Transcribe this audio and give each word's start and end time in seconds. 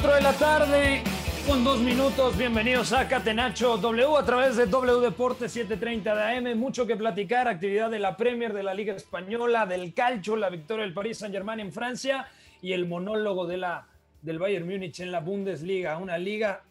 Cuatro 0.00 0.16
de 0.16 0.22
la 0.22 0.32
tarde 0.32 1.02
con 1.46 1.62
dos 1.62 1.78
minutos. 1.80 2.34
Bienvenidos 2.38 2.90
a 2.94 3.06
Catenacho 3.06 3.76
W 3.76 4.16
a 4.16 4.24
través 4.24 4.56
de 4.56 4.64
W 4.64 4.98
Deportes 4.98 5.52
730 5.52 6.16
de 6.16 6.22
AM. 6.22 6.58
Mucho 6.58 6.86
que 6.86 6.96
platicar. 6.96 7.46
Actividad 7.46 7.90
de 7.90 7.98
la 7.98 8.16
Premier, 8.16 8.54
de 8.54 8.62
la 8.62 8.72
Liga 8.72 8.94
Española, 8.94 9.66
del 9.66 9.92
Calcio, 9.92 10.36
la 10.36 10.48
victoria 10.48 10.86
del 10.86 10.94
Paris 10.94 11.18
Saint 11.18 11.34
Germain 11.34 11.60
en 11.60 11.70
Francia 11.70 12.26
y 12.62 12.72
el 12.72 12.88
monólogo 12.88 13.46
de 13.46 13.58
la, 13.58 13.88
del 14.22 14.38
Bayern 14.38 14.66
Múnich 14.66 15.00
en 15.00 15.12
la 15.12 15.20
Bundesliga. 15.20 15.98
Una 15.98 16.16
liga 16.16 16.62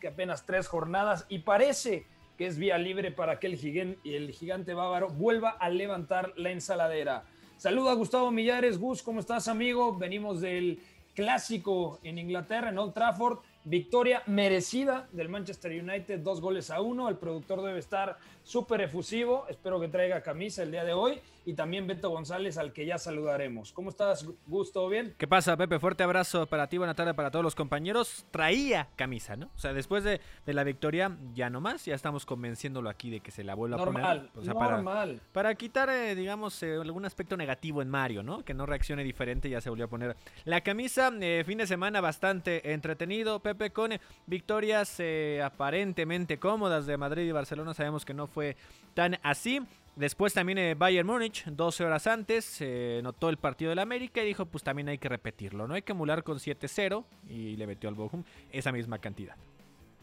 que 0.00 0.08
apenas 0.08 0.44
tres 0.44 0.66
jornadas 0.66 1.24
y 1.28 1.38
parece 1.38 2.04
que 2.36 2.46
es 2.46 2.58
vía 2.58 2.78
libre 2.78 3.12
para 3.12 3.38
que 3.38 3.46
el 3.46 3.58
gigante, 3.58 4.00
el 4.16 4.32
gigante 4.32 4.74
bávaro 4.74 5.08
vuelva 5.08 5.50
a 5.50 5.68
levantar 5.68 6.32
la 6.36 6.50
ensaladera. 6.50 7.22
Saluda 7.62 7.92
a 7.92 7.94
Gustavo 7.94 8.32
Millares. 8.32 8.76
Gus, 8.76 9.04
¿cómo 9.04 9.20
estás, 9.20 9.46
amigo? 9.46 9.96
Venimos 9.96 10.40
del 10.40 10.80
clásico 11.14 11.98
en 12.02 12.18
Inglaterra, 12.18 12.70
en 12.70 12.78
Old 12.78 12.94
Trafford. 12.94 13.38
Victoria 13.64 14.24
merecida 14.26 15.08
del 15.12 15.28
Manchester 15.28 15.70
United, 15.70 16.18
dos 16.20 16.40
goles 16.40 16.70
a 16.70 16.80
uno. 16.80 17.08
El 17.08 17.16
productor 17.16 17.62
debe 17.62 17.78
estar 17.78 18.18
súper 18.42 18.80
efusivo. 18.80 19.46
Espero 19.48 19.78
que 19.80 19.86
traiga 19.86 20.20
camisa 20.20 20.64
el 20.64 20.72
día 20.72 20.84
de 20.84 20.92
hoy. 20.92 21.20
Y 21.44 21.54
también 21.54 21.86
Beto 21.88 22.08
González, 22.10 22.56
al 22.56 22.72
que 22.72 22.86
ya 22.86 22.98
saludaremos. 22.98 23.72
¿Cómo 23.72 23.90
estás, 23.90 24.24
Gus? 24.46 24.72
¿Todo 24.72 24.88
bien? 24.88 25.14
¿Qué 25.18 25.26
pasa, 25.26 25.56
Pepe? 25.56 25.80
Fuerte 25.80 26.04
abrazo 26.04 26.46
para 26.46 26.68
ti, 26.68 26.78
buena 26.78 26.94
tarde 26.94 27.14
para 27.14 27.32
todos 27.32 27.42
los 27.44 27.56
compañeros. 27.56 28.24
Traía 28.30 28.88
camisa, 28.94 29.34
¿no? 29.34 29.50
O 29.56 29.58
sea, 29.58 29.72
después 29.72 30.04
de, 30.04 30.20
de 30.46 30.54
la 30.54 30.62
victoria, 30.62 31.16
ya 31.34 31.50
no 31.50 31.60
más, 31.60 31.84
ya 31.84 31.96
estamos 31.96 32.26
convenciéndolo 32.26 32.88
aquí 32.88 33.10
de 33.10 33.20
que 33.20 33.32
se 33.32 33.42
la 33.42 33.54
vuelva 33.54 33.76
a 33.76 33.78
Normal, 33.84 34.30
poner. 34.30 34.38
O 34.38 34.44
sea, 34.44 34.54
para, 34.54 34.76
normal. 34.76 35.20
para 35.32 35.54
quitar, 35.56 35.88
eh, 35.90 36.14
digamos, 36.14 36.62
eh, 36.62 36.76
algún 36.76 37.04
aspecto 37.04 37.36
negativo 37.36 37.82
en 37.82 37.88
Mario, 37.88 38.22
¿no? 38.22 38.44
Que 38.44 38.54
no 38.54 38.64
reaccione 38.64 39.02
diferente, 39.02 39.50
ya 39.50 39.60
se 39.60 39.68
volvió 39.68 39.86
a 39.86 39.88
poner 39.88 40.16
la 40.44 40.60
camisa. 40.60 41.10
eh, 41.20 41.42
fin 41.44 41.58
de 41.58 41.66
semana 41.66 42.00
bastante 42.00 42.72
entretenido, 42.72 43.40
Pepe, 43.40 43.72
con 43.72 43.90
victorias 44.26 45.00
aparentemente 45.42 46.38
cómodas 46.38 46.86
de 46.86 46.96
Madrid 46.96 47.28
y 47.28 47.32
Barcelona. 47.32 47.74
Sabemos 47.74 48.04
que 48.04 48.14
no 48.14 48.26
fue 48.28 48.56
tan 48.94 49.18
así. 49.22 49.60
Después 49.96 50.32
también 50.32 50.58
eh, 50.58 50.74
Bayern 50.74 51.06
Múnich, 51.06 51.44
12 51.44 51.84
horas 51.84 52.06
antes, 52.06 52.62
notó 53.02 53.28
el 53.28 53.36
partido 53.36 53.70
del 53.70 53.78
América 53.78 54.22
y 54.22 54.26
dijo, 54.26 54.46
pues 54.46 54.64
también 54.64 54.88
hay 54.88 54.98
que 54.98 55.08
repetirlo, 55.08 55.68
no 55.68 55.74
hay 55.74 55.82
que 55.82 55.92
emular 55.92 56.22
con 56.22 56.38
7-0 56.38 57.04
y 57.28 57.56
le 57.56 57.66
metió 57.66 57.88
al 57.88 57.94
Bochum 57.94 58.24
esa 58.50 58.72
misma 58.72 58.98
cantidad. 58.98 59.36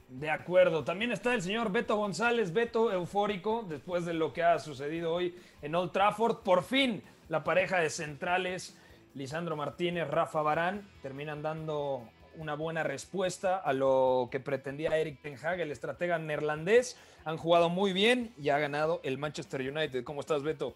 De 0.09 0.31
acuerdo. 0.31 0.83
También 0.83 1.11
está 1.11 1.35
el 1.35 1.41
señor 1.43 1.71
Beto 1.71 1.95
González, 1.95 2.51
Beto 2.51 2.91
eufórico, 2.91 3.63
después 3.69 4.05
de 4.05 4.15
lo 4.15 4.33
que 4.33 4.41
ha 4.41 4.57
sucedido 4.57 5.13
hoy 5.13 5.35
en 5.61 5.75
Old 5.75 5.91
Trafford. 5.91 6.37
Por 6.37 6.63
fin, 6.63 7.03
la 7.27 7.43
pareja 7.43 7.77
de 7.77 7.91
centrales, 7.91 8.75
Lisandro 9.13 9.55
Martínez, 9.55 10.07
Rafa 10.07 10.41
Barán, 10.41 10.89
terminan 11.03 11.43
dando 11.43 12.09
una 12.39 12.55
buena 12.55 12.83
respuesta 12.83 13.57
a 13.57 13.73
lo 13.73 14.29
que 14.31 14.39
pretendía 14.39 14.97
Eric 14.97 15.21
Ten 15.21 15.35
Hag, 15.35 15.59
el 15.59 15.71
estratega 15.71 16.17
neerlandés. 16.17 16.97
Han 17.25 17.37
jugado 17.37 17.69
muy 17.69 17.91
bien 17.91 18.33
y 18.41 18.49
ha 18.49 18.57
ganado 18.57 19.01
el 19.03 19.17
Manchester 19.17 19.61
United. 19.61 20.03
¿Cómo 20.05 20.21
estás, 20.21 20.41
Beto? 20.41 20.73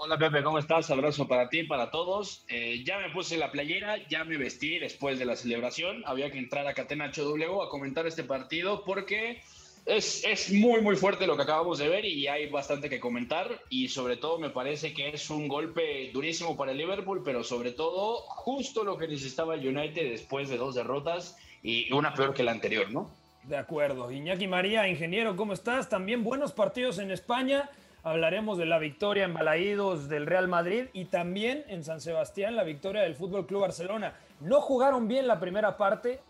Hola 0.00 0.16
Pepe, 0.16 0.44
¿cómo 0.44 0.60
estás? 0.60 0.90
Abrazo 0.92 1.26
para 1.26 1.48
ti 1.48 1.64
para 1.64 1.90
todos. 1.90 2.44
Eh, 2.48 2.84
ya 2.84 2.98
me 2.98 3.10
puse 3.10 3.36
la 3.36 3.50
playera, 3.50 3.96
ya 4.08 4.22
me 4.22 4.36
vestí 4.36 4.78
después 4.78 5.18
de 5.18 5.24
la 5.24 5.34
celebración. 5.34 6.04
Había 6.06 6.30
que 6.30 6.38
entrar 6.38 6.68
a 6.68 6.74
Catena 6.74 7.10
HW 7.10 7.62
a 7.62 7.68
comentar 7.68 8.06
este 8.06 8.22
partido 8.22 8.84
porque 8.84 9.42
es, 9.88 10.22
es 10.24 10.52
muy, 10.52 10.82
muy 10.82 10.96
fuerte 10.96 11.26
lo 11.26 11.36
que 11.36 11.42
acabamos 11.42 11.78
de 11.78 11.88
ver 11.88 12.04
y 12.04 12.28
hay 12.28 12.48
bastante 12.48 12.90
que 12.90 13.00
comentar. 13.00 13.60
Y 13.70 13.88
sobre 13.88 14.16
todo 14.16 14.38
me 14.38 14.50
parece 14.50 14.92
que 14.92 15.08
es 15.08 15.30
un 15.30 15.48
golpe 15.48 16.10
durísimo 16.12 16.56
para 16.56 16.72
el 16.72 16.78
Liverpool, 16.78 17.22
pero 17.24 17.42
sobre 17.42 17.72
todo 17.72 18.18
justo 18.18 18.84
lo 18.84 18.98
que 18.98 19.08
necesitaba 19.08 19.54
el 19.54 19.66
United 19.66 20.10
después 20.10 20.48
de 20.48 20.58
dos 20.58 20.74
derrotas 20.74 21.38
y 21.62 21.90
una 21.92 22.14
peor 22.14 22.34
que 22.34 22.42
la 22.42 22.52
anterior, 22.52 22.90
¿no? 22.90 23.10
De 23.44 23.56
acuerdo. 23.56 24.12
Iñaki 24.12 24.46
María, 24.46 24.86
ingeniero, 24.88 25.34
¿cómo 25.34 25.54
estás? 25.54 25.88
También 25.88 26.22
buenos 26.22 26.52
partidos 26.52 26.98
en 26.98 27.10
España. 27.10 27.70
Hablaremos 28.02 28.58
de 28.58 28.66
la 28.66 28.78
victoria 28.78 29.24
en 29.24 29.34
Balaídos 29.34 30.08
del 30.08 30.26
Real 30.26 30.48
Madrid 30.48 30.84
y 30.92 31.06
también 31.06 31.64
en 31.68 31.82
San 31.82 32.00
Sebastián 32.00 32.56
la 32.56 32.62
victoria 32.62 33.02
del 33.02 33.14
Fútbol 33.14 33.46
Club 33.46 33.62
Barcelona. 33.62 34.14
No 34.40 34.60
jugaron 34.60 35.08
bien 35.08 35.26
la 35.26 35.40
primera 35.40 35.76
parte. 35.76 36.20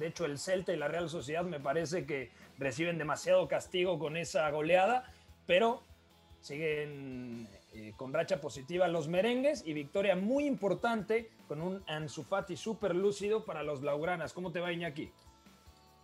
De 0.00 0.06
hecho, 0.06 0.24
el 0.24 0.38
Celta 0.38 0.72
y 0.72 0.78
la 0.78 0.88
Real 0.88 1.10
Sociedad 1.10 1.44
me 1.44 1.60
parece 1.60 2.06
que 2.06 2.30
reciben 2.58 2.96
demasiado 2.96 3.46
castigo 3.48 3.98
con 3.98 4.16
esa 4.16 4.50
goleada, 4.50 5.12
pero 5.46 5.82
siguen 6.40 7.46
eh, 7.74 7.92
con 7.98 8.14
racha 8.14 8.40
positiva 8.40 8.88
los 8.88 9.08
merengues 9.08 9.62
y 9.66 9.74
victoria 9.74 10.16
muy 10.16 10.46
importante 10.46 11.28
con 11.46 11.60
un 11.60 11.84
Ansu 11.86 12.22
Fati 12.22 12.56
súper 12.56 12.96
lúcido 12.96 13.44
para 13.44 13.62
los 13.62 13.82
blaugranas. 13.82 14.32
¿Cómo 14.32 14.52
te 14.52 14.60
va, 14.60 14.72
Iñaki? 14.72 15.12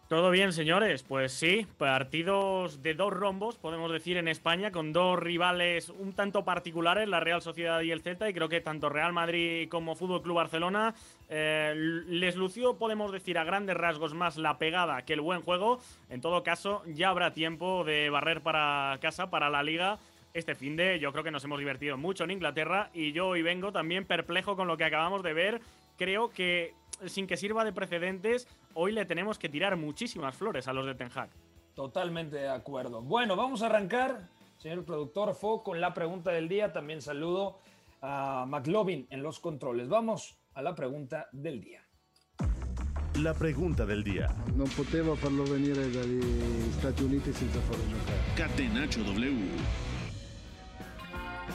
Todo 0.09 0.31
bien, 0.31 0.53
señores. 0.53 1.03
Pues 1.03 1.33
sí, 1.33 1.67
partidos 1.79 2.81
de 2.81 2.95
dos 2.95 3.13
rombos, 3.13 3.57
podemos 3.57 3.91
decir, 3.91 4.19
en 4.19 4.29
España, 4.29 4.71
con 4.71 4.93
dos 4.93 5.19
rivales 5.19 5.89
un 5.89 6.13
tanto 6.13 6.45
particulares, 6.45 7.09
la 7.09 7.19
Real 7.19 7.43
Sociedad 7.43 7.81
y 7.81 7.91
el 7.91 8.03
Celta, 8.03 8.29
y 8.29 8.35
creo 8.35 8.49
que 8.49 8.61
tanto 8.61 8.89
Real 8.89 9.13
Madrid 9.13 9.69
como 9.69 9.97
Fútbol 9.97 10.23
Club 10.23 10.37
Barcelona 10.37 10.95
eh, 11.29 11.75
les 12.07 12.37
lució, 12.37 12.79
podemos 12.79 13.13
decir, 13.13 13.39
a 13.39 13.45
grandes 13.45 13.77
rasgos 13.77 14.15
más 14.15 14.37
la 14.37 14.59
pegada 14.59 15.03
que 15.03 15.13
el 15.13 15.21
buen 15.21 15.43
juego. 15.43 15.81
En 16.09 16.21
todo 16.21 16.43
caso, 16.43 16.83
ya 16.87 17.09
habrá 17.09 17.33
tiempo 17.33 17.85
de 17.85 18.11
barrer 18.11 18.43
para 18.43 18.99
casa, 19.01 19.31
para 19.31 19.51
la 19.51 19.63
liga. 19.63 19.99
Este 20.35 20.55
fin 20.55 20.77
de 20.77 20.99
yo 21.01 21.13
creo 21.13 21.25
que 21.25 21.31
nos 21.31 21.45
hemos 21.45 21.59
divertido 21.59 21.97
mucho 21.97 22.25
en 22.25 22.31
Inglaterra 22.31 22.91
y 22.93 23.13
yo 23.13 23.29
hoy 23.29 23.43
vengo 23.43 23.73
también 23.73 24.05
perplejo 24.05 24.55
con 24.55 24.69
lo 24.69 24.77
que 24.77 24.85
acabamos 24.85 25.23
de 25.23 25.33
ver. 25.33 25.61
Creo 25.97 26.29
que 26.29 26.75
sin 27.07 27.27
que 27.27 27.37
sirva 27.37 27.65
de 27.65 27.73
precedentes, 27.73 28.47
hoy 28.75 28.93
le 28.93 29.07
tenemos 29.07 29.39
que 29.39 29.49
tirar 29.49 29.77
muchísimas 29.77 30.37
flores 30.37 30.69
a 30.69 30.73
los 30.73 30.87
de 30.87 30.95
Ten 30.95 31.11
Hag. 31.15 31.31
Totalmente 31.75 32.37
de 32.37 32.49
acuerdo. 32.49 33.03
Bueno, 33.03 33.35
vamos 33.35 33.63
a 33.63 33.67
arrancar, 33.67 34.29
señor 34.59 34.85
productor 34.85 35.35
Fo, 35.35 35.63
con 35.63 35.81
la 35.81 35.95
pregunta 35.95 36.31
del 36.31 36.49
día. 36.49 36.73
También 36.73 37.03
saludo 37.03 37.59
a 38.03 38.45
McLovin 38.47 39.07
en 39.11 39.23
los 39.23 39.41
controles. 39.41 39.89
Vamos 39.89 40.37
a 40.57 40.63
la 40.63 40.75
pregunta 40.75 41.29
del 41.33 41.61
día. 41.61 41.87
La 43.17 43.35
pregunta 43.35 43.85
del 43.85 44.03
día. 44.03 44.27
Non 44.55 44.69
poteva 44.75 45.15
farlo 45.15 45.45
venire 45.45 45.91
dagli 45.91 46.73
Stati 46.73 47.03
Uniti 47.03 47.31
senza 47.33 47.61
farlo 47.61 47.85
giocare. 47.87 48.19
Catenacho 48.35 49.03
W. 49.03 49.37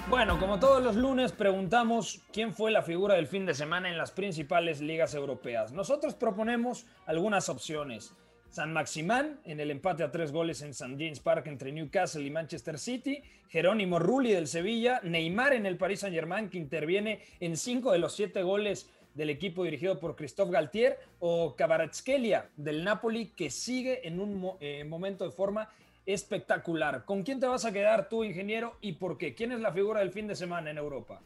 Bueno, 0.08 0.40
como 0.40 0.60
todos 0.60 0.84
los 0.84 0.96
lunes, 0.96 1.32
preguntamos 1.32 2.22
quién 2.32 2.54
fue 2.54 2.70
la 2.70 2.84
figura 2.84 3.16
del 3.16 3.26
fin 3.26 3.46
de 3.46 3.56
semana 3.56 3.90
en 3.90 3.98
las 3.98 4.12
principales 4.12 4.82
ligas 4.82 5.16
europeas. 5.16 5.72
Nosotros 5.72 6.14
proponemos 6.14 6.86
algunas 7.08 7.50
opciones. 7.50 8.14
San 8.52 8.74
Maximán 8.74 9.40
en 9.46 9.62
el 9.62 9.72
empate 9.72 10.04
a 10.04 10.12
tres 10.12 10.34
goles 10.34 10.62
en 10.62 10.72
St. 10.72 10.98
James 11.00 11.22
Park 11.22 11.48
entre 11.48 11.72
Newcastle 11.72 12.22
y 12.22 12.30
Manchester 12.30 12.78
City, 12.78 13.24
Jerónimo 13.48 13.98
Rulli 13.98 14.34
del 14.34 14.50
Sevilla, 14.50 15.00
Neymar 15.04 15.54
en 15.54 15.66
el 15.66 15.78
Paris 15.78 16.02
Saint 16.02 16.14
Germain 16.14 16.50
que 16.50 16.58
interviene 16.58 17.22
en 17.40 17.56
cinco 17.56 17.94
de 17.94 18.00
los 18.00 18.14
siete 18.14 18.44
goles 18.44 18.90
del 19.14 19.30
equipo 19.30 19.64
dirigido 19.64 20.02
por 20.02 20.18
Christophe 20.18 20.52
Galtier 20.52 21.00
o 21.20 21.56
Kvaratskhelia 21.56 22.50
del 22.58 22.84
Napoli 22.84 23.28
que 23.28 23.50
sigue 23.50 24.06
en 24.06 24.20
un 24.20 24.52
eh, 24.60 24.84
momento 24.84 25.24
de 25.24 25.32
forma 25.32 25.70
espectacular. 26.06 27.06
¿Con 27.06 27.24
quién 27.24 27.40
te 27.40 27.48
vas 27.48 27.64
a 27.64 27.72
quedar 27.72 28.10
tú, 28.10 28.26
ingeniero, 28.26 28.76
y 28.82 28.94
por 28.94 29.18
qué? 29.18 29.34
¿Quién 29.34 29.54
es 29.54 29.62
la 29.62 29.72
figura 29.72 30.02
del 30.02 30.12
fin 30.12 30.28
de 30.28 30.36
semana 30.36 30.72
en 30.72 30.78
Europa? 30.78 31.22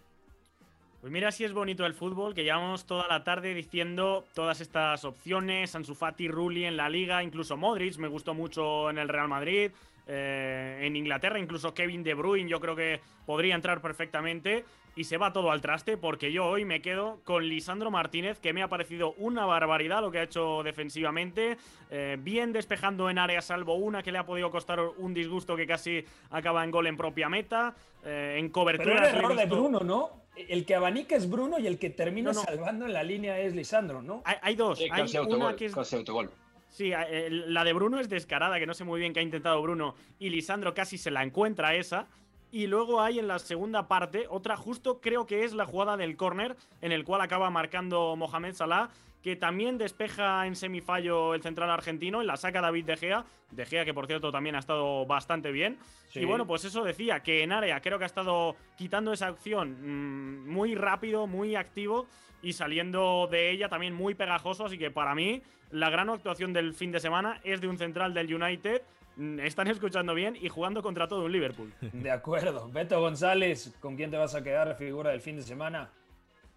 Pues 1.06 1.14
mira 1.14 1.32
si 1.32 1.44
es 1.44 1.54
bonito 1.54 1.86
el 1.86 1.94
fútbol, 1.94 2.34
que 2.34 2.44
llevamos 2.44 2.88
toda 2.88 3.08
la 3.08 3.24
tarde 3.24 3.54
diciendo 3.54 4.26
todas 4.34 4.60
estas 4.60 5.06
opciones, 5.06 5.76
Ansu 5.76 5.94
Fati, 5.94 6.28
Rulli 6.28 6.66
en 6.66 6.78
la 6.78 6.90
Liga, 6.90 7.22
incluso 7.22 7.58
Modric, 7.58 8.00
me 8.00 8.08
gustó 8.08 8.34
mucho 8.34 8.90
en 8.90 8.98
el 8.98 9.08
Real 9.08 9.28
Madrid, 9.28 9.70
eh, 10.08 10.80
en 10.82 10.96
Inglaterra, 10.96 11.38
incluso 11.38 11.76
Kevin 11.76 12.02
De 12.02 12.16
Bruyne 12.16 12.50
yo 12.50 12.60
creo 12.60 12.76
que 12.76 13.02
podría 13.28 13.54
entrar 13.54 13.82
perfectamente 13.82 14.66
y 14.96 15.04
se 15.04 15.18
va 15.18 15.32
todo 15.32 15.52
al 15.52 15.62
traste 15.62 15.96
porque 15.96 16.32
yo 16.32 16.48
hoy 16.48 16.66
me 16.66 16.82
quedo 16.82 17.20
con 17.24 17.48
Lisandro 17.48 17.92
Martínez 17.92 18.40
que 18.40 18.52
me 18.52 18.64
ha 18.64 18.68
parecido 18.68 19.14
una 19.20 19.46
barbaridad 19.46 20.02
lo 20.02 20.10
que 20.10 20.18
ha 20.18 20.24
hecho 20.24 20.64
defensivamente, 20.64 21.60
eh, 21.92 22.18
bien 22.20 22.52
despejando 22.52 23.12
en 23.12 23.20
área 23.20 23.44
salvo 23.44 23.76
una 23.76 24.02
que 24.02 24.12
le 24.12 24.18
ha 24.18 24.26
podido 24.26 24.50
costar 24.50 24.80
un 24.80 25.14
disgusto 25.14 25.56
que 25.56 25.68
casi 25.68 26.04
acaba 26.32 26.64
en 26.64 26.72
gol 26.72 26.88
en 26.88 26.98
propia 26.98 27.30
meta, 27.30 27.76
eh, 28.04 28.38
en 28.40 28.50
cobertura. 28.50 28.96
Pero 28.96 29.08
el 29.08 29.16
error 29.16 29.36
de 29.36 29.46
Bruno, 29.46 29.80
¿no? 29.82 30.25
El 30.36 30.66
que 30.66 30.76
abanica 30.76 31.16
es 31.16 31.30
Bruno 31.30 31.60
y 31.60 31.68
el 31.68 31.80
que 31.80 31.90
termina 31.90 32.34
salvando 32.34 32.86
en 32.86 32.94
la 32.94 33.04
línea 33.04 33.40
es 33.40 33.56
Lisandro, 33.56 34.02
¿no? 34.02 34.22
Hay, 34.42 34.56
dos. 34.56 34.80
hay 34.80 35.18
una 35.18 35.56
que 35.56 35.66
es... 35.66 35.94
autogol. 35.94 36.32
Sí, 36.70 36.92
eh, 36.92 37.30
la 37.30 37.64
de 37.64 37.72
Bruno 37.72 38.00
es 38.00 38.10
descarada, 38.10 38.60
que 38.60 38.66
no 38.66 38.74
sé 38.74 38.84
muy 38.84 39.00
bien 39.00 39.14
qué 39.14 39.22
ha 39.22 39.24
intentado 39.24 39.62
Bruno. 39.62 39.96
Y 40.20 40.30
Lisandro 40.30 40.74
casi 40.74 40.98
se 40.98 41.10
la 41.10 41.24
encuentra 41.24 41.74
esa. 41.76 42.08
Y 42.52 42.68
luego 42.68 43.02
hay 43.02 43.20
en 43.20 43.28
la 43.28 43.40
segunda 43.40 43.88
parte 43.88 44.28
otra, 44.30 44.56
justo 44.56 45.02
creo 45.02 45.26
que 45.26 45.44
es 45.44 45.54
la 45.54 45.66
jugada 45.66 45.98
del 45.98 46.16
córner, 46.16 46.56
en 46.82 46.92
el 46.92 47.04
cual 47.04 47.22
acaba 47.22 47.50
marcando 47.50 48.16
Mohamed 48.16 48.54
Salah, 48.54 48.90
que 49.26 49.36
también 49.36 49.80
despeja 49.80 50.46
en 50.46 50.56
semifallo 50.56 51.34
el 51.34 51.42
central 51.42 51.72
argentino, 51.72 52.22
en 52.22 52.28
la 52.28 52.38
saca 52.38 52.62
David 52.62 52.86
De 52.86 52.96
Gea. 52.96 53.26
De 53.50 53.66
Gea, 53.66 53.84
que 53.84 53.92
por 53.92 54.06
cierto 54.06 54.32
también 54.32 54.56
ha 54.56 54.60
estado 54.60 55.04
bastante 55.08 55.52
bien. 55.52 55.80
Y 56.14 56.26
bueno, 56.26 56.46
pues 56.46 56.64
eso 56.64 56.84
decía, 56.84 57.22
que 57.22 57.42
en 57.42 57.52
área 57.52 57.82
creo 57.82 57.98
que 57.98 58.04
ha 58.04 58.06
estado 58.06 58.56
quitando 58.78 59.12
esa 59.12 59.26
acción 59.26 59.78
mm, 59.82 60.48
muy 60.48 60.76
rápido, 60.76 61.26
muy 61.26 61.56
activo 61.56 62.06
y 62.44 62.54
saliendo 62.54 63.28
de 63.32 63.50
ella 63.50 63.68
también 63.68 63.96
muy 63.96 64.14
pegajoso. 64.14 64.66
Así 64.66 64.78
que 64.78 64.92
para 64.92 65.16
mí, 65.16 65.42
la 65.72 65.90
gran 65.90 66.08
actuación 66.12 66.54
del 66.54 66.76
fin 66.76 66.92
de 66.92 67.00
semana 67.00 67.42
es 67.44 67.62
de 67.62 67.68
un 67.68 67.80
central 67.80 68.14
del 68.14 68.32
United. 68.32 68.84
Mm, 69.16 69.40
están 69.40 69.68
escuchando 69.70 70.14
bien 70.14 70.38
y 70.40 70.50
jugando 70.50 70.84
contra 70.84 71.08
todo 71.08 71.26
un 71.26 71.32
Liverpool. 71.32 71.74
De 71.94 72.12
acuerdo. 72.12 72.70
Beto 72.70 73.02
González, 73.02 73.74
¿con 73.80 73.96
quién 73.96 74.12
te 74.12 74.18
vas 74.18 74.36
a 74.36 74.44
quedar, 74.44 74.76
figura 74.76 75.10
del 75.10 75.22
fin 75.22 75.38
de 75.38 75.42
semana? 75.42 75.90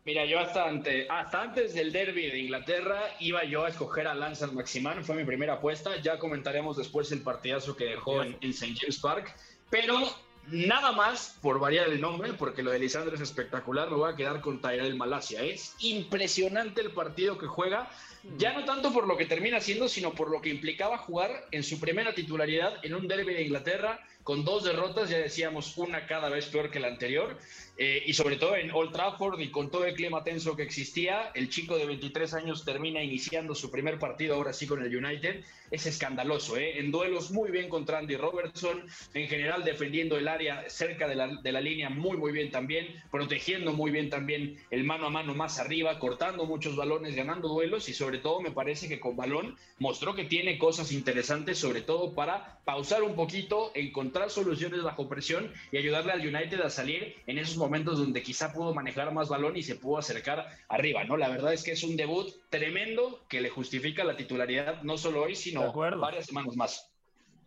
Mira, 0.09 0.25
yo 0.25 0.41
hasta, 0.41 0.65
hasta 1.11 1.43
antes 1.43 1.75
del 1.75 1.93
derby 1.93 2.31
de 2.31 2.39
Inglaterra 2.39 2.99
iba 3.21 3.45
yo 3.45 3.67
a 3.67 3.69
escoger 3.69 4.07
a 4.09 4.15
Lance 4.15 4.47
Maximán, 4.47 5.05
fue 5.05 5.15
mi 5.17 5.25
primera 5.25 5.57
apuesta. 5.57 6.01
Ya 6.01 6.19
comentaremos 6.19 6.79
después 6.79 7.13
el 7.13 7.21
partidazo 7.21 7.77
que 7.77 7.85
dejó 7.85 8.23
en, 8.23 8.35
en 8.41 8.51
St. 8.53 8.75
James 8.81 8.99
Park. 9.01 9.37
Pero 9.69 10.09
Nada 10.51 10.93
más 10.93 11.37
por 11.43 11.61
variar 11.61 11.89
el 11.89 12.01
nombre, 12.01 12.33
porque 12.33 12.63
lo 12.63 12.71
de 12.71 12.79
Lisandro 12.79 13.15
es 13.15 13.21
espectacular, 13.21 13.91
me 13.91 13.97
voy 13.97 14.11
a 14.11 14.17
quedar 14.17 14.41
con 14.41 14.63
Tyrell 14.63 14.97
Malasia. 14.97 15.43
Es 15.43 15.75
impresionante 15.81 16.81
el 16.81 16.91
partido 16.93 17.37
que 17.37 17.47
juega, 17.47 17.91
ya 18.39 18.55
no 18.55 18.65
tanto 18.65 18.91
por 18.91 19.07
lo 19.07 19.19
que 19.19 19.27
termina 19.27 19.61
siendo, 19.61 19.89
sino 19.89 20.15
por 20.15 20.31
lo 20.31 20.41
que 20.41 20.49
implicaba 20.49 20.97
jugar 20.97 21.45
en 21.51 21.63
su 21.63 21.79
primera 21.79 22.15
titularidad 22.15 22.83
en 22.83 22.95
un 22.95 23.07
derby 23.07 23.35
de 23.35 23.43
Inglaterra, 23.43 24.01
con 24.29 24.45
dos 24.45 24.63
derrotas, 24.63 25.09
ya 25.09 25.17
decíamos, 25.17 25.79
una 25.79 26.07
cada 26.07 26.29
vez 26.29 26.45
peor 26.49 26.71
que 26.71 26.81
la 26.81 26.89
anterior, 26.89 27.39
eh, 27.79 28.03
y 28.05 28.13
sobre 28.13 28.37
todo 28.37 28.57
en 28.57 28.71
Old 28.73 28.93
Trafford 28.93 29.41
y 29.41 29.51
con 29.51 29.71
todo 29.71 29.87
el 29.87 29.95
clima 29.95 30.23
tenso 30.23 30.55
que 30.55 30.65
existía, 30.65 31.31
el 31.35 31.49
chico 31.49 31.79
de 31.79 31.87
23 31.87 32.35
años 32.35 32.63
termina 32.63 33.03
iniciando 33.03 33.55
su 33.55 33.71
primer 33.71 33.99
partido 33.99 34.35
ahora 34.35 34.53
sí 34.53 34.67
con 34.67 34.83
el 34.83 34.95
United. 34.95 35.45
Es 35.71 35.87
escandaloso, 35.87 36.57
¿eh? 36.59 36.79
en 36.79 36.91
duelos 36.91 37.31
muy 37.31 37.51
bien 37.51 37.71
contra 37.71 37.99
Andy 37.99 38.17
Robertson, 38.17 38.85
en 39.15 39.29
general 39.29 39.65
defendiendo 39.65 40.19
el 40.19 40.29
área 40.29 40.69
cerca 40.69 41.07
de 41.09 41.15
la, 41.15 41.29
de 41.41 41.53
la 41.53 41.61
línea 41.61 41.89
muy 41.89 42.17
muy 42.17 42.33
bien 42.33 42.51
también, 42.51 43.03
protegiendo 43.11 43.73
muy 43.73 43.91
bien 43.91 44.11
también 44.11 44.59
el 44.71 44.85
mano 44.85 45.07
a 45.07 45.11
mano 45.11 45.35
más 45.35 45.59
arriba, 45.59 45.99
cortando 45.99 46.45
muchos 46.47 46.75
balones, 46.75 47.15
ganando 47.15 47.49
duelos 47.49 47.89
y 47.89 47.95
sobre 47.95 48.19
todo 48.19 48.41
me 48.41 48.51
parece 48.51 48.89
que 48.89 49.01
con 49.01 49.17
balón 49.17 49.57
mostró 49.79 50.15
que 50.15 50.25
tiene 50.25 50.59
cosas 50.59 50.91
interesantes, 50.91 51.59
sobre 51.59 51.83
todo 51.83 52.15
para 52.15 52.59
pausar 52.65 53.03
un 53.03 53.15
poquito, 53.15 53.71
encontrar 53.75 54.18
soluciones 54.29 54.83
bajo 54.83 55.09
presión 55.09 55.53
y 55.71 55.79
ayudarle 55.79 56.13
al 56.13 56.21
United 56.21 56.61
a 56.61 56.71
salir 56.71 57.15
en 57.27 57.39
esos 57.39 57.57
momentos 57.57 57.69
momentos 57.69 57.99
donde 57.99 58.23
quizá 58.23 58.51
pudo 58.51 58.73
manejar 58.73 59.13
más 59.13 59.29
balón 59.29 59.55
y 59.57 59.63
se 59.63 59.75
pudo 59.75 59.99
acercar 59.99 60.47
arriba, 60.71 61.05
¿no? 61.05 61.19
La 61.19 61.29
verdad 61.29 61.53
es 61.53 61.63
que 61.63 61.73
es 61.73 61.83
un 61.85 61.97
debut 61.97 62.33
tremendo 62.49 63.21
que 63.29 63.43
le 63.43 63.51
justifica 63.51 64.05
la 64.05 64.17
titularidad 64.17 64.83
no 64.83 64.97
solo 64.97 65.25
hoy, 65.25 65.35
sino 65.37 65.71
varias 65.73 66.25
semanas 66.27 66.57
más. 66.57 66.91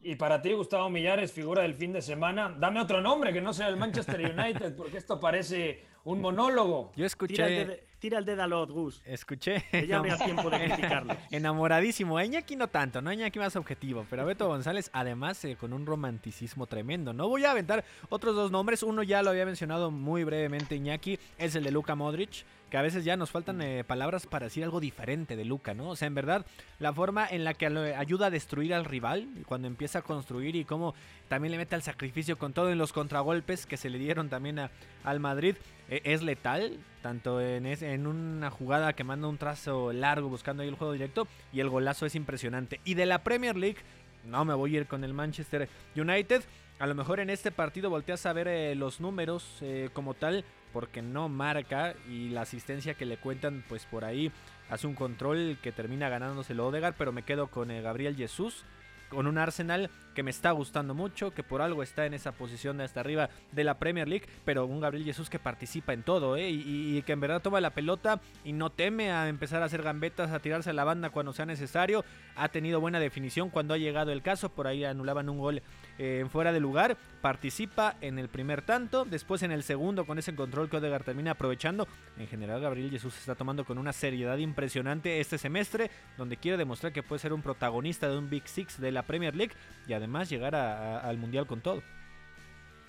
Y 0.04 0.16
para 0.16 0.42
ti, 0.42 0.54
Gustavo 0.54 0.90
Millares, 0.92 1.32
figura 1.32 1.64
del 1.64 1.74
fin 1.74 1.92
de 1.92 2.04
semana, 2.04 2.56
dame 2.60 2.80
otro 2.82 3.02
nombre 3.02 3.34
que 3.34 3.42
no 3.42 3.52
sea 3.52 3.68
el 3.68 3.78
Manchester 3.78 4.20
United, 4.20 4.76
porque 4.76 4.98
esto 4.98 5.20
parece 5.20 5.86
un 6.04 6.22
monólogo. 6.22 6.92
Yo 6.96 7.06
escuché. 7.06 7.84
Tira 8.02 8.18
el 8.18 8.26
dedo 8.26 8.42
a 8.42 8.48
Lot, 8.48 8.72
Gus. 8.72 9.00
Escuché. 9.06 9.64
ya 9.88 9.98
habría 10.00 10.18
tiempo 10.18 10.50
de 10.50 10.58
criticarlo. 10.66 11.16
Enamoradísimo. 11.30 12.18
A 12.18 12.26
Iñaki 12.26 12.56
no 12.56 12.68
tanto, 12.68 13.00
¿no? 13.00 13.14
Iñaki 13.14 13.38
más 13.38 13.56
objetivo. 13.56 14.08
Pero 14.10 14.24
a 14.24 14.26
Beto 14.26 14.48
González, 14.48 14.90
además, 14.92 15.46
eh, 15.46 15.56
con 15.56 15.72
un 15.72 15.86
romanticismo 15.86 16.66
tremendo. 16.66 17.14
No 17.14 17.28
voy 17.28 17.46
a 17.46 17.52
aventar 17.52 17.86
otros 18.10 18.36
dos 18.36 18.50
nombres. 18.50 18.82
Uno 18.82 19.04
ya 19.04 19.22
lo 19.22 19.30
había 19.30 19.46
mencionado 19.46 19.92
muy 19.92 20.24
brevemente, 20.24 20.76
Iñaki. 20.76 21.20
Es 21.38 21.54
el 21.54 21.64
de 21.64 21.70
Luka 21.72 21.94
Modric 21.94 22.44
que 22.72 22.78
a 22.78 22.82
veces 22.82 23.04
ya 23.04 23.18
nos 23.18 23.30
faltan 23.30 23.62
eh, 23.62 23.84
palabras 23.84 24.26
para 24.26 24.46
decir 24.46 24.64
algo 24.64 24.80
diferente 24.80 25.36
de 25.36 25.44
Luca, 25.44 25.74
¿no? 25.74 25.90
O 25.90 25.96
sea, 25.98 26.08
en 26.08 26.16
verdad, 26.16 26.46
la 26.80 26.94
forma 26.94 27.28
en 27.30 27.44
la 27.44 27.54
que 27.54 27.66
ayuda 27.66 28.28
a 28.28 28.30
destruir 28.30 28.74
al 28.74 28.86
rival, 28.86 29.28
cuando 29.46 29.68
empieza 29.68 30.00
a 30.00 30.02
construir 30.04 30.56
y 30.56 30.64
cómo 30.64 30.96
también 31.28 31.52
le 31.52 31.58
mete 31.58 31.76
al 31.76 31.84
sacrificio 31.84 32.38
con 32.38 32.54
todo 32.54 32.72
en 32.72 32.78
los 32.78 32.94
contragolpes 32.94 33.66
que 33.66 33.76
se 33.76 33.90
le 33.90 34.00
dieron 34.00 34.30
también 34.30 34.58
a, 34.58 34.72
al 35.04 35.20
Madrid, 35.20 35.58
e, 35.90 36.02
es 36.06 36.24
letal, 36.24 36.80
tanto 37.02 37.42
en, 37.42 37.66
en 37.66 38.08
una 38.08 38.50
jugada 38.50 38.94
que 38.94 39.04
manda 39.04 39.28
un 39.28 39.38
trazo 39.38 39.92
largo 39.92 40.30
buscando 40.30 40.64
ahí 40.64 40.70
el 40.70 40.76
juego 40.76 40.94
directo 40.94 41.28
y 41.52 41.60
el 41.60 41.68
golazo 41.68 42.06
es 42.06 42.16
impresionante. 42.16 42.80
Y 42.86 42.94
de 42.94 43.06
la 43.06 43.22
Premier 43.22 43.58
League, 43.58 43.80
no 44.26 44.46
me 44.46 44.54
voy 44.54 44.78
a 44.78 44.80
ir 44.80 44.88
con 44.88 45.04
el 45.04 45.14
Manchester 45.14 45.68
United. 45.98 46.42
A 46.80 46.88
lo 46.88 46.96
mejor 46.96 47.20
en 47.20 47.30
este 47.30 47.52
partido 47.52 47.90
volteas 47.90 48.26
a 48.26 48.32
ver 48.32 48.48
eh, 48.48 48.76
los 48.76 49.02
números 49.02 49.58
eh, 49.62 49.90
como 49.92 50.14
tal, 50.14 50.46
porque 50.72 51.02
no 51.02 51.30
marca 51.30 51.96
y 52.10 52.30
la 52.30 52.42
asistencia 52.42 52.94
que 52.94 53.06
le 53.06 53.18
cuentan, 53.18 53.64
pues 53.68 53.86
por 53.86 54.06
ahí 54.06 54.32
hace 54.70 54.88
un 54.88 54.96
control 54.96 55.58
que 55.62 55.72
termina 55.72 56.10
ganándose 56.10 56.54
el 56.54 56.60
Odegar, 56.60 56.96
pero 56.98 57.12
me 57.12 57.24
quedo 57.24 57.48
con 57.48 57.72
eh, 57.72 57.82
Gabriel 57.82 58.16
Jesús 58.16 58.64
con 59.12 59.28
un 59.28 59.38
Arsenal 59.38 59.90
que 60.14 60.24
me 60.24 60.32
está 60.32 60.52
gustando 60.52 60.94
mucho, 60.94 61.34
que 61.34 61.44
por 61.44 61.62
algo 61.62 61.84
está 61.84 62.06
en 62.06 62.14
esa 62.14 62.32
posición 62.32 62.78
de 62.78 62.84
hasta 62.84 63.00
arriba 63.00 63.30
de 63.52 63.64
la 63.64 63.80
Premier 63.80 64.08
League, 64.08 64.28
pero 64.46 64.66
un 64.66 64.80
Gabriel 64.80 65.06
Jesús 65.06 65.30
que 65.30 65.40
participa 65.40 65.94
en 65.94 66.04
todo, 66.04 66.36
¿eh? 66.36 66.50
y, 66.50 67.02
que 67.02 67.14
en 67.14 67.20
verdad 67.20 67.42
toma 67.42 67.62
la 67.62 67.72
pelota 67.72 68.22
y 68.44 68.54
no 68.54 68.70
teme 68.70 69.12
a 69.12 69.28
empezar 69.28 69.62
a 69.64 69.66
hacer 69.66 69.82
gambetas, 69.82 70.32
a 70.32 70.40
tirarse 70.40 70.70
a 70.70 70.74
la 70.74 70.84
banda 70.84 71.10
cuando 71.10 71.34
sea 71.34 71.46
necesario, 71.46 72.06
ha 72.36 72.50
tenido 72.50 72.80
buena 72.80 73.00
definición 73.00 73.50
cuando 73.50 73.74
ha 73.74 73.78
llegado 73.78 74.12
el 74.12 74.22
caso, 74.22 74.50
por 74.50 74.68
ahí 74.68 74.84
anulaban 74.84 75.30
un 75.30 75.40
gol 75.40 75.64
eh, 75.98 76.20
en 76.22 76.30
fuera 76.30 76.52
de 76.52 76.60
lugar, 76.60 76.98
participa 77.22 77.96
en 78.02 78.20
el 78.20 78.30
primer 78.30 78.62
tanto, 78.62 79.06
después 79.06 79.42
en 79.44 79.52
el 79.52 79.64
segundo 79.64 80.06
con 80.06 80.20
ese 80.20 80.36
control 80.36 80.70
que 80.70 80.78
Odegaard 80.78 81.04
termina 81.04 81.32
aprovechando, 81.32 81.88
en 82.18 82.28
general 82.28 82.62
Gabriel 82.62 82.92
Jesús 82.92 83.18
está 83.18 83.36
tomando 83.36 83.66
con 83.66 83.78
una 83.78 83.94
seriedad 83.94 84.38
impresionante 84.38 85.20
este 85.20 85.38
semestre, 85.38 85.90
donde 86.18 86.38
quiere 86.38 86.58
demostrar 86.58 86.94
que 86.94 87.04
puede 87.04 87.20
ser 87.20 87.34
un 87.34 87.42
protagonista 87.42 88.10
de 88.10 88.18
un 88.18 88.30
Big 88.30 88.48
Six 88.48 88.80
de 88.80 88.92
la 88.92 89.04
Premier 89.04 89.36
League. 89.36 89.54
Y 89.88 89.94
además 90.02 90.30
llegar 90.30 90.56
al 90.56 91.18
Mundial 91.18 91.46
con 91.46 91.62
todo. 91.62 91.84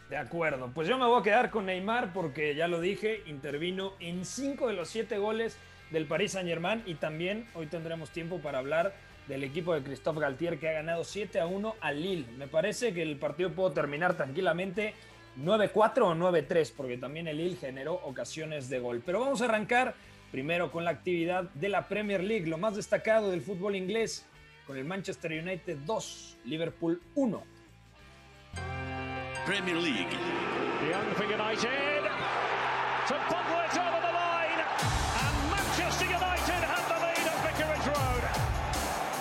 De 0.09 0.17
acuerdo, 0.17 0.71
pues 0.75 0.89
yo 0.89 0.99
me 0.99 1.07
voy 1.07 1.21
a 1.21 1.23
quedar 1.23 1.51
con 1.51 1.67
Neymar 1.67 2.13
porque 2.13 2.55
ya 2.55 2.69
lo 2.69 2.81
dije, 2.81 3.23
intervino 3.27 3.95
en 4.01 4.25
cinco 4.25 4.67
de 4.69 4.75
los 4.75 4.89
siete 4.89 5.19
goles 5.19 5.57
del 5.91 6.07
Paris 6.07 6.33
Saint 6.33 6.49
Germain 6.49 6.83
y 6.87 6.95
también 6.95 7.47
hoy 7.55 7.67
tendremos 7.67 8.11
tiempo 8.11 8.39
para 8.39 8.59
hablar 8.59 8.95
del 9.29 9.45
equipo 9.45 9.75
de 9.75 9.83
Christophe 9.83 10.21
Galtier 10.21 10.59
que 10.59 10.69
ha 10.69 10.73
ganado 10.73 11.05
7 11.05 11.39
a 11.39 11.47
1 11.47 11.77
al 11.81 12.03
Lille. 12.03 12.27
Me 12.37 12.49
parece 12.49 12.93
que 12.93 13.03
el 13.03 13.17
partido 13.17 13.53
puede 13.53 13.75
terminar 13.75 14.15
tranquilamente 14.15 14.95
9-4 15.39 16.03
o 16.03 16.15
9-3 16.15 16.73
porque 16.77 16.97
también 16.97 17.29
el 17.29 17.37
Lille 17.37 17.57
generó 17.57 17.95
ocasiones 17.95 18.69
de 18.69 18.81
gol. 18.81 19.03
Pero 19.05 19.21
vamos 19.21 19.41
a 19.43 19.45
arrancar 19.45 19.95
primero 20.31 20.73
con 20.73 20.85
la 20.85 20.91
actividad 20.91 21.45
de 21.55 21.69
la 21.69 21.89
Premier 21.89 22.25
League, 22.25 22.47
lo 22.47 22.59
más 22.59 22.75
destacado 22.75 23.31
del 23.31 23.43
fútbol 23.43 23.77
inglés 23.77 24.27
con 24.67 24.77
el 24.77 24.85
Manchester 24.85 25.33
United 25.33 25.79
2, 25.87 26.37
Liverpool 26.45 27.01
1. 27.15 27.43
Premier 29.45 29.77
League. 29.77 30.17
Young 30.89 31.15
for 31.15 31.25
United. 31.25 32.03
To 33.09 33.15
over 33.77 34.01
the 34.01 34.13
line. 34.13 34.61
And 35.23 35.51
Manchester 35.51 36.05
United 36.05 36.63
have 36.63 36.87
the 36.89 36.99
lead 37.05 37.27
at 37.27 37.39
Vicarage 37.43 37.87
Road. 37.89 38.25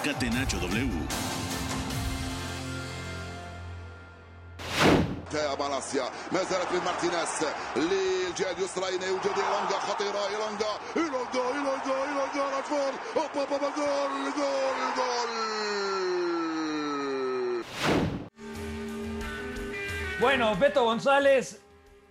Catenacho 0.03 0.59
W. 0.61 1.30
يا 5.60 5.60
مالاسيا 5.60 6.04
ما 6.32 6.42
زالت 6.42 6.72
من 6.72 6.80
مارتينيز 6.84 7.28
للجهه 7.76 8.50
اليسرى 8.58 8.92
يوجد 8.92 9.36
إيلونجا 9.38 9.78
خطيره 9.88 10.26
إيلونجا 10.28 10.72
إيلونجا 10.96 11.42
إيلونجا 11.54 11.94
إيلونجا 12.08 12.56
راشفورد 12.56 12.94
هوبا 13.16 13.40
هوبا 13.54 13.68
جول 13.76 14.32
جول 14.36 14.78
جول 14.96 15.30
Bueno, 20.20 20.56
Beto 20.56 20.84
González, 20.84 21.60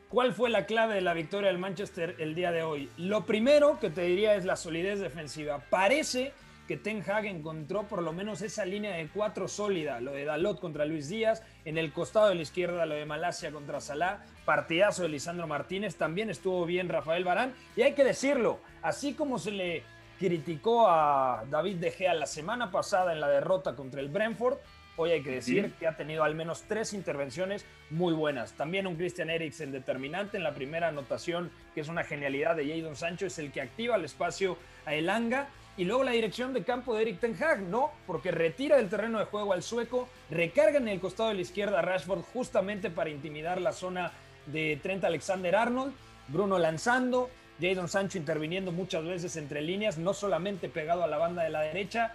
¿cuál 0.10 0.34
fue 0.34 0.50
la 0.52 0.68
clave 0.68 0.94
de 0.94 1.02
la 1.02 1.14
victoria 1.14 1.48
del 1.48 1.58
Manchester 1.58 2.16
el 2.20 2.36
día 2.36 2.52
de 2.52 2.62
hoy? 2.62 2.90
Lo 2.98 3.26
primero 3.26 3.80
que 3.80 3.90
te 3.90 4.02
diría 4.02 4.36
es 4.36 4.46
la 4.46 4.56
solidez 4.56 5.00
defensiva. 5.00 5.60
Parece 5.72 6.32
que 6.71 6.77
Ten 6.77 7.03
Hag 7.05 7.27
encontró 7.27 7.89
por 7.89 8.01
lo 8.01 8.13
menos 8.13 8.43
esa 8.43 8.65
línea 8.65 8.95
de 8.95 9.09
cuatro 9.09 9.49
sólida, 9.49 10.01
lo 10.01 10.13
de 10.13 10.25
Dalot 10.25 10.61
contra 10.61 10.85
Luis 10.85 11.09
Díaz, 11.09 11.43
en 11.65 11.79
el 11.79 11.93
costado 11.93 12.29
de 12.29 12.37
la 12.37 12.43
izquierda 12.43 12.87
lo 12.87 12.95
de 12.95 13.05
Malasia 13.07 13.51
contra 13.51 13.81
Salah, 13.81 14.25
partidazo 14.45 15.03
de 15.03 15.09
Lisandro 15.09 15.49
Martínez, 15.49 15.97
también 15.97 16.31
estuvo 16.31 16.65
bien 16.67 16.89
Rafael 16.89 17.25
Barán, 17.25 17.55
y 17.75 17.83
hay 17.83 17.95
que 17.95 18.05
decirlo, 18.05 18.61
así 18.83 19.15
como 19.15 19.41
se 19.41 19.51
le 19.51 19.83
criticó 20.21 20.89
a 20.89 21.45
David 21.51 21.79
De 21.79 21.91
Gea 21.91 22.15
la 22.15 22.27
semana 22.27 22.71
pasada 22.71 23.13
en 23.13 23.19
la 23.19 23.29
derrota 23.29 23.75
contra 23.75 24.01
el 24.01 24.09
Brentford, 24.09 24.59
Hoy 24.97 25.13
hay 25.13 25.23
que 25.23 25.31
decir 25.31 25.73
que 25.79 25.87
ha 25.87 25.97
tenido 25.97 26.25
al 26.25 26.35
menos 26.35 26.65
tres 26.69 26.93
intervenciones 26.93 27.65
muy 27.89 28.13
buenas. 28.13 28.53
También 28.53 28.87
un 28.87 28.97
Christian 28.97 29.31
Eriksen 29.31 29.73
determinante 29.73 30.37
en 30.37 30.43
la 30.43 30.53
primera 30.53 30.89
anotación, 30.89 31.51
que 31.75 31.81
es 31.81 31.89
una 31.89 32.05
genialidad 32.05 32.55
de 32.55 32.69
Jadon 32.69 32.97
Sancho, 32.97 33.25
es 33.25 33.39
el 33.39 33.51
que 33.51 33.63
activa 33.63 33.97
el 33.97 34.05
espacio 34.05 34.59
a 34.85 34.95
Elanga. 34.95 35.49
Y 35.81 35.87
luego 35.87 36.05
la 36.05 36.11
dirección 36.11 36.53
de 36.53 36.63
campo 36.63 36.95
de 36.95 37.01
Eric 37.01 37.21
Ten 37.21 37.43
Hag, 37.43 37.63
no, 37.63 37.91
porque 38.07 38.31
retira 38.31 38.77
del 38.77 38.91
terreno 38.91 39.19
de 39.19 39.25
juego 39.25 39.55
al 39.55 39.63
sueco, 39.63 40.11
recarga 40.29 40.77
en 40.77 40.89
el 40.89 41.01
costado 41.01 41.31
de 41.31 41.37
la 41.37 41.41
izquierda 41.41 41.79
a 41.79 41.81
Rashford 41.81 42.21
justamente 42.21 42.91
para 42.91 43.09
intimidar 43.09 43.59
la 43.63 43.73
zona 43.73 44.13
de 44.45 44.79
Trent 44.83 45.03
Alexander 45.05 45.57
Arnold, 45.57 45.95
Bruno 46.29 46.59
lanzando, 46.59 47.31
Jadon 47.59 47.89
Sancho 47.89 48.19
interviniendo 48.19 48.73
muchas 48.73 49.05
veces 49.05 49.37
entre 49.37 49.63
líneas, 49.63 49.97
no 49.97 50.13
solamente 50.13 50.69
pegado 50.69 51.03
a 51.03 51.07
la 51.07 51.17
banda 51.17 51.45
de 51.45 51.49
la 51.49 51.63
derecha, 51.63 52.13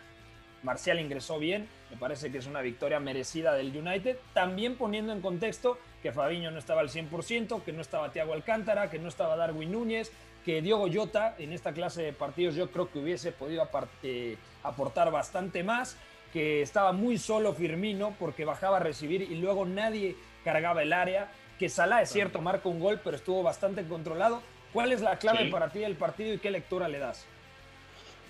Marcial 0.62 1.00
ingresó 1.00 1.40
bien, 1.40 1.68
me 1.90 1.98
parece 1.98 2.32
que 2.32 2.38
es 2.38 2.46
una 2.46 2.62
victoria 2.62 3.00
merecida 3.00 3.56
del 3.56 3.76
United, 3.76 4.18
también 4.36 4.76
poniendo 4.76 5.12
en 5.12 5.22
contexto 5.22 5.80
que 6.04 6.12
Fabiño 6.12 6.52
no 6.52 6.60
estaba 6.60 6.82
al 6.82 6.90
100%, 6.90 7.64
que 7.64 7.74
no 7.74 7.82
estaba 7.82 8.12
Thiago 8.12 8.34
Alcántara, 8.34 8.92
que 8.92 9.00
no 9.00 9.08
estaba 9.08 9.36
Darwin 9.36 9.72
Núñez, 9.72 10.12
que 10.46 10.62
Diogo 10.62 10.88
Jota 10.94 11.36
en 11.40 11.52
esta 11.52 11.74
clase 11.74 12.04
de 12.04 12.14
partidos 12.14 12.54
yo 12.54 12.70
creo 12.70 12.92
que 12.92 13.00
hubiese 13.00 13.32
podido 13.32 13.68
eh, 14.04 14.38
aportar 14.64 15.12
bastante 15.12 15.64
más, 15.64 15.98
que 16.32 16.62
estaba 16.62 16.92
muy 16.92 17.18
solo 17.18 17.54
Firmino 17.54 18.16
porque 18.20 18.46
bajaba 18.46 18.78
a 18.78 18.80
recibir 18.80 19.24
y 19.24 19.36
luego 19.36 19.66
nadie 19.66 20.16
cargaba 20.44 20.84
el 20.84 20.94
área, 20.94 21.32
que 21.58 21.68
Salah 21.68 22.04
es 22.04 22.12
cierto, 22.12 22.42
marca 22.42 22.70
un 22.70 22.80
gol, 22.80 23.02
pero 23.04 23.16
estuvo 23.16 23.42
bastante 23.42 23.84
controlado. 23.88 24.42
¿Cuál 24.72 24.92
es 24.92 25.02
la 25.02 25.18
clave 25.18 25.50
para 25.50 25.70
ti 25.70 25.80
del 25.80 25.96
partido 25.96 26.34
y 26.34 26.38
qué 26.38 26.52
lectura 26.52 26.88
le 26.88 27.00
das? 27.00 27.26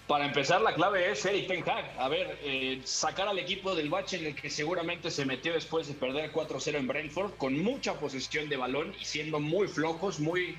Para 0.07 0.25
empezar, 0.25 0.61
la 0.61 0.75
clave 0.75 1.11
es 1.11 1.25
Eric 1.25 1.47
Ten 1.47 1.63
Hag. 1.67 1.85
A 1.97 2.07
ver, 2.07 2.37
eh, 2.43 2.79
sacar 2.83 3.27
al 3.27 3.39
equipo 3.39 3.73
del 3.73 3.89
bache 3.89 4.17
en 4.17 4.27
el 4.27 4.35
que 4.35 4.51
seguramente 4.51 5.09
se 5.09 5.25
metió 5.25 5.51
después 5.51 5.87
de 5.87 5.95
perder 5.95 6.31
4-0 6.31 6.77
en 6.77 6.87
Brentford, 6.87 7.33
con 7.37 7.57
mucha 7.57 7.95
posesión 7.95 8.47
de 8.47 8.55
balón 8.55 8.93
y 9.01 9.03
siendo 9.03 9.39
muy 9.39 9.67
flojos, 9.67 10.19
muy, 10.19 10.55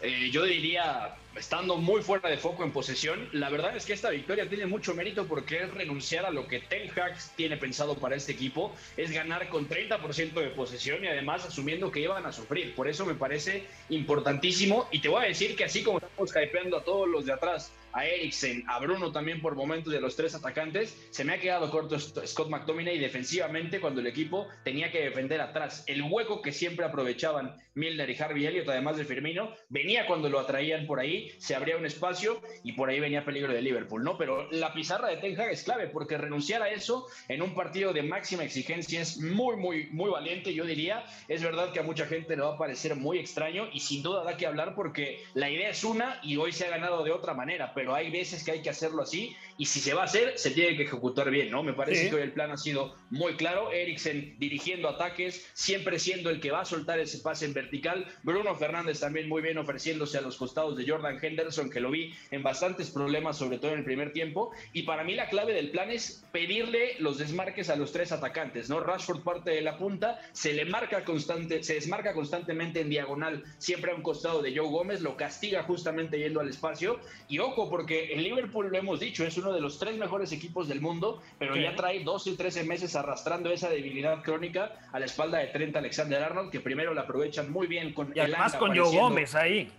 eh, 0.00 0.30
yo 0.30 0.44
diría, 0.44 1.16
estando 1.36 1.76
muy 1.76 2.02
fuera 2.02 2.28
de 2.28 2.36
foco 2.36 2.64
en 2.64 2.72
posesión. 2.72 3.28
La 3.32 3.50
verdad 3.50 3.76
es 3.76 3.86
que 3.86 3.92
esta 3.92 4.10
victoria 4.10 4.48
tiene 4.48 4.66
mucho 4.66 4.94
mérito 4.94 5.26
porque 5.26 5.62
es 5.62 5.72
renunciar 5.72 6.26
a 6.26 6.30
lo 6.30 6.46
que 6.46 6.60
Ten 6.60 6.90
Hag 6.98 7.16
tiene 7.36 7.56
pensado 7.56 7.96
para 7.96 8.16
este 8.16 8.32
equipo, 8.32 8.74
es 8.96 9.10
ganar 9.10 9.48
con 9.48 9.68
30% 9.68 10.32
de 10.32 10.48
posesión 10.48 11.04
y 11.04 11.08
además 11.08 11.44
asumiendo 11.44 11.90
que 11.90 12.00
iban 12.00 12.26
a 12.26 12.32
sufrir. 12.32 12.74
Por 12.74 12.88
eso 12.88 13.06
me 13.06 13.14
parece 13.14 13.64
importantísimo 13.88 14.88
y 14.90 15.00
te 15.00 15.08
voy 15.08 15.24
a 15.24 15.28
decir 15.28 15.56
que 15.56 15.64
así 15.64 15.82
como 15.82 15.98
estamos 15.98 16.30
hypeando 16.30 16.78
a 16.78 16.84
todos 16.84 17.08
los 17.08 17.26
de 17.26 17.32
atrás, 17.32 17.72
a 17.96 18.04
Eriksen, 18.04 18.62
a 18.68 18.78
Bruno 18.78 19.10
también 19.10 19.40
por 19.40 19.56
momentos 19.56 19.90
de 19.90 20.02
los 20.02 20.16
tres 20.16 20.34
atacantes, 20.34 21.08
se 21.10 21.24
me 21.24 21.32
ha 21.32 21.40
quedado 21.40 21.70
corto 21.70 21.98
Scott 21.98 22.50
McTominay 22.50 22.98
defensivamente 22.98 23.80
cuando 23.80 24.02
el 24.02 24.06
equipo 24.06 24.46
tenía 24.64 24.92
que 24.92 25.02
defender 25.02 25.40
atrás. 25.40 25.82
El 25.86 26.02
hueco 26.02 26.42
que 26.42 26.52
siempre 26.52 26.84
aprovechaban 26.84 27.56
Milner 27.74 28.08
y 28.10 28.16
Harvey 28.20 28.46
Elliott, 28.46 28.68
además 28.68 28.98
de 28.98 29.04
Firmino, 29.04 29.54
venía 29.70 30.06
cuando 30.06 30.28
lo 30.28 30.40
atraían 30.40 30.86
por 30.86 31.00
ahí, 31.00 31.30
se 31.38 31.54
abría 31.54 31.76
un 31.76 31.86
espacio 31.86 32.40
y 32.62 32.72
por 32.72 32.90
ahí 32.90 33.00
venía 33.00 33.24
peligro 33.24 33.52
de 33.52 33.62
Liverpool, 33.62 34.04
¿no? 34.04 34.18
Pero 34.18 34.50
la 34.50 34.74
pizarra 34.74 35.08
de 35.08 35.16
Ten 35.16 35.38
Hag 35.40 35.50
es 35.50 35.62
clave 35.62 35.86
porque 35.88 36.18
renunciar 36.18 36.62
a 36.62 36.70
eso 36.70 37.06
en 37.28 37.40
un 37.40 37.54
partido 37.54 37.94
de 37.94 38.02
máxima 38.02 38.44
exigencia 38.44 39.00
es 39.00 39.18
muy, 39.18 39.56
muy, 39.56 39.88
muy 39.90 40.10
valiente, 40.10 40.52
yo 40.52 40.64
diría. 40.64 41.04
Es 41.28 41.42
verdad 41.42 41.72
que 41.72 41.80
a 41.80 41.82
mucha 41.82 42.06
gente 42.06 42.36
le 42.36 42.42
va 42.42 42.54
a 42.54 42.58
parecer 42.58 42.94
muy 42.96 43.18
extraño 43.18 43.68
y 43.72 43.80
sin 43.80 44.02
duda 44.02 44.22
da 44.22 44.36
que 44.36 44.46
hablar 44.46 44.74
porque 44.74 45.22
la 45.34 45.50
idea 45.50 45.70
es 45.70 45.82
una 45.84 46.20
y 46.22 46.36
hoy 46.36 46.52
se 46.52 46.66
ha 46.66 46.70
ganado 46.70 47.04
de 47.04 47.12
otra 47.12 47.34
manera, 47.34 47.72
pero 47.74 47.85
hay 47.94 48.10
veces 48.10 48.44
que 48.44 48.52
hay 48.52 48.62
que 48.62 48.70
hacerlo 48.70 49.02
así 49.02 49.36
y 49.58 49.66
si 49.66 49.80
se 49.80 49.94
va 49.94 50.02
a 50.02 50.04
hacer, 50.04 50.38
se 50.38 50.50
tiene 50.50 50.76
que 50.76 50.82
ejecutar 50.82 51.30
bien, 51.30 51.50
¿no? 51.50 51.62
Me 51.62 51.72
parece 51.72 52.10
que 52.10 52.16
hoy 52.16 52.22
el 52.22 52.32
plan 52.32 52.50
ha 52.50 52.56
sido 52.56 52.94
muy 53.10 53.34
claro. 53.36 53.72
Eriksen 53.72 54.36
dirigiendo 54.38 54.88
ataques, 54.88 55.48
siempre 55.54 55.98
siendo 55.98 56.28
el 56.28 56.40
que 56.40 56.50
va 56.50 56.60
a 56.60 56.64
soltar 56.64 56.98
ese 56.98 57.18
pase 57.18 57.46
en 57.46 57.54
vertical. 57.54 58.06
Bruno 58.22 58.54
Fernández 58.54 59.00
también 59.00 59.28
muy 59.28 59.40
bien 59.40 59.56
ofreciéndose 59.56 60.18
a 60.18 60.20
los 60.20 60.36
costados 60.36 60.76
de 60.76 60.86
Jordan 60.86 61.18
Henderson, 61.20 61.70
que 61.70 61.80
lo 61.80 61.90
vi 61.90 62.14
en 62.30 62.42
bastantes 62.42 62.90
problemas, 62.90 63.38
sobre 63.38 63.58
todo 63.58 63.72
en 63.72 63.78
el 63.78 63.84
primer 63.84 64.12
tiempo. 64.12 64.50
Y 64.72 64.82
para 64.82 65.04
mí 65.04 65.14
la 65.14 65.28
clave 65.28 65.54
del 65.54 65.70
plan 65.70 65.90
es 65.90 66.22
pedirle 66.32 66.96
los 66.98 67.16
desmarques 67.18 67.70
a 67.70 67.76
los 67.76 67.92
tres 67.92 68.12
atacantes, 68.12 68.68
¿no? 68.68 68.80
Rashford 68.80 69.22
parte 69.22 69.50
de 69.52 69.62
la 69.62 69.78
punta, 69.78 70.20
se 70.32 70.52
le 70.52 70.66
marca 70.66 71.04
constante, 71.04 71.62
se 71.62 71.74
desmarca 71.74 72.12
constantemente 72.12 72.80
en 72.80 72.90
diagonal, 72.90 73.42
siempre 73.58 73.92
a 73.92 73.94
un 73.94 74.02
costado 74.02 74.42
de 74.42 74.54
Joe 74.54 74.68
Gómez, 74.68 75.00
lo 75.00 75.16
castiga 75.16 75.62
justamente 75.62 76.18
yendo 76.18 76.40
al 76.40 76.48
espacio. 76.48 77.00
Y 77.28 77.38
porque 77.68 78.12
el 78.12 78.22
Liverpool, 78.22 78.68
lo 78.70 78.78
hemos 78.78 79.00
dicho, 79.00 79.24
es 79.24 79.36
uno 79.36 79.52
de 79.52 79.60
los 79.60 79.78
tres 79.78 79.96
mejores 79.96 80.32
equipos 80.32 80.68
del 80.68 80.80
mundo, 80.80 81.22
pero 81.38 81.56
ya 81.56 81.74
trae 81.74 82.02
12 82.02 82.30
y 82.30 82.36
13 82.36 82.64
meses 82.64 82.96
arrastrando 82.96 83.50
esa 83.50 83.68
debilidad 83.68 84.22
crónica 84.22 84.72
a 84.92 84.98
la 84.98 85.06
espalda 85.06 85.38
de 85.38 85.46
Trent 85.48 85.76
Alexander 85.76 86.22
Arnold, 86.22 86.50
que 86.50 86.60
primero 86.60 86.94
la 86.94 87.02
aprovechan 87.02 87.50
muy 87.50 87.66
bien 87.66 87.92
con 87.92 88.12
y 88.14 88.20
además 88.20 88.54
con 88.56 88.76
Joe 88.76 88.96
Gómez 88.96 89.34
ahí. 89.34 89.70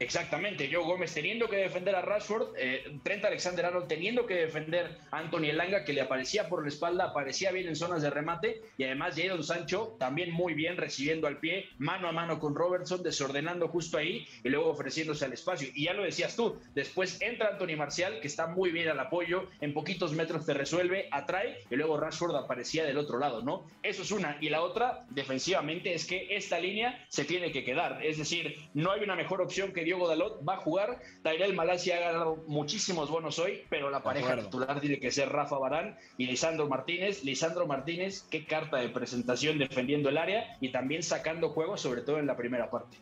Exactamente, 0.00 0.68
Joe 0.72 0.82
Gómez 0.82 1.14
teniendo 1.14 1.48
que 1.48 1.56
defender 1.56 1.94
a 1.94 2.02
Rashford, 2.02 2.56
eh, 2.58 2.98
Trent 3.04 3.24
Alexander 3.24 3.66
Arnold 3.66 3.86
teniendo 3.86 4.26
que 4.26 4.34
defender 4.34 4.98
a 5.12 5.18
Anthony 5.18 5.50
Elanga, 5.50 5.84
que 5.84 5.92
le 5.92 6.00
aparecía 6.00 6.48
por 6.48 6.62
la 6.62 6.68
espalda, 6.68 7.04
aparecía 7.04 7.52
bien 7.52 7.68
en 7.68 7.76
zonas 7.76 8.02
de 8.02 8.10
remate, 8.10 8.60
y 8.76 8.84
además 8.84 9.14
Jadon 9.16 9.44
Sancho 9.44 9.96
también 10.00 10.32
muy 10.32 10.54
bien 10.54 10.76
recibiendo 10.76 11.28
al 11.28 11.38
pie, 11.38 11.68
mano 11.78 12.08
a 12.08 12.12
mano 12.12 12.40
con 12.40 12.56
Robertson, 12.56 13.04
desordenando 13.04 13.68
justo 13.68 13.96
ahí 13.96 14.26
y 14.42 14.48
luego 14.48 14.70
ofreciéndose 14.70 15.26
al 15.26 15.32
espacio. 15.32 15.68
Y 15.72 15.84
ya 15.84 15.92
lo 15.92 16.02
decías 16.02 16.34
tú, 16.34 16.58
después 16.74 17.20
entra 17.22 17.50
Anthony 17.50 17.76
Marcial, 17.76 18.18
que 18.20 18.26
está 18.26 18.48
muy 18.48 18.72
bien 18.72 18.88
al 18.88 18.98
apoyo, 18.98 19.48
en 19.60 19.72
poquitos 19.72 20.12
metros 20.12 20.44
te 20.44 20.54
resuelve, 20.54 21.08
atrae, 21.12 21.58
y 21.70 21.76
luego 21.76 22.00
Rashford 22.00 22.34
aparecía 22.34 22.84
del 22.84 22.98
otro 22.98 23.18
lado, 23.18 23.42
¿no? 23.42 23.68
Eso 23.84 24.02
es 24.02 24.10
una. 24.10 24.38
Y 24.40 24.48
la 24.48 24.62
otra, 24.62 25.06
defensivamente, 25.10 25.94
es 25.94 26.04
que 26.04 26.34
esta 26.34 26.58
línea 26.58 27.06
se 27.08 27.24
tiene 27.24 27.52
que 27.52 27.62
quedar. 27.62 28.04
Es 28.04 28.18
decir, 28.18 28.56
no 28.74 28.90
hay 28.90 29.02
una 29.02 29.14
mejor 29.14 29.40
opción 29.40 29.72
que 29.72 29.83
Diogo 29.84 30.08
Dalot 30.08 30.46
va 30.46 30.54
a 30.54 30.56
jugar. 30.58 30.98
Tyrell 31.22 31.54
Malasia 31.54 31.96
ha 31.96 32.00
ganado 32.00 32.36
muchísimos 32.46 33.10
bonos 33.10 33.38
hoy, 33.38 33.62
pero 33.70 33.90
la 33.90 34.02
pareja 34.02 34.36
titular 34.36 34.80
tiene 34.80 34.98
que 34.98 35.10
ser 35.10 35.28
Rafa 35.28 35.58
Barán 35.58 35.96
y 36.18 36.26
Lisandro 36.26 36.68
Martínez. 36.68 37.22
Lisandro 37.24 37.66
Martínez, 37.66 38.26
qué 38.30 38.44
carta 38.44 38.78
de 38.78 38.88
presentación 38.88 39.58
defendiendo 39.58 40.08
el 40.08 40.18
área 40.18 40.56
y 40.60 40.70
también 40.70 41.02
sacando 41.02 41.50
juego, 41.50 41.76
sobre 41.76 42.00
todo 42.00 42.18
en 42.18 42.26
la 42.26 42.36
primera 42.36 42.70
parte. 42.70 42.96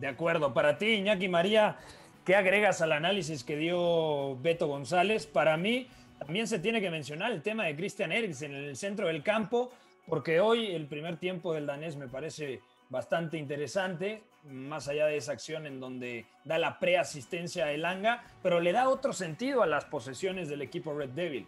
De 0.00 0.08
acuerdo. 0.08 0.52
Para 0.52 0.78
ti, 0.78 0.86
Iñaki 0.94 1.28
María, 1.28 1.76
¿qué 2.24 2.34
agregas 2.34 2.82
al 2.82 2.92
análisis 2.92 3.44
que 3.44 3.56
dio 3.56 4.36
Beto 4.38 4.66
González? 4.66 5.26
Para 5.26 5.56
mí, 5.56 5.86
también 6.18 6.46
se 6.46 6.58
tiene 6.58 6.80
que 6.80 6.90
mencionar 6.90 7.32
el 7.32 7.42
tema 7.42 7.64
de 7.66 7.76
Christian 7.76 8.12
Eriksen 8.12 8.54
en 8.54 8.64
el 8.64 8.76
centro 8.76 9.06
del 9.08 9.22
campo, 9.22 9.72
porque 10.06 10.40
hoy 10.40 10.66
el 10.66 10.86
primer 10.86 11.16
tiempo 11.18 11.54
del 11.54 11.66
danés 11.66 11.96
me 11.96 12.08
parece 12.08 12.60
bastante 12.90 13.38
interesante, 13.38 14.22
más 14.44 14.88
allá 14.88 15.06
de 15.06 15.16
esa 15.16 15.32
acción 15.32 15.66
en 15.66 15.80
donde 15.80 16.26
da 16.44 16.58
la 16.58 16.78
preasistencia 16.78 17.66
a 17.66 17.72
Elanga, 17.72 18.24
pero 18.42 18.60
le 18.60 18.72
da 18.72 18.88
otro 18.88 19.12
sentido 19.12 19.62
a 19.62 19.66
las 19.66 19.84
posesiones 19.84 20.48
del 20.48 20.62
equipo 20.62 20.94
Red 20.94 21.10
Devil. 21.10 21.46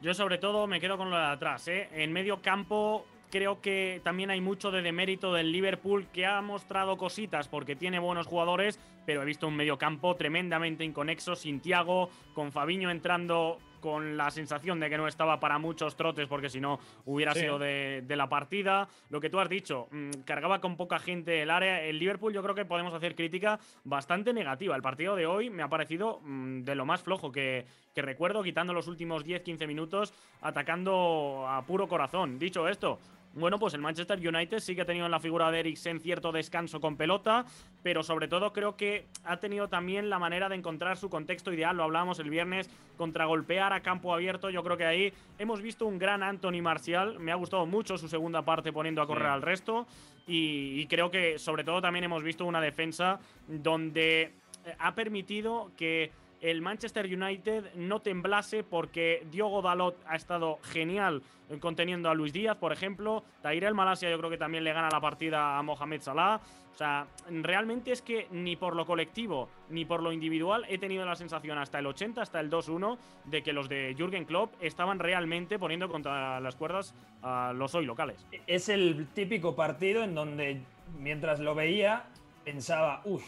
Yo 0.00 0.14
sobre 0.14 0.38
todo 0.38 0.66
me 0.66 0.80
quedo 0.80 0.96
con 0.96 1.10
lo 1.10 1.16
de 1.16 1.26
atrás. 1.26 1.68
¿eh? 1.68 1.88
En 1.92 2.12
medio 2.12 2.42
campo 2.42 3.06
creo 3.30 3.60
que 3.60 4.00
también 4.04 4.30
hay 4.30 4.40
mucho 4.40 4.70
de 4.70 4.82
demérito 4.82 5.32
del 5.32 5.52
Liverpool 5.52 6.06
que 6.12 6.26
ha 6.26 6.40
mostrado 6.42 6.96
cositas 6.98 7.48
porque 7.48 7.76
tiene 7.76 7.98
buenos 7.98 8.26
jugadores, 8.26 8.78
pero 9.06 9.22
he 9.22 9.24
visto 9.24 9.48
un 9.48 9.56
medio 9.56 9.78
campo 9.78 10.16
tremendamente 10.16 10.84
inconexo, 10.84 11.34
sin 11.34 11.60
Tiago, 11.60 12.10
con 12.34 12.52
Fabiño 12.52 12.90
entrando 12.90 13.58
con 13.82 14.16
la 14.16 14.30
sensación 14.30 14.80
de 14.80 14.88
que 14.88 14.96
no 14.96 15.06
estaba 15.06 15.40
para 15.40 15.58
muchos 15.58 15.96
trotes, 15.96 16.28
porque 16.28 16.48
si 16.48 16.60
no 16.60 16.78
hubiera 17.04 17.34
sido 17.34 17.58
de, 17.58 18.02
la 18.08 18.28
partida. 18.28 18.88
Lo 19.10 19.20
que 19.20 19.28
tú 19.28 19.40
has 19.40 19.48
dicho, 19.48 19.88
mm, 19.90 20.22
cargaba 20.24 20.60
con 20.60 20.76
poca 20.76 20.98
gente 20.98 21.42
el 21.42 21.50
área. 21.50 21.82
El 21.82 21.98
Liverpool, 21.98 22.32
yo 22.32 22.42
creo 22.42 22.54
que 22.54 22.64
podemos 22.64 22.94
hacer 22.94 23.14
crítica 23.14 23.58
bastante 23.84 24.32
negativa. 24.32 24.76
El 24.76 24.82
partido 24.82 25.16
de 25.16 25.26
hoy 25.26 25.50
me 25.50 25.62
ha 25.62 25.68
parecido 25.68 26.20
mm, 26.22 26.62
de 26.62 26.74
lo 26.74 26.86
más 26.86 27.02
flojo 27.02 27.32
que, 27.32 27.66
que 27.94 28.00
recuerdo, 28.02 28.42
quitando 28.42 28.72
los 28.72 28.86
últimos 28.86 29.26
10-15 29.26 29.66
minutos, 29.66 30.14
atacando 30.40 31.44
a 31.48 31.66
puro 31.66 31.88
corazón. 31.88 32.38
Dicho 32.38 32.68
esto, 32.68 33.00
bueno, 33.34 33.58
pues 33.58 33.72
el 33.74 33.80
Manchester 33.80 34.18
United 34.18 34.58
sí 34.58 34.74
que 34.74 34.82
ha 34.82 34.84
tenido 34.84 35.06
en 35.06 35.10
la 35.10 35.20
figura 35.20 35.50
de 35.50 35.60
Eriksen 35.60 36.00
cierto 36.00 36.32
descanso 36.32 36.80
con 36.80 36.96
pelota, 36.96 37.46
pero 37.82 38.02
sobre 38.02 38.28
todo 38.28 38.52
creo 38.52 38.76
que 38.76 39.06
ha 39.24 39.38
tenido 39.38 39.68
también 39.68 40.10
la 40.10 40.18
manera 40.18 40.48
de 40.48 40.56
encontrar 40.56 40.98
su 40.98 41.08
contexto 41.08 41.52
ideal. 41.52 41.76
Lo 41.76 41.84
hablábamos 41.84 42.18
el 42.18 42.28
viernes, 42.28 42.68
contragolpear 42.98 43.72
a 43.72 43.80
campo 43.80 44.12
abierto. 44.12 44.50
Yo 44.50 44.62
creo 44.62 44.76
que 44.76 44.84
ahí 44.84 45.12
hemos 45.38 45.62
visto 45.62 45.86
un 45.86 45.98
gran 45.98 46.22
Anthony 46.22 46.60
Marcial. 46.60 47.18
Me 47.18 47.32
ha 47.32 47.36
gustado 47.36 47.64
mucho 47.64 47.96
su 47.96 48.08
segunda 48.08 48.42
parte 48.42 48.72
poniendo 48.72 49.00
a 49.00 49.06
correr 49.06 49.28
al 49.28 49.42
resto. 49.42 49.86
Y, 50.26 50.80
y 50.80 50.86
creo 50.86 51.10
que 51.10 51.38
sobre 51.38 51.64
todo 51.64 51.80
también 51.80 52.04
hemos 52.04 52.22
visto 52.22 52.44
una 52.44 52.60
defensa 52.60 53.18
donde 53.48 54.22
eh, 54.64 54.76
ha 54.78 54.94
permitido 54.94 55.72
que 55.76 56.12
el 56.42 56.60
Manchester 56.60 57.06
United 57.06 57.74
no 57.76 58.00
temblase 58.00 58.64
porque 58.64 59.26
Diogo 59.30 59.62
Dalot 59.62 59.96
ha 60.06 60.16
estado 60.16 60.58
genial 60.62 61.22
conteniendo 61.60 62.10
a 62.10 62.14
Luis 62.14 62.32
Díaz, 62.32 62.56
por 62.56 62.72
ejemplo. 62.72 63.22
Tyrell 63.42 63.74
Malasia 63.74 64.10
yo 64.10 64.18
creo 64.18 64.30
que 64.30 64.38
también 64.38 64.64
le 64.64 64.72
gana 64.72 64.88
la 64.90 65.00
partida 65.00 65.56
a 65.56 65.62
Mohamed 65.62 66.02
Salah. 66.02 66.40
O 66.72 66.74
sea, 66.74 67.06
realmente 67.28 67.92
es 67.92 68.02
que 68.02 68.26
ni 68.30 68.56
por 68.56 68.74
lo 68.74 68.86
colectivo 68.86 69.48
ni 69.68 69.84
por 69.84 70.02
lo 70.02 70.10
individual 70.10 70.64
he 70.68 70.78
tenido 70.78 71.04
la 71.04 71.14
sensación 71.14 71.58
hasta 71.58 71.78
el 71.78 71.86
80, 71.86 72.22
hasta 72.22 72.40
el 72.40 72.50
2-1, 72.50 72.98
de 73.26 73.42
que 73.42 73.52
los 73.52 73.68
de 73.68 73.94
Jürgen 73.96 74.24
Klopp 74.24 74.54
estaban 74.60 74.98
realmente 74.98 75.58
poniendo 75.58 75.88
contra 75.88 76.40
las 76.40 76.56
cuerdas 76.56 76.94
a 77.22 77.52
los 77.54 77.74
hoy 77.74 77.84
locales. 77.84 78.26
Es 78.46 78.68
el 78.68 79.06
típico 79.08 79.54
partido 79.54 80.02
en 80.02 80.14
donde 80.14 80.62
mientras 80.98 81.40
lo 81.40 81.54
veía 81.54 82.06
pensaba, 82.44 83.02
uff, 83.04 83.22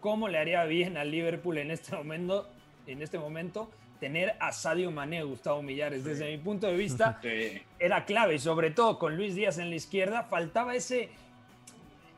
cómo 0.00 0.28
le 0.28 0.38
haría 0.38 0.64
bien 0.64 0.96
al 0.96 1.10
Liverpool 1.10 1.58
en 1.58 1.70
este 1.70 1.96
momento, 1.96 2.48
en 2.86 3.02
este 3.02 3.18
momento 3.18 3.70
tener 4.00 4.36
a 4.38 4.52
Sadio 4.52 4.90
Mané, 4.90 5.22
Gustavo 5.24 5.62
Millares. 5.62 6.04
Desde 6.04 6.30
mi 6.30 6.38
punto 6.38 6.66
de 6.66 6.76
vista, 6.76 7.20
era 7.78 8.04
clave, 8.04 8.36
y 8.36 8.38
sobre 8.38 8.70
todo 8.70 8.98
con 8.98 9.16
Luis 9.16 9.34
Díaz 9.34 9.58
en 9.58 9.70
la 9.70 9.76
izquierda, 9.76 10.24
faltaba 10.24 10.74
ese 10.74 11.10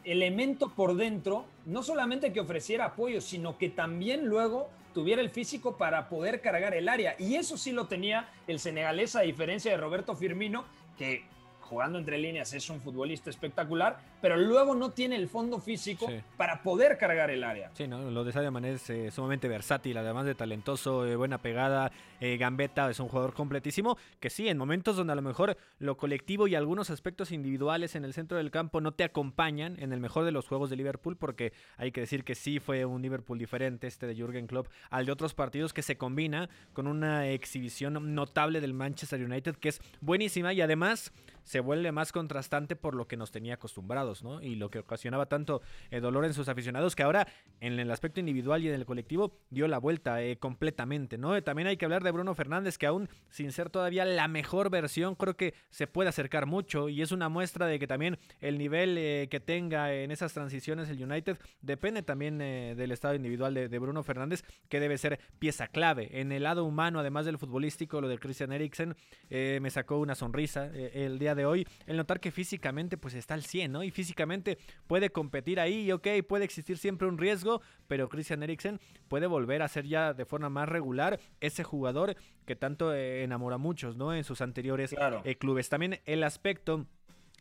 elemento 0.05 0.71
por 0.71 0.97
dentro, 0.97 1.45
no 1.67 1.83
solamente 1.83 2.33
que 2.33 2.41
ofreciera 2.41 2.87
apoyo, 2.87 3.21
sino 3.21 3.59
que 3.59 3.69
también 3.69 4.27
luego 4.27 4.71
tuviera 4.95 5.23
el 5.23 5.31
físico 5.31 5.77
para 5.77 6.09
poder 6.09 6.41
cargar 6.41 6.75
el 6.75 6.89
área. 6.89 7.15
Y 7.19 7.37
eso 7.37 7.57
sí 7.57 7.73
lo 7.73 7.87
tenía 7.87 8.29
el 8.47 8.59
senegalés, 8.59 9.17
a 9.17 9.21
diferencia 9.21 9.71
de 9.71 9.77
Roberto 9.77 10.15
Firmino, 10.17 10.65
que 10.99 11.25
jugando 11.61 11.99
entre 11.99 12.19
líneas 12.19 12.53
es 12.53 12.69
un 12.69 12.81
futbolista 12.81 13.31
espectacular, 13.31 14.01
pero 14.21 14.37
luego 14.37 14.75
no 14.75 14.91
tiene 14.91 15.17
el 15.17 15.29
fondo 15.29 15.59
físico 15.59 16.07
para 16.37 16.62
poder 16.62 16.99
cargar 16.99 17.31
el 17.31 17.45
área. 17.45 17.71
Sí, 17.75 17.87
¿no? 17.87 18.11
lo 18.11 18.25
de 18.25 18.33
Sadio 18.33 18.53
Mané 18.53 18.73
es 18.73 18.91
eh, 18.91 19.11
sumamente 19.11 19.49
versátil, 19.49 19.97
además 19.97 20.27
de 20.27 20.35
talentoso, 20.35 21.07
eh, 21.07 21.17
buena 21.17 21.39
pegada, 21.39 21.93
eh, 22.21 22.37
gambeta, 22.37 22.91
es 22.91 23.00
un 23.00 23.09
jugador 23.09 23.35
completísimo, 23.35 23.97
que 24.19 24.31
sí, 24.31 24.49
en 24.49 24.59
momentos 24.59 24.97
donde 24.97 25.12
a 25.12 25.17
lo 25.17 25.23
mejor 25.23 25.57
lo 25.79 25.97
colectivo 25.97 26.47
y 26.47 26.55
algunos 26.55 26.91
aspectos 26.91 27.33
individuales 27.33 27.95
en 27.95 28.05
el 28.05 28.12
centro 28.12 28.37
del 28.37 28.50
campo 28.50 28.81
no 28.81 28.93
te 28.93 29.05
acompañan 29.05 29.77
en 29.81 29.93
el 29.93 30.00
mejor 30.00 30.25
de 30.25 30.33
los 30.33 30.47
juegos 30.47 30.71
de 30.71 30.77
Liverpool, 30.77 31.17
porque 31.17 31.53
hay 31.77 31.93
que 31.93 32.00
decir 32.00 32.25
que 32.25 32.35
sí 32.35 32.61
fue 32.61 32.85
un 32.85 33.03
Liverpool 33.03 33.39
diferente 33.39 33.87
este 33.87 34.07
de 34.07 34.15
Jürgen 34.15 34.47
Klopp 34.47 34.69
al 34.91 35.07
de 35.07 35.12
otros 35.12 35.35
partidos 35.35 35.73
que 35.73 35.83
se 35.83 35.97
combina 35.97 36.49
con 36.73 36.87
una 36.87 37.29
exhibición 37.29 38.15
notable 38.15 38.61
del 38.61 38.75
Manchester 38.75 39.23
United 39.23 39.57
que 39.57 39.71
es 39.71 39.81
buenísima 40.00 40.53
y 40.53 40.61
además 40.61 41.12
se 41.45 41.61
vuelve 41.61 41.93
más 41.93 42.12
contrastante 42.12 42.77
por 42.77 42.95
lo 42.95 43.09
que 43.09 43.17
nos 43.17 43.31
tenía 43.31 43.55
acostumbrados, 43.55 44.10
Y 44.43 44.57
lo 44.57 44.71
que 44.71 44.81
ocasionaba 44.81 45.26
tanto 45.26 45.62
eh, 45.90 46.00
dolor 46.00 46.25
en 46.25 46.35
sus 46.35 46.49
aficionados, 46.49 46.97
que 46.97 47.02
ahora 47.02 47.26
en 47.61 47.79
el 47.79 47.90
aspecto 47.90 48.21
individual 48.21 48.62
y 48.62 48.69
en 48.69 48.75
el 48.75 48.87
colectivo 48.87 49.38
dio 49.50 49.69
la 49.69 49.79
vuelta 49.79 50.23
eh, 50.23 50.37
completamente, 50.37 51.19
¿no? 51.19 51.37
Eh, 51.37 51.43
también 51.43 51.69
hay 51.69 51.76
que 51.76 51.85
hablar 51.85 52.02
de 52.02 52.11
Bruno 52.11 52.35
Fernández, 52.35 52.79
que 52.79 52.87
aún 52.87 53.09
sin 53.29 53.52
ser 53.52 53.71
todavía 53.71 54.05
la 54.05 54.29
mejor 54.29 54.71
versión, 54.71 55.14
creo 55.14 55.37
que 55.37 55.55
se 55.71 55.87
puede 55.87 56.09
acercar 56.09 56.47
mucho 56.47 56.88
y 56.88 57.02
es 57.02 57.12
una 57.12 57.29
muestra 57.29 57.67
de 57.67 57.79
que 57.79 57.87
también 57.87 58.19
el 58.40 58.59
nivel 58.59 59.29
que 59.29 59.40
tenga 59.40 59.95
en 59.95 60.11
esas 60.11 60.33
transiciones 60.33 60.88
el 60.88 61.02
United 61.02 61.38
depende 61.62 62.02
también 62.02 62.38
del 62.38 62.90
estado 62.93 63.14
individual 63.14 63.55
de, 63.55 63.69
de, 63.69 63.79
Bruno 63.79 64.02
Fernández, 64.02 64.45
que 64.69 64.81
debe 64.81 64.99
ser 64.99 65.21
pieza 65.38 65.69
clave. 65.69 66.21
En 66.21 66.33
el 66.33 66.43
lado 66.43 66.64
humano, 66.64 67.00
además 67.00 67.26
del 67.26 67.38
futbolístico, 67.38 68.00
lo 68.00 68.09
de 68.09 68.19
Christian 68.19 68.52
Eriksen, 68.52 68.97
me 69.31 69.71
sacó 69.71 69.99
una 69.99 70.14
sonrisa 70.14 70.67
el 70.67 71.19
día 71.19 71.35
de 71.35 71.47
hoy, 71.47 71.67
el 71.87 71.97
notar 71.97 72.21
que 72.21 72.31
físicamente 72.31 72.97
pues 72.97 73.14
está 73.14 73.35
al 73.35 73.45
100, 73.45 73.73
¿no? 73.73 73.83
Y 73.85 73.90
físicamente 74.00 74.57
puede 74.87 75.11
competir 75.11 75.61
ahí, 75.61 75.83
y 75.83 75.92
ok, 75.92 76.09
puede 76.26 76.47
existir 76.47 76.78
siempre 76.78 77.07
un 77.07 77.19
riesgo, 77.19 77.61
pero 77.87 78.09
Christian 78.09 78.42
Eriksen 78.42 78.80
puede 79.09 79.26
volver 79.26 79.61
a 79.61 79.69
ser 79.69 79.87
ya 79.87 80.14
de 80.14 80.25
forma 80.25 80.48
más 80.48 80.68
regular 80.68 81.20
ese 81.40 81.64
jugador 81.64 82.16
que 82.46 82.57
tanto 82.57 82.94
eh, 82.94 83.22
enamora 83.22 83.57
a 83.57 83.59
muchos, 83.59 83.96
¿no? 83.96 84.14
En 84.14 84.25
sus 84.25 84.40
anteriores 84.40 84.94
eh, 85.25 85.37
clubes. 85.37 85.68
También 85.68 86.01
el 86.07 86.22
aspecto 86.22 86.87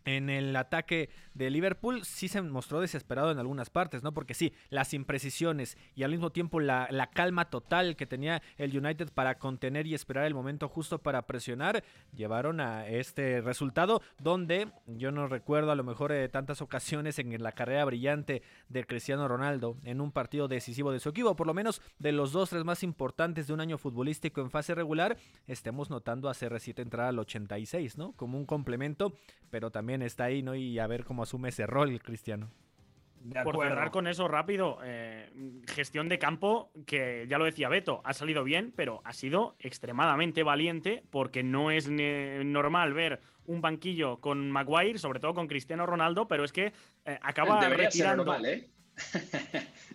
en 0.05 0.29
el 0.29 0.55
ataque 0.55 1.09
de 1.33 1.49
Liverpool 1.49 2.03
sí 2.03 2.27
se 2.27 2.41
mostró 2.41 2.81
desesperado 2.81 3.31
en 3.31 3.39
algunas 3.39 3.69
partes, 3.69 4.03
¿no? 4.03 4.13
Porque 4.13 4.33
sí, 4.33 4.53
las 4.69 4.93
imprecisiones 4.93 5.77
y 5.95 6.03
al 6.03 6.11
mismo 6.11 6.31
tiempo 6.31 6.59
la, 6.59 6.87
calma 7.13 7.49
total 7.49 7.95
que 7.95 8.05
tenía 8.05 8.41
el 8.57 8.77
United 8.77 9.11
para 9.13 9.39
contener 9.39 9.87
y 9.87 9.93
esperar 9.93 10.25
el 10.25 10.33
momento 10.33 10.67
justo 10.67 10.99
para 10.99 11.23
presionar, 11.25 11.83
llevaron 12.15 12.59
a 12.59 12.87
este 12.87 13.41
resultado 13.41 14.01
donde 14.19 14.71
yo 14.85 15.11
no 15.11 15.27
recuerdo 15.27 15.71
a 15.71 15.75
lo 15.75 15.83
mejor 15.83 16.11
de 16.11 16.29
tantas 16.29 16.61
ocasiones 16.61 17.19
en 17.19 17.41
la 17.41 17.51
carrera 17.51 17.85
brillante 17.85 18.41
de 18.67 18.85
Cristiano 18.85 19.27
Ronaldo 19.27 19.77
en 19.83 20.01
un 20.01 20.11
partido 20.11 20.47
decisivo 20.47 20.91
de 20.91 20.99
su 20.99 21.09
equipo, 21.09 21.35
por 21.35 21.47
lo 21.47 21.53
menos 21.53 21.81
de 21.97 22.11
los 22.11 22.31
dos, 22.31 22.49
tres 22.49 22.63
más 22.63 22.83
importantes 22.83 23.47
de 23.47 23.53
un 23.53 23.61
año 23.61 23.77
futbolístico 23.77 24.41
en 24.41 24.51
fase 24.51 24.75
regular, 24.75 25.17
estemos 25.47 25.89
notando 25.89 26.29
a 26.29 26.33
CR7 26.33 26.79
entrar 26.81 27.07
al 27.07 27.19
86, 27.19 27.97
¿no? 27.97 28.13
Como 28.13 28.37
un 28.37 28.45
complemento, 28.45 29.13
pero 29.49 29.71
también 29.71 29.88
está 30.01 30.25
ahí, 30.25 30.41
¿no? 30.41 30.55
Y 30.55 30.79
a 30.79 30.87
ver 30.87 31.03
cómo 31.03 31.23
asume 31.23 31.49
ese 31.49 31.65
rol, 31.65 32.01
Cristiano. 32.01 32.49
Por 33.43 33.57
cerrar 33.57 33.91
con 33.91 34.07
eso 34.07 34.27
rápido, 34.27 34.79
eh, 34.83 35.29
gestión 35.67 36.07
de 36.07 36.19
campo, 36.19 36.71
que 36.85 37.25
ya 37.27 37.37
lo 37.37 37.45
decía 37.45 37.67
Beto, 37.67 38.01
ha 38.05 38.13
salido 38.13 38.45
bien, 38.45 38.73
pero 38.75 39.01
ha 39.03 39.11
sido 39.11 39.55
extremadamente 39.59 40.41
valiente 40.41 41.03
porque 41.09 41.43
no 41.43 41.69
es 41.69 41.89
normal 41.89 42.93
ver 42.93 43.19
un 43.45 43.61
banquillo 43.61 44.21
con 44.21 44.49
Maguire, 44.51 44.99
sobre 44.99 45.19
todo 45.19 45.33
con 45.33 45.47
Cristiano 45.47 45.85
Ronaldo, 45.85 46.27
pero 46.27 46.45
es 46.45 46.53
que 46.53 46.71
eh, 47.05 47.19
acaba 47.21 47.67
retirando. 47.67 48.23
Normal, 48.23 48.45
¿eh? 48.45 48.69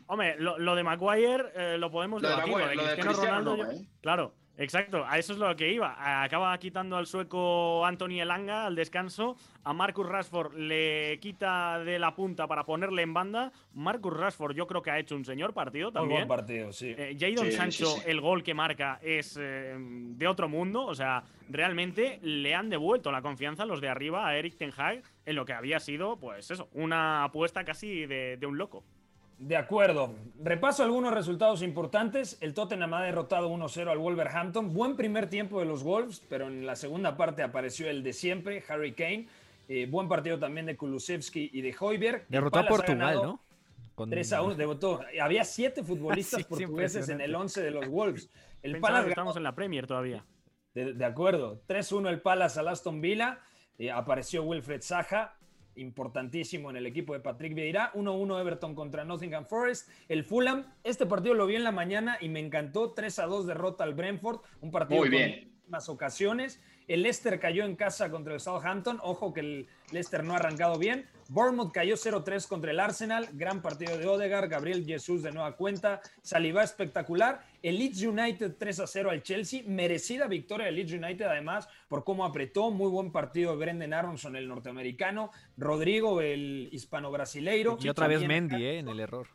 Hombre, 0.06 0.36
lo, 0.38 0.74
de 0.74 0.82
Maguire 0.82 1.44
eh, 1.54 1.78
lo 1.78 1.90
podemos 1.90 2.20
debatir. 2.20 2.52
Lo 2.52 2.86
de, 2.86 2.98
Cristiano, 2.98 3.40
Ronaldo, 3.40 3.68
claro. 4.00 4.34
Exacto, 4.56 5.04
a 5.06 5.18
eso 5.18 5.32
es 5.32 5.38
lo 5.38 5.54
que 5.56 5.72
iba. 5.72 6.22
Acaba 6.22 6.56
quitando 6.58 6.96
al 6.96 7.06
sueco 7.06 7.84
Anthony 7.84 8.20
Elanga 8.20 8.66
al 8.66 8.76
descanso. 8.76 9.36
A 9.64 9.72
Marcus 9.72 10.06
Rashford 10.06 10.54
le 10.54 11.18
quita 11.20 11.80
de 11.80 11.98
la 11.98 12.14
punta 12.14 12.46
para 12.46 12.64
ponerle 12.64 13.02
en 13.02 13.12
banda. 13.12 13.52
Marcus 13.72 14.12
Rashford 14.12 14.54
yo 14.54 14.66
creo 14.66 14.82
que 14.82 14.90
ha 14.90 14.98
hecho 14.98 15.16
un 15.16 15.24
señor 15.24 15.54
partido 15.54 15.90
también. 15.90 16.22
Un 16.22 16.28
buen 16.28 16.38
partido, 16.38 16.72
sí. 16.72 16.94
Eh, 16.96 17.16
Jadon 17.18 17.50
Sancho, 17.50 17.96
el 18.06 18.20
gol 18.20 18.44
que 18.44 18.54
marca 18.54 19.00
es 19.02 19.36
eh, 19.40 19.74
de 19.76 20.28
otro 20.28 20.48
mundo. 20.48 20.86
O 20.86 20.94
sea, 20.94 21.24
realmente 21.48 22.20
le 22.22 22.54
han 22.54 22.70
devuelto 22.70 23.10
la 23.10 23.22
confianza 23.22 23.66
los 23.66 23.80
de 23.80 23.88
arriba 23.88 24.26
a 24.26 24.36
Eric 24.36 24.56
Ten 24.56 24.72
Hag 24.76 25.02
en 25.26 25.34
lo 25.34 25.44
que 25.44 25.52
había 25.52 25.80
sido, 25.80 26.16
pues 26.16 26.50
eso, 26.50 26.68
una 26.74 27.24
apuesta 27.24 27.64
casi 27.64 28.06
de 28.06 28.46
un 28.46 28.56
loco. 28.56 28.84
De 29.44 29.58
acuerdo. 29.58 30.14
Repaso 30.42 30.82
algunos 30.82 31.12
resultados 31.12 31.60
importantes. 31.60 32.38
El 32.40 32.54
Tottenham 32.54 32.94
ha 32.94 33.02
derrotado 33.02 33.50
1-0 33.50 33.90
al 33.90 33.98
Wolverhampton. 33.98 34.72
Buen 34.72 34.96
primer 34.96 35.28
tiempo 35.28 35.60
de 35.60 35.66
los 35.66 35.82
Wolves, 35.82 36.22
pero 36.30 36.46
en 36.46 36.64
la 36.64 36.76
segunda 36.76 37.18
parte 37.18 37.42
apareció 37.42 37.90
el 37.90 38.02
de 38.02 38.14
siempre, 38.14 38.64
Harry 38.66 38.94
Kane. 38.94 39.28
Eh, 39.68 39.86
buen 39.86 40.08
partido 40.08 40.38
también 40.38 40.64
de 40.64 40.78
Kulusevski 40.78 41.50
y 41.52 41.60
de 41.60 41.76
Hoiberg. 41.78 42.24
Derrotó 42.30 42.60
a 42.60 42.66
Portugal, 42.66 43.16
¿no? 43.22 43.40
Con... 43.94 44.08
3 44.08 44.32
a 44.32 44.40
1, 44.40 44.54
debutó. 44.54 45.02
Había 45.20 45.44
siete 45.44 45.84
futbolistas 45.84 46.42
portugueses 46.44 47.10
en 47.10 47.20
el 47.20 47.34
11 47.34 47.62
de 47.62 47.70
los 47.70 47.86
Wolves. 47.86 48.30
El 48.62 48.80
Palace 48.80 49.10
estamos 49.10 49.36
en 49.36 49.42
la 49.42 49.54
Premier 49.54 49.86
todavía. 49.86 50.24
De, 50.72 51.04
acuerdo. 51.04 51.60
3-1 51.68 52.08
el 52.08 52.22
Palace 52.22 52.60
al 52.60 52.68
Aston 52.68 53.02
Villa. 53.02 53.40
Eh, 53.76 53.90
apareció 53.90 54.42
Wilfred 54.42 54.80
Saja 54.80 55.36
importantísimo 55.76 56.70
en 56.70 56.76
el 56.76 56.86
equipo 56.86 57.12
de 57.12 57.20
Patrick 57.20 57.54
Vieira. 57.54 57.92
1-1 57.94 58.40
Everton 58.40 58.74
contra 58.74 59.04
Nottingham 59.04 59.46
Forest. 59.46 59.88
El 60.08 60.24
Fulham, 60.24 60.66
este 60.82 61.06
partido 61.06 61.34
lo 61.34 61.46
vi 61.46 61.56
en 61.56 61.64
la 61.64 61.72
mañana 61.72 62.18
y 62.20 62.28
me 62.28 62.40
encantó. 62.40 62.94
3-2 62.94 63.44
derrota 63.44 63.84
al 63.84 63.94
Brentford. 63.94 64.40
Un 64.60 64.70
partido 64.70 65.00
Muy 65.00 65.08
bien. 65.08 65.52
más 65.68 65.88
ocasiones. 65.88 66.60
El 66.86 67.02
Leicester 67.02 67.40
cayó 67.40 67.64
en 67.64 67.76
casa 67.76 68.10
contra 68.10 68.34
el 68.34 68.40
Southampton. 68.40 68.98
Ojo 69.02 69.32
que 69.32 69.40
el 69.40 69.66
Leicester 69.90 70.22
no 70.22 70.34
ha 70.34 70.36
arrancado 70.36 70.78
bien. 70.78 71.06
Bournemouth 71.28 71.72
cayó 71.72 71.94
0-3 71.94 72.46
contra 72.46 72.70
el 72.70 72.80
Arsenal. 72.80 73.28
Gran 73.32 73.62
partido 73.62 73.96
de 73.96 74.06
Odegaard. 74.06 74.48
Gabriel 74.48 74.84
Jesús 74.84 75.22
de 75.22 75.32
nueva 75.32 75.56
cuenta. 75.56 76.00
Saliva 76.22 76.62
espectacular. 76.62 77.44
El 77.62 77.78
Leeds 77.78 78.02
United 78.02 78.56
3-0 78.58 79.10
al 79.10 79.22
Chelsea. 79.22 79.62
Merecida 79.66 80.26
victoria 80.26 80.66
del 80.66 80.76
Leeds 80.76 80.92
United 80.92 81.24
además 81.24 81.68
por 81.88 82.04
cómo 82.04 82.24
apretó. 82.24 82.70
Muy 82.70 82.90
buen 82.90 83.12
partido 83.12 83.52
de 83.52 83.58
Brendan 83.58 83.94
Aronson, 83.94 84.36
el 84.36 84.48
norteamericano. 84.48 85.30
Rodrigo, 85.56 86.20
el 86.20 86.68
hispano-brasileiro. 86.72 87.78
Y 87.80 87.88
otra 87.88 88.06
vez 88.06 88.26
Mendy 88.26 88.64
eh, 88.64 88.78
en 88.78 88.88
el 88.88 89.00
error. 89.00 89.28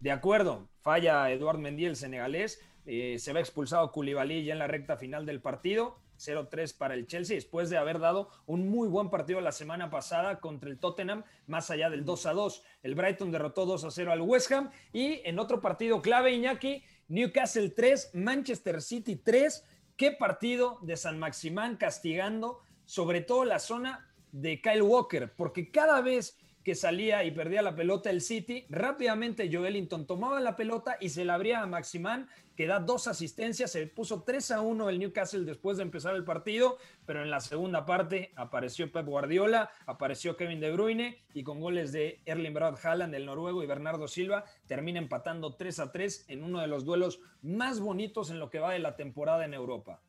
De 0.00 0.10
acuerdo. 0.10 0.68
Falla 0.80 1.30
Eduard 1.30 1.58
Mendy, 1.58 1.86
el 1.86 1.96
senegalés. 1.96 2.60
Eh, 2.86 3.18
se 3.18 3.32
va 3.32 3.40
expulsado 3.40 3.90
Koulibaly 3.92 4.44
ya 4.44 4.52
en 4.52 4.58
la 4.58 4.66
recta 4.66 4.96
final 4.96 5.24
del 5.24 5.40
partido. 5.40 5.98
0-3 6.18 6.76
para 6.76 6.94
el 6.94 7.06
Chelsea, 7.06 7.36
después 7.36 7.70
de 7.70 7.76
haber 7.76 7.98
dado 7.98 8.28
un 8.46 8.68
muy 8.68 8.88
buen 8.88 9.10
partido 9.10 9.40
la 9.40 9.52
semana 9.52 9.90
pasada 9.90 10.40
contra 10.40 10.70
el 10.70 10.78
Tottenham, 10.78 11.24
más 11.46 11.70
allá 11.70 11.90
del 11.90 12.04
2-2. 12.04 12.62
El 12.82 12.94
Brighton 12.94 13.30
derrotó 13.30 13.66
2-0 13.66 14.10
al 14.10 14.20
West 14.20 14.50
Ham 14.52 14.70
y 14.92 15.20
en 15.24 15.38
otro 15.38 15.60
partido 15.60 16.02
clave, 16.02 16.32
Iñaki, 16.32 16.82
Newcastle 17.08 17.70
3, 17.70 18.10
Manchester 18.14 18.80
City 18.80 19.16
3. 19.16 19.64
Qué 19.96 20.12
partido 20.12 20.78
de 20.82 20.96
San 20.96 21.18
Maximán 21.18 21.76
castigando 21.76 22.60
sobre 22.84 23.20
todo 23.20 23.44
la 23.44 23.58
zona 23.58 24.10
de 24.32 24.60
Kyle 24.60 24.82
Walker, 24.82 25.32
porque 25.36 25.70
cada 25.70 26.00
vez 26.00 26.36
que 26.64 26.74
salía 26.74 27.24
y 27.24 27.30
perdía 27.30 27.60
la 27.60 27.76
pelota 27.76 28.10
el 28.10 28.22
City, 28.22 28.64
rápidamente 28.70 29.50
Joelinton 29.52 30.06
tomaba 30.06 30.40
la 30.40 30.56
pelota 30.56 30.96
y 30.98 31.10
se 31.10 31.24
la 31.24 31.34
abría 31.34 31.60
a 31.60 31.66
Maximán, 31.66 32.28
que 32.56 32.66
da 32.66 32.80
dos 32.80 33.06
asistencias, 33.06 33.70
se 33.70 33.86
puso 33.86 34.22
3 34.22 34.52
a 34.52 34.60
1 34.62 34.88
el 34.88 34.98
Newcastle 34.98 35.44
después 35.44 35.76
de 35.76 35.82
empezar 35.82 36.14
el 36.14 36.24
partido, 36.24 36.78
pero 37.04 37.22
en 37.22 37.30
la 37.30 37.40
segunda 37.40 37.84
parte 37.84 38.32
apareció 38.34 38.90
Pep 38.90 39.06
Guardiola, 39.06 39.70
apareció 39.86 40.36
Kevin 40.36 40.60
De 40.60 40.72
Bruyne 40.72 41.22
y 41.34 41.42
con 41.42 41.60
goles 41.60 41.92
de 41.92 42.22
Erling 42.24 42.54
Braut 42.54 42.82
Haaland, 42.82 43.14
el 43.14 43.26
noruego, 43.26 43.62
y 43.62 43.66
Bernardo 43.66 44.08
Silva, 44.08 44.44
termina 44.66 44.98
empatando 44.98 45.56
3 45.56 45.80
a 45.80 45.92
3 45.92 46.24
en 46.28 46.44
uno 46.44 46.60
de 46.60 46.66
los 46.66 46.86
duelos 46.86 47.20
más 47.42 47.78
bonitos 47.78 48.30
en 48.30 48.38
lo 48.38 48.48
que 48.48 48.60
va 48.60 48.72
de 48.72 48.78
la 48.78 48.96
temporada 48.96 49.44
en 49.44 49.52
Europa. 49.52 50.00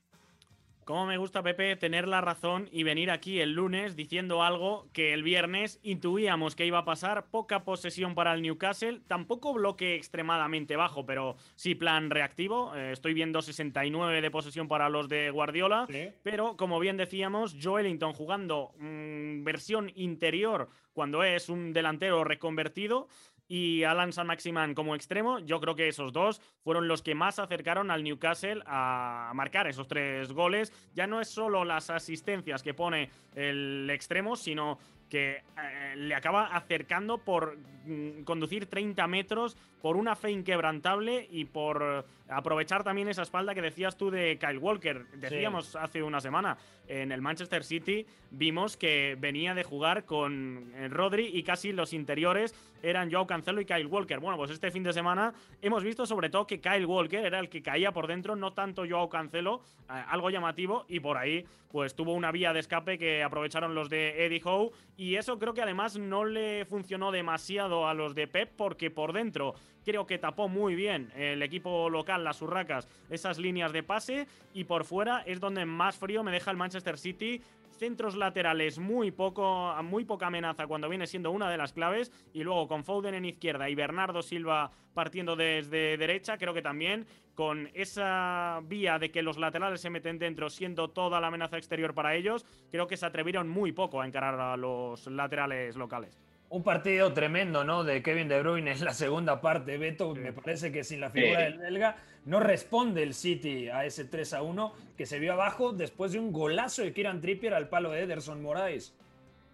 Cómo 0.86 1.08
me 1.08 1.18
gusta, 1.18 1.42
Pepe, 1.42 1.76
tener 1.76 2.08
la 2.08 2.22
razón 2.22 2.70
y 2.72 2.84
venir 2.84 3.10
aquí 3.10 3.40
el 3.40 3.54
lunes 3.54 3.96
diciendo 3.96 4.44
algo 4.44 4.88
que 4.94 5.14
el 5.14 5.24
viernes 5.24 5.80
intuíamos 5.82 6.56
que 6.56 6.68
iba 6.68 6.78
a 6.78 6.86
pasar. 6.86 7.26
Poca 7.32 7.64
posesión 7.64 8.14
para 8.14 8.36
el 8.36 8.44
Newcastle, 8.44 9.02
tampoco 9.08 9.52
bloque 9.52 9.96
extremadamente 9.96 10.76
bajo, 10.76 11.04
pero 11.04 11.38
sí 11.56 11.74
plan 11.74 12.12
reactivo. 12.12 12.76
Eh, 12.76 12.92
estoy 12.92 13.16
viendo 13.16 13.42
69 13.42 14.22
de 14.22 14.30
posesión 14.30 14.68
para 14.68 14.88
los 14.90 15.10
de 15.10 15.32
Guardiola, 15.32 15.88
pero 16.22 16.56
como 16.56 16.80
bien 16.80 16.98
decíamos, 16.98 17.58
Joelinton 17.60 18.14
jugando 18.14 18.76
mm, 18.78 19.44
versión 19.44 19.92
interior 19.96 20.70
cuando 20.94 21.24
es 21.24 21.50
un 21.50 21.74
delantero 21.74 22.24
reconvertido 22.24 23.08
y 23.48 23.84
Alan 23.84 24.12
San 24.12 24.28
Maximán 24.28 24.74
como 24.74 24.96
extremo, 24.96 25.40
yo 25.40 25.60
creo 25.60 25.76
que 25.76 25.88
esos 25.88 26.12
dos 26.12 26.42
fueron 26.64 26.88
los 26.88 27.02
que 27.02 27.16
más 27.16 27.40
acercaron 27.40 27.92
al 27.92 28.04
Newcastle 28.04 28.64
a 28.66 29.32
marcar 29.36 29.68
esos 29.68 29.88
tres 29.88 30.32
goles. 30.32 30.74
Ya 30.94 31.08
no 31.08 31.22
es 31.22 31.28
solo 31.28 31.64
las 31.64 31.90
asistencias 31.90 32.64
que 32.64 32.74
pone 32.74 33.10
el 33.36 33.90
extremo, 33.92 34.36
sino 34.36 34.80
que 35.16 35.30
eh, 35.38 35.96
le 35.96 36.14
acaba 36.14 36.48
acercando 36.48 37.20
por 37.20 37.58
mm, 37.86 38.24
conducir 38.26 38.66
30 38.66 39.08
metros, 39.08 39.56
por 39.82 39.96
una 39.96 40.14
fe 40.18 40.32
inquebrantable 40.32 41.26
y 41.32 41.46
por 41.46 42.06
aprovechar 42.28 42.84
también 42.84 43.08
esa 43.08 43.22
espalda 43.22 43.54
que 43.54 43.62
decías 43.62 43.96
tú 43.96 44.10
de 44.10 44.38
Kyle 44.38 44.58
Walker. 44.58 45.06
Decíamos 45.14 45.76
hace 45.76 46.04
una 46.04 46.20
semana, 46.20 46.58
en 46.88 47.12
el 47.12 47.22
Manchester 47.22 47.64
City 47.64 48.06
vimos 48.32 48.78
que 48.78 49.16
venía 49.20 49.54
de 49.54 49.64
jugar 49.64 50.06
con 50.06 50.72
eh, 50.76 50.88
Rodri 50.90 51.30
y 51.34 51.44
casi 51.44 51.72
los 51.72 51.94
interiores 51.94 52.54
eran 52.84 53.12
Joao 53.12 53.26
Cancelo 53.26 53.62
y 53.62 53.66
Kyle 53.66 53.88
Walker. 53.88 54.20
Bueno, 54.20 54.38
pues 54.38 54.52
este 54.52 54.72
fin 54.72 54.84
de 54.84 54.92
semana 54.94 55.34
hemos 55.62 55.84
visto 55.84 56.06
sobre 56.06 56.30
todo 56.30 56.46
que 56.46 56.60
Kyle 56.60 56.86
Walker 56.86 57.26
era 57.26 57.40
el 57.40 57.50
que 57.50 57.62
caía 57.62 57.92
por 57.92 58.08
dentro, 58.08 58.36
no 58.36 58.54
tanto 58.54 58.84
Joao 58.88 59.10
Cancelo, 59.10 59.62
eh, 59.90 60.04
algo 60.10 60.30
llamativo, 60.30 60.86
y 60.88 61.00
por 61.00 61.18
ahí 61.18 61.46
pues 61.72 61.96
tuvo 61.96 62.14
una 62.14 62.32
vía 62.32 62.54
de 62.54 62.60
escape 62.60 62.98
que 62.98 63.22
aprovecharon 63.22 63.76
los 63.76 63.90
de 63.90 64.26
Eddie 64.26 64.42
Howe 64.44 64.72
y 64.98 65.05
eso 65.14 65.38
creo 65.38 65.54
que 65.54 65.62
además 65.62 66.00
no 66.00 66.26
le 66.26 66.66
funcionó 66.66 67.12
demasiado 67.12 67.88
a 67.88 67.94
los 67.94 68.16
de 68.16 68.28
Pep 68.28 68.54
porque 68.58 68.90
por 68.90 69.14
dentro 69.14 69.54
creo 69.86 70.08
que 70.08 70.18
tapó 70.18 70.50
muy 70.50 70.74
bien 70.74 71.12
el 71.16 71.44
equipo 71.44 71.90
local, 71.90 72.24
las 72.24 72.42
Urracas, 72.42 72.90
esas 73.12 73.38
líneas 73.38 73.72
de 73.72 73.84
pase 73.84 74.28
y 74.54 74.64
por 74.64 74.84
fuera 74.84 75.22
es 75.22 75.40
donde 75.40 75.66
más 75.66 75.96
frío 75.96 76.24
me 76.24 76.32
deja 76.32 76.50
el 76.50 76.58
Manchester 76.58 76.98
City. 76.98 77.42
Centros 77.78 78.16
laterales 78.16 78.80
muy 78.80 79.12
poco, 79.12 79.76
muy 79.84 80.06
poca 80.06 80.28
amenaza 80.28 80.66
cuando 80.66 80.88
viene 80.88 81.08
siendo 81.08 81.32
una 81.32 81.52
de 81.52 81.58
las 81.58 81.74
claves 81.74 82.12
y 82.34 82.44
luego 82.44 82.68
con 82.70 82.86
Foden 82.86 83.16
en 83.16 83.26
izquierda 83.26 83.70
y 83.70 83.76
Bernardo 83.76 84.22
Silva 84.22 84.72
partiendo 84.94 85.36
desde 85.36 85.98
derecha, 85.98 86.38
creo 86.38 86.54
que 86.54 86.62
también 86.62 87.06
con 87.36 87.70
esa 87.74 88.62
vía 88.64 88.98
de 88.98 89.12
que 89.12 89.22
los 89.22 89.38
laterales 89.38 89.82
se 89.82 89.90
meten 89.90 90.18
dentro 90.18 90.50
siendo 90.50 90.90
toda 90.90 91.20
la 91.20 91.28
amenaza 91.28 91.58
exterior 91.58 91.94
para 91.94 92.16
ellos, 92.16 92.46
creo 92.72 92.88
que 92.88 92.98
se 92.98 93.06
atrevieron 93.06 93.48
muy 93.48 93.74
poco 93.74 94.02
a 94.02 94.08
encarar 94.08 94.40
a 94.40 94.58
los 94.58 95.06
laterales 95.08 95.76
locales. 95.76 96.18
Un 96.50 96.64
partido 96.64 97.12
tremendo, 97.12 97.64
¿no? 97.64 97.84
De 97.84 98.02
Kevin 98.02 98.28
De 98.28 98.40
Bruyne 98.40 98.72
en 98.72 98.86
la 98.86 98.94
segunda 98.94 99.42
parte. 99.42 99.78
Beto, 99.78 100.16
me 100.16 100.32
parece 100.32 100.72
que 100.72 100.84
sin 100.84 101.02
la 101.02 101.10
figura 101.10 101.42
del 101.42 101.58
belga 101.58 101.98
no 102.26 102.40
responde 102.40 103.04
el 103.04 103.14
City 103.14 103.68
a 103.68 103.86
ese 103.86 104.06
3 104.06 104.34
a 104.36 104.42
1 104.42 104.74
que 104.98 105.06
se 105.06 105.20
vio 105.20 105.34
abajo 105.34 105.74
después 105.74 106.12
de 106.12 106.20
un 106.20 106.32
golazo 106.32 106.84
de 106.84 106.94
Kieran 106.94 107.20
Trippier 107.20 107.54
al 107.54 107.68
palo 107.68 107.92
de 107.92 108.04
Ederson 108.04 108.42
Moraes. 108.42 108.94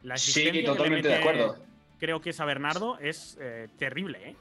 La 0.04 0.17
sí, 0.17 0.63
totalmente 0.63 1.08
de 1.08 1.15
acuerdo. 1.15 1.56
Creo 2.00 2.20
que 2.20 2.32
esa 2.32 2.46
Bernardo 2.46 2.98
es 3.00 3.38
eh, 3.39 3.67
terrible, 3.78 4.30
¿eh? 4.30 4.36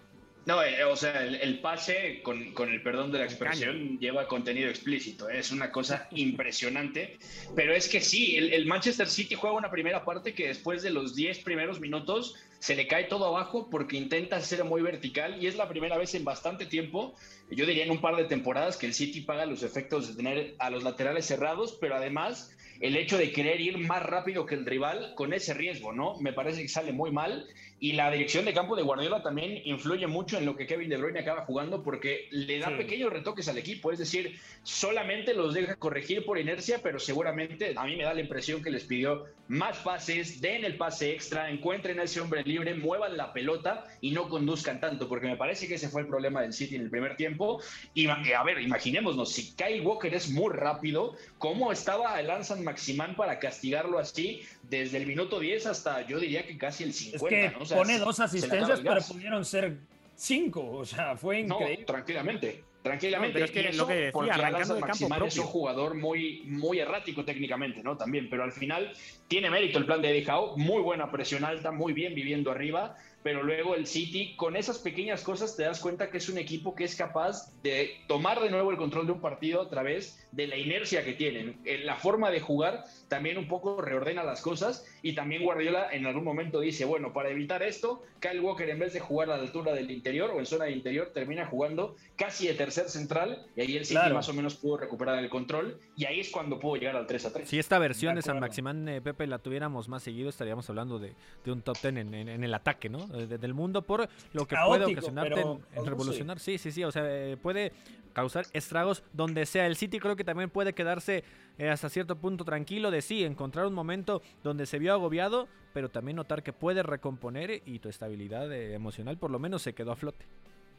No, 0.46 0.62
eh, 0.62 0.85
o 0.85 0.96
sea, 0.96 1.24
el, 1.24 1.61
pase, 1.61 2.22
con, 2.22 2.40
el 2.40 2.83
perdón 2.83 3.12
de 3.12 3.18
la 3.18 3.24
expresión, 3.24 3.98
lleva 3.98 4.26
contenido 4.26 4.70
explícito. 4.70 5.29
¿eh? 5.29 5.38
Es 5.38 5.53
una 5.53 5.70
cosa 5.70 6.09
impresionante. 6.12 7.18
Pero 7.55 7.74
es 7.74 7.88
que 7.88 8.00
sí, 8.00 8.37
el, 8.37 8.66
Manchester 8.66 9.09
City 9.09 9.35
juega 9.35 9.57
una 9.57 9.70
primera 9.70 10.05
parte 10.05 10.33
que 10.33 10.48
después 10.48 10.83
de 10.83 10.90
los 10.90 11.14
10 11.14 11.40
primeros 11.40 11.79
minutos 11.79 12.37
se 12.59 12.74
le 12.74 12.87
cae 12.87 13.05
todo 13.05 13.26
abajo 13.26 13.68
porque 13.70 13.96
intenta 13.96 14.40
ser 14.40 14.64
muy 14.64 14.83
vertical 14.83 15.42
y 15.42 15.46
es 15.46 15.57
la 15.57 15.68
primera 15.68 15.96
vez 15.98 16.14
en 16.14 16.24
bastante 16.24 16.66
tiempo, 16.66 17.14
yo 17.50 17.66
diría 17.66 17.85
en 17.85 17.90
un 17.90 18.00
par 18.00 18.16
de 18.16 18.24
temporadas, 18.24 18.76
que 18.76 18.87
el 18.87 18.94
City 18.94 19.20
paga 19.20 19.46
los 19.46 19.62
efectos 19.62 20.09
de 20.09 20.14
tener 20.14 20.55
a 20.59 20.70
los 20.70 20.83
laterales 20.83 21.26
cerrados, 21.26 21.76
pero 21.81 21.96
además 21.96 22.55
el 22.81 22.96
hecho 22.96 23.18
de 23.18 23.31
querer 23.31 23.61
ir 23.61 23.79
más 23.79 24.03
rápido 24.03 24.46
que 24.46 24.55
el 24.55 24.64
rival 24.64 25.14
con 25.14 25.33
ese 25.35 25.55
riesgo, 25.55 25.92
¿no? 25.92 26.18
Me 26.18 26.33
parece 26.33 26.62
que 26.62 26.68
sale 26.68 26.92
muy 26.92 27.11
mal 27.11 27.46
y 27.82 27.92
la 27.92 28.10
dirección 28.10 28.44
de 28.44 28.52
campo 28.52 28.76
de 28.76 28.82
Guardiola 28.82 29.22
también 29.22 29.62
influye 29.64 30.06
mucho 30.06 30.36
en 30.36 30.44
lo 30.44 30.54
que 30.54 30.66
Kevin 30.66 30.90
De 30.90 30.98
Bruyne 30.98 31.20
acaba 31.20 31.46
jugando 31.46 31.82
porque 31.82 32.28
le 32.30 32.58
da 32.58 32.76
pequeños 32.76 33.10
retoques 33.10 33.48
al 33.48 33.56
equipo, 33.56 33.90
es 33.90 33.98
decir, 33.98 34.38
solamente 34.62 35.32
los 35.32 35.54
deja 35.54 35.76
corregir 35.76 36.26
por 36.26 36.38
inercia, 36.38 36.80
pero 36.82 36.98
seguramente 36.98 37.72
a 37.76 37.84
mí 37.86 37.96
me 37.96 38.04
da 38.04 38.12
la 38.12 38.20
impresión 38.20 38.62
que 38.62 38.70
les 38.70 38.84
pidió 38.84 39.24
más 39.48 39.78
pases, 39.78 40.40
den 40.42 40.64
el 40.64 40.76
pase 40.76 41.12
extra, 41.12 41.50
encuentren 41.50 41.98
a 41.98 42.04
ese 42.04 42.20
hombre 42.20 42.44
libre, 42.44 42.74
muevan 42.74 43.16
la 43.16 43.32
pelota 43.32 43.86
y 44.00 44.10
no 44.10 44.28
conduzcan 44.28 44.78
tanto, 44.78 45.08
porque 45.08 45.26
me 45.26 45.36
parece 45.36 45.66
que 45.66 45.74
ese 45.74 45.88
fue 45.88 46.02
el 46.02 46.06
problema 46.06 46.42
del 46.42 46.52
City 46.52 46.76
en 46.76 46.82
el 46.82 46.90
primer 46.90 47.16
tiempo. 47.16 47.60
Y 47.94 48.06
a 48.06 48.42
ver, 48.44 48.60
imaginémonos, 48.60 49.32
si 49.32 49.56
Kyle 49.56 49.80
Walker 49.80 50.14
es 50.14 50.30
muy 50.30 50.52
rápido, 50.52 51.16
¿cómo 51.38 51.72
estaba 51.72 52.20
el 52.20 52.30
Ansan 52.30 52.62
Maximán 52.62 53.16
para 53.16 53.38
castigarlo 53.38 53.98
así 53.98 54.42
desde 54.62 54.98
el 54.98 55.06
minuto 55.06 55.40
10 55.40 55.66
hasta 55.66 56.06
yo 56.06 56.20
diría 56.20 56.46
que 56.46 56.58
casi 56.58 56.84
el 56.84 56.92
50? 56.92 57.58
¿no? 57.58 57.69
Pone 57.74 57.98
dos 57.98 58.20
asistencias, 58.20 58.80
pero 58.80 59.00
pudieron 59.02 59.44
ser 59.44 59.78
cinco. 60.14 60.70
O 60.72 60.85
sea, 60.85 61.16
fue 61.16 61.40
increíble. 61.40 61.78
No, 61.80 61.87
tranquilamente. 61.87 62.64
Tranquilamente, 62.83 63.35
pero 63.35 63.44
es 63.44 63.50
que 63.50 63.72
lo 63.74 63.87
que 63.87 63.94
decía, 63.94 64.12
porque 64.12 64.30
arrancando 64.30 64.74
de 64.76 64.80
campo 64.80 65.26
es 65.26 65.37
un 65.37 65.44
jugador 65.44 65.94
muy, 65.94 66.44
muy 66.46 66.78
errático 66.78 67.26
técnicamente, 67.26 67.83
¿no? 67.83 67.98
También, 67.98 68.30
pero 68.30 68.42
al 68.42 68.52
final 68.52 68.90
tiene 69.28 69.50
mérito 69.50 69.78
el 69.78 69.85
plan 69.85 70.00
de 70.00 70.09
Eddie 70.09 70.30
Howe, 70.33 70.56
muy 70.56 70.80
buena 70.80 71.11
presión 71.11 71.44
alta, 71.44 71.72
muy 71.72 71.92
bien 71.92 72.14
viviendo 72.14 72.50
arriba, 72.50 72.96
pero 73.22 73.42
luego 73.42 73.74
el 73.74 73.87
City, 73.87 74.35
con 74.35 74.56
esas 74.56 74.78
pequeñas 74.78 75.22
cosas 75.22 75.56
te 75.56 75.64
das 75.64 75.78
cuenta 75.78 76.11
que 76.11 76.16
es 76.16 76.30
un 76.30 76.38
equipo 76.38 76.74
que 76.74 76.85
es 76.85 76.96
capaz 76.96 77.52
de 77.62 77.98
tomar 78.06 78.40
de 78.40 78.48
nuevo 78.48 78.70
el 78.70 78.78
control 78.78 79.04
de 79.04 79.12
un 79.12 79.20
partido 79.20 79.61
a 79.61 79.68
través 79.68 80.26
de 80.33 80.46
la 80.46 80.56
inercia 80.56 81.04
que 81.04 81.12
tienen. 81.12 81.61
La 81.85 81.96
forma 81.96 82.30
de 82.30 82.40
jugar 82.40 82.85
también 83.11 83.37
un 83.37 83.49
poco 83.49 83.83
reordena 83.83 84.23
las 84.23 84.40
cosas 84.40 84.87
y 85.03 85.14
también 85.14 85.42
Guardiola 85.42 85.88
en 85.90 86.07
algún 86.07 86.23
momento 86.23 86.61
dice, 86.61 86.85
bueno, 86.85 87.12
para 87.12 87.29
evitar 87.29 87.61
esto, 87.62 88.05
Kyle 88.20 88.40
Walker 88.40 88.70
en 88.70 88.79
vez 88.79 88.92
de 88.92 89.01
jugar 89.01 89.31
a 89.31 89.37
la 89.37 89.42
altura 89.42 89.75
del 89.75 89.90
interior 89.90 90.31
o 90.31 90.38
en 90.38 90.46
zona 90.46 90.66
de 90.66 90.73
interior, 90.73 91.11
termina 91.12 91.44
jugando 91.44 91.96
casi 92.16 92.46
de 92.46 92.55
tercer 92.55 92.88
central 92.88 93.44
y 93.57 93.62
ahí 93.62 93.77
el 93.77 93.85
City 93.85 94.12
más 94.14 94.29
o 94.29 94.33
menos 94.33 94.55
pudo 94.55 94.77
recuperar 94.77 95.18
el 95.18 95.29
control 95.29 95.81
y 95.96 96.05
ahí 96.05 96.20
es 96.20 96.31
cuando 96.31 96.61
pudo 96.61 96.77
llegar 96.77 96.94
al 96.94 97.09
3 97.09 97.27
a 97.27 97.33
3. 97.33 97.49
Si 97.49 97.59
esta 97.59 97.81
versión 97.81 98.14
de, 98.14 98.23
San 98.23 98.38
Maximán 98.38 98.88
eh, 98.88 99.01
Pepe 99.01 99.27
la 99.27 99.38
tuviéramos 99.38 99.88
más 99.88 100.05
seguido, 100.05 100.29
estaríamos 100.29 100.70
hablando 100.70 101.01
de, 101.01 101.12
un 101.46 101.62
top 101.62 101.79
10 101.83 101.96
en, 101.96 102.44
el 102.44 102.55
ataque, 102.55 102.88
¿no? 102.88 103.09
Eh, 103.12 103.27
del 103.27 103.55
mundo 103.55 103.83
por 103.83 104.09
lo 104.33 104.46
que 104.46 104.55
puede 104.64 104.85
ocasionarte 104.85 105.40
en, 105.40 105.85
revolucionar. 105.85 106.38
Sí, 106.38 106.59
sí, 106.59 106.70
sí, 106.70 106.85
o 106.85 106.92
sea, 106.92 107.03
eh, 107.07 107.37
puede 107.37 107.73
causar 108.12 108.46
estragos 108.53 109.03
donde 109.12 109.46
sea. 109.46 109.66
El 109.66 109.77
City 109.77 109.99
creo 109.99 110.16
que 110.16 110.25
también 110.25 110.51
puede 110.51 110.73
quedarse 110.73 111.25
eh, 111.58 111.68
hasta 111.68 111.90
cierto 111.90 112.16
punto 112.16 112.44
tranquilo 112.44 112.90
de 112.90 113.02
sí, 113.02 113.22
encontrar 113.24 113.66
un 113.66 113.74
momento 113.74 114.22
donde 114.42 114.64
se 114.64 114.78
vio 114.78 114.92
agobiado, 114.92 115.46
pero 115.74 115.90
también 115.90 116.16
notar 116.16 116.42
que 116.42 116.52
puede 116.52 116.82
recomponer 116.82 117.62
y 117.66 117.78
tu 117.80 117.88
estabilidad 117.88 118.50
eh, 118.50 118.74
emocional 118.74 119.18
por 119.18 119.30
lo 119.30 119.38
menos 119.38 119.62
se 119.62 119.74
quedó 119.74 119.92
a 119.92 119.96
flote. 119.96 120.24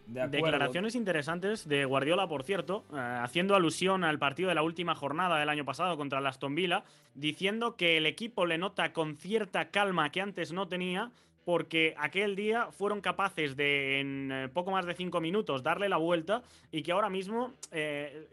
Declaraciones 0.07 0.95
interesantes 0.95 1.67
de 1.67 1.85
Guardiola, 1.85 2.27
por 2.27 2.43
cierto, 2.43 2.83
eh, 2.91 2.97
haciendo 2.97 3.55
alusión 3.55 4.03
al 4.03 4.17
partido 4.17 4.49
de 4.49 4.55
la 4.55 4.63
última 4.63 4.95
jornada 4.95 5.39
del 5.39 5.49
año 5.49 5.63
pasado 5.63 5.95
contra 5.97 6.19
el 6.19 6.25
Aston 6.25 6.55
Villa, 6.55 6.83
diciendo 7.13 7.77
que 7.77 7.97
el 7.97 8.07
equipo 8.07 8.45
le 8.47 8.57
nota 8.57 8.91
con 8.91 9.15
cierta 9.17 9.69
calma 9.69 10.11
que 10.11 10.21
antes 10.21 10.51
no 10.51 10.67
tenía, 10.67 11.11
porque 11.45 11.93
aquel 11.97 12.35
día 12.35 12.71
fueron 12.71 13.01
capaces 13.01 13.55
de 13.55 13.99
en 13.99 14.51
poco 14.53 14.71
más 14.71 14.85
de 14.85 14.95
cinco 14.95 15.21
minutos 15.21 15.63
darle 15.63 15.89
la 15.89 15.97
vuelta 15.97 16.43
y 16.71 16.83
que 16.83 16.91
ahora 16.91 17.09
mismo 17.09 17.53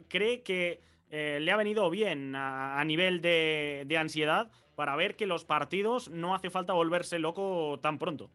cree 0.09 0.43
que 0.43 0.81
eh, 1.11 1.39
le 1.41 1.53
ha 1.53 1.57
venido 1.57 1.89
bien 1.91 2.35
a, 2.35 2.83
nivel 2.85 3.21
de, 3.21 3.85
de 3.87 3.99
ansiedad 3.99 4.51
para 4.75 4.95
ver 4.97 5.17
que 5.17 5.27
los 5.27 5.45
partidos 5.45 6.09
no 6.11 6.35
hace 6.35 6.51
falta 6.51 6.73
volverse 6.73 7.19
loco 7.19 7.79
tan 7.83 7.99
pronto. 7.99 8.31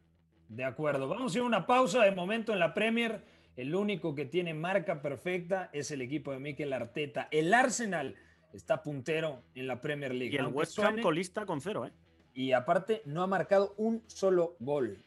De 0.49 0.63
acuerdo, 0.63 1.07
vamos 1.07 1.33
a 1.33 1.37
ir 1.37 1.43
a 1.43 1.47
una 1.47 1.65
pausa 1.65 2.03
de 2.03 2.11
momento 2.11 2.53
en 2.53 2.59
la 2.59 2.73
Premier. 2.73 3.23
El 3.55 3.73
único 3.75 4.13
que 4.15 4.25
tiene 4.25 4.53
marca 4.53 5.01
perfecta 5.01 5.69
es 5.73 5.91
el 5.91 6.01
equipo 6.01 6.31
de 6.31 6.39
Mikel 6.39 6.73
Arteta. 6.73 7.27
El 7.31 7.53
Arsenal 7.53 8.15
está 8.51 8.83
puntero 8.83 9.41
en 9.55 9.67
la 9.67 9.81
Premier 9.81 10.13
League. 10.13 10.33
Y 10.33 10.37
el 10.37 10.47
West 10.47 10.77
Ham 10.79 11.01
colista 11.01 11.45
con 11.45 11.61
cero, 11.61 11.85
¿eh? 11.85 11.91
Y 12.33 12.51
aparte 12.51 13.03
no 13.05 13.21
ha 13.21 13.27
marcado 13.27 13.73
un 13.77 14.03
solo 14.07 14.55
gol. 14.59 14.97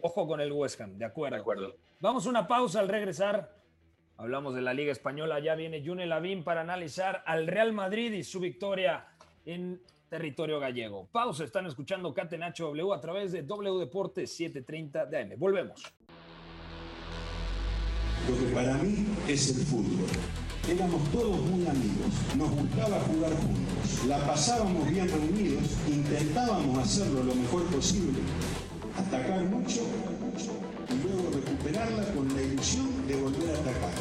Ojo 0.00 0.26
con 0.28 0.40
el 0.40 0.52
West 0.52 0.80
Ham, 0.80 0.96
de 0.98 1.04
acuerdo. 1.04 1.36
De 1.36 1.40
acuerdo. 1.40 1.76
Vamos 2.00 2.26
a 2.26 2.30
una 2.30 2.46
pausa 2.46 2.80
al 2.80 2.88
regresar. 2.88 3.54
Hablamos 4.16 4.54
de 4.54 4.62
la 4.62 4.74
Liga 4.74 4.92
Española. 4.92 5.40
Ya 5.40 5.54
viene 5.54 5.82
June 5.84 6.06
Lavín 6.06 6.44
para 6.44 6.60
analizar 6.60 7.22
al 7.26 7.46
Real 7.46 7.72
Madrid 7.72 8.12
y 8.12 8.22
su 8.22 8.40
victoria 8.40 9.06
en 9.44 9.80
territorio 10.08 10.60
gallego. 10.60 11.08
Pausa, 11.10 11.44
están 11.44 11.66
escuchando 11.66 12.14
Catenacho 12.14 12.66
W 12.68 12.94
a 12.94 13.00
través 13.00 13.32
de 13.32 13.42
W 13.42 13.80
Deportes 13.80 14.30
730 14.36 15.06
de 15.06 15.18
AM. 15.18 15.30
Volvemos. 15.38 15.82
Lo 18.28 18.38
que 18.38 18.54
para 18.54 18.74
mí 18.78 19.06
es 19.28 19.56
el 19.56 19.66
fútbol. 19.66 20.08
Éramos 20.68 21.10
todos 21.10 21.36
muy 21.40 21.66
amigos, 21.66 22.08
nos 22.38 22.50
gustaba 22.50 22.98
jugar 23.00 23.32
juntos, 23.32 24.06
la 24.06 24.16
pasábamos 24.26 24.88
bien 24.88 25.06
reunidos, 25.10 25.62
intentábamos 25.86 26.78
hacerlo 26.78 27.22
lo 27.22 27.34
mejor 27.34 27.66
posible, 27.66 28.20
atacar 28.96 29.44
mucho 29.44 29.82
y 30.90 31.02
luego 31.02 31.30
recuperarla 31.32 32.04
con 32.12 32.34
la 32.34 32.42
ilusión 32.42 33.06
de 33.06 33.16
volver 33.16 33.56
a 33.56 33.60
atacar. 33.60 33.92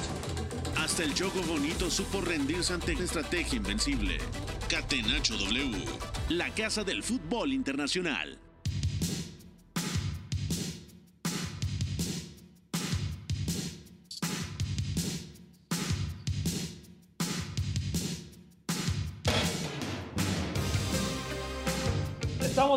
Hasta 0.78 1.04
el 1.04 1.14
Choco 1.14 1.42
Bonito 1.44 1.90
supo 1.90 2.22
rendirse 2.22 2.74
ante 2.74 2.94
una 2.94 3.06
estrategia 3.06 3.58
invencible. 3.58 4.18
Catenacho 4.70 5.38
W, 5.38 5.86
la 6.30 6.50
casa 6.54 6.84
del 6.84 7.04
fútbol 7.04 7.54
internacional. 7.54 8.38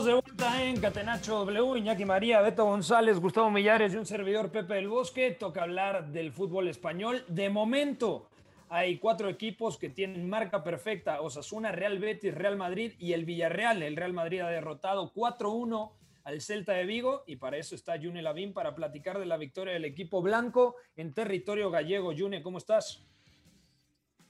De 0.07 0.13
vuelta 0.13 0.63
en 0.63 0.81
Catenacho 0.81 1.45
W, 1.45 1.79
Iñaki 1.81 2.05
María, 2.05 2.41
Beto 2.41 2.65
González, 2.65 3.19
Gustavo 3.19 3.51
Millares 3.51 3.93
y 3.93 3.97
un 3.97 4.07
servidor 4.07 4.53
Pepe 4.53 4.75
del 4.75 4.87
Bosque. 4.89 5.33
Toca 5.33 5.65
hablar 5.65 6.13
del 6.13 6.31
fútbol 6.31 6.69
español. 6.69 7.25
De 7.27 7.51
momento 7.51 8.29
hay 8.69 8.99
cuatro 8.99 9.29
equipos 9.29 9.79
que 9.79 9.89
tienen 9.89 10.29
marca 10.29 10.63
perfecta, 10.63 11.21
Osasuna, 11.23 11.73
Real 11.73 11.99
Betis, 11.99 12.33
Real 12.33 12.57
Madrid 12.57 12.93
y 13.01 13.15
el 13.15 13.25
Villarreal. 13.25 13.83
El 13.83 13.97
Real 13.97 14.13
Madrid 14.13 14.43
ha 14.43 14.49
derrotado 14.49 15.13
4-1 15.13 15.91
al 16.23 16.41
Celta 16.41 16.75
de 16.75 16.85
Vigo 16.85 17.25
y 17.27 17.37
para 17.37 17.57
eso 17.57 17.75
está 17.75 17.99
June 18.01 18.23
Lavín 18.23 18.53
para 18.53 18.77
platicar 18.77 19.19
de 19.19 19.27
la 19.27 19.37
victoria 19.37 19.75
del 19.75 19.85
equipo 19.85 20.23
blanco 20.23 20.77
en 20.97 21.15
territorio 21.15 21.69
gallego. 21.71 22.13
June, 22.17 22.43
¿cómo 22.43 22.59
estás? 22.59 23.05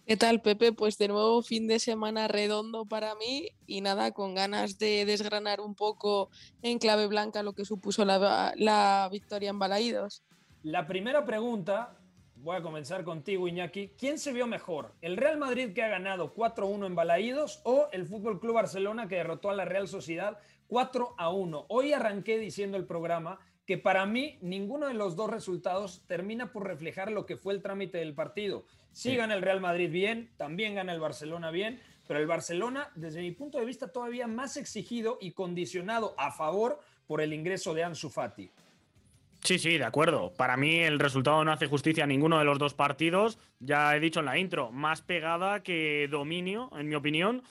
¿Qué 0.06 0.16
tal, 0.16 0.40
Pepe? 0.40 0.72
Pues 0.72 0.98
de 0.98 1.08
nuevo 1.08 1.42
fin 1.42 1.66
de 1.66 1.80
semana 1.80 2.28
redondo 2.28 2.86
para 2.86 3.16
mí 3.16 3.48
y 3.66 3.80
nada, 3.80 4.12
con 4.12 4.36
ganas 4.36 4.78
de 4.78 5.04
desgranar 5.04 5.60
un 5.60 5.74
poco 5.74 6.30
en 6.62 6.78
clave 6.78 7.08
blanca 7.08 7.42
lo 7.42 7.54
que 7.54 7.64
supuso 7.64 8.04
la, 8.04 9.08
victoria 9.10 9.50
en 9.50 9.58
Balaídos. 9.58 10.22
La 10.62 10.86
primera 10.86 11.24
pregunta, 11.24 11.98
voy 12.36 12.54
a 12.54 12.62
comenzar 12.62 13.02
contigo, 13.02 13.48
Iñaki. 13.48 13.94
¿Quién 13.98 14.20
se 14.20 14.32
vio 14.32 14.46
mejor? 14.46 14.94
¿El 15.00 15.16
Real 15.16 15.38
Madrid 15.38 15.72
que 15.72 15.82
ha 15.82 15.88
ganado 15.88 16.36
4-1 16.36 16.86
en 16.86 16.94
Balaídos 16.94 17.60
o 17.64 17.88
el 17.90 18.06
Fútbol 18.06 18.38
Club 18.38 18.54
Barcelona 18.54 19.08
que 19.08 19.16
derrotó 19.16 19.50
a 19.50 19.54
la 19.54 19.64
Real 19.64 19.88
Sociedad 19.88 20.38
4-1? 20.68 21.66
Hoy 21.68 21.92
arranqué 21.92 22.38
diciendo 22.38 22.76
el 22.76 22.86
programa 22.86 23.40
que 23.66 23.79
para 23.79 24.07
mí 24.07 24.38
ninguno 24.40 24.87
de 24.87 24.94
los 24.94 25.16
dos 25.16 25.29
resultados 25.29 26.02
termina 26.07 26.52
por 26.52 26.66
reflejar 26.66 27.11
lo 27.11 27.26
que 27.26 27.37
fue 27.37 27.52
el 27.52 27.62
trámite 27.62 27.98
del 27.98 28.14
partido. 28.14 28.64
Sí, 28.92 29.16
gana 29.16 29.35
el 29.35 29.42
Real 29.42 29.61
Madrid 29.61 29.90
bien, 29.90 30.31
también 30.37 30.76
gana 30.76 30.92
el 30.92 31.00
Barcelona 31.00 31.50
bien, 31.50 31.81
pero 32.07 32.20
el 32.20 32.26
Barcelona, 32.26 32.90
desde 32.94 33.20
mi 33.20 33.33
punto 33.33 33.59
de 33.59 33.66
vista, 33.66 33.88
todavía 33.88 34.26
más 34.29 34.57
exigido 34.57 35.18
y 35.20 35.33
condicionado 35.33 36.14
a 36.16 36.31
favor 36.31 36.81
por 37.07 37.20
el 37.20 37.33
ingreso 37.33 37.74
de 37.74 37.85
Ansu 37.85 38.09
Fati. 38.09 38.50
Sí, 39.42 39.59
sí, 39.59 39.76
de 39.79 39.85
acuerdo. 39.85 40.33
Para 40.37 40.57
mí 40.57 40.79
el 40.79 40.98
resultado 40.98 41.44
no 41.44 41.52
hace 41.52 41.66
justicia 41.66 42.05
a 42.05 42.07
ninguno 42.07 42.38
de 42.38 42.44
los 42.44 42.59
dos 42.59 42.74
partidos. 42.74 43.38
Ya 43.61 43.94
he 43.94 44.00
dicho 44.00 44.20
en 44.20 44.26
la 44.26 44.38
intro, 44.38 44.70
más 44.72 45.02
pegada 45.02 45.62
que 45.62 46.09
dominio, 46.11 46.70
en 46.76 46.88
mi 46.88 46.94
opinión 46.94 47.42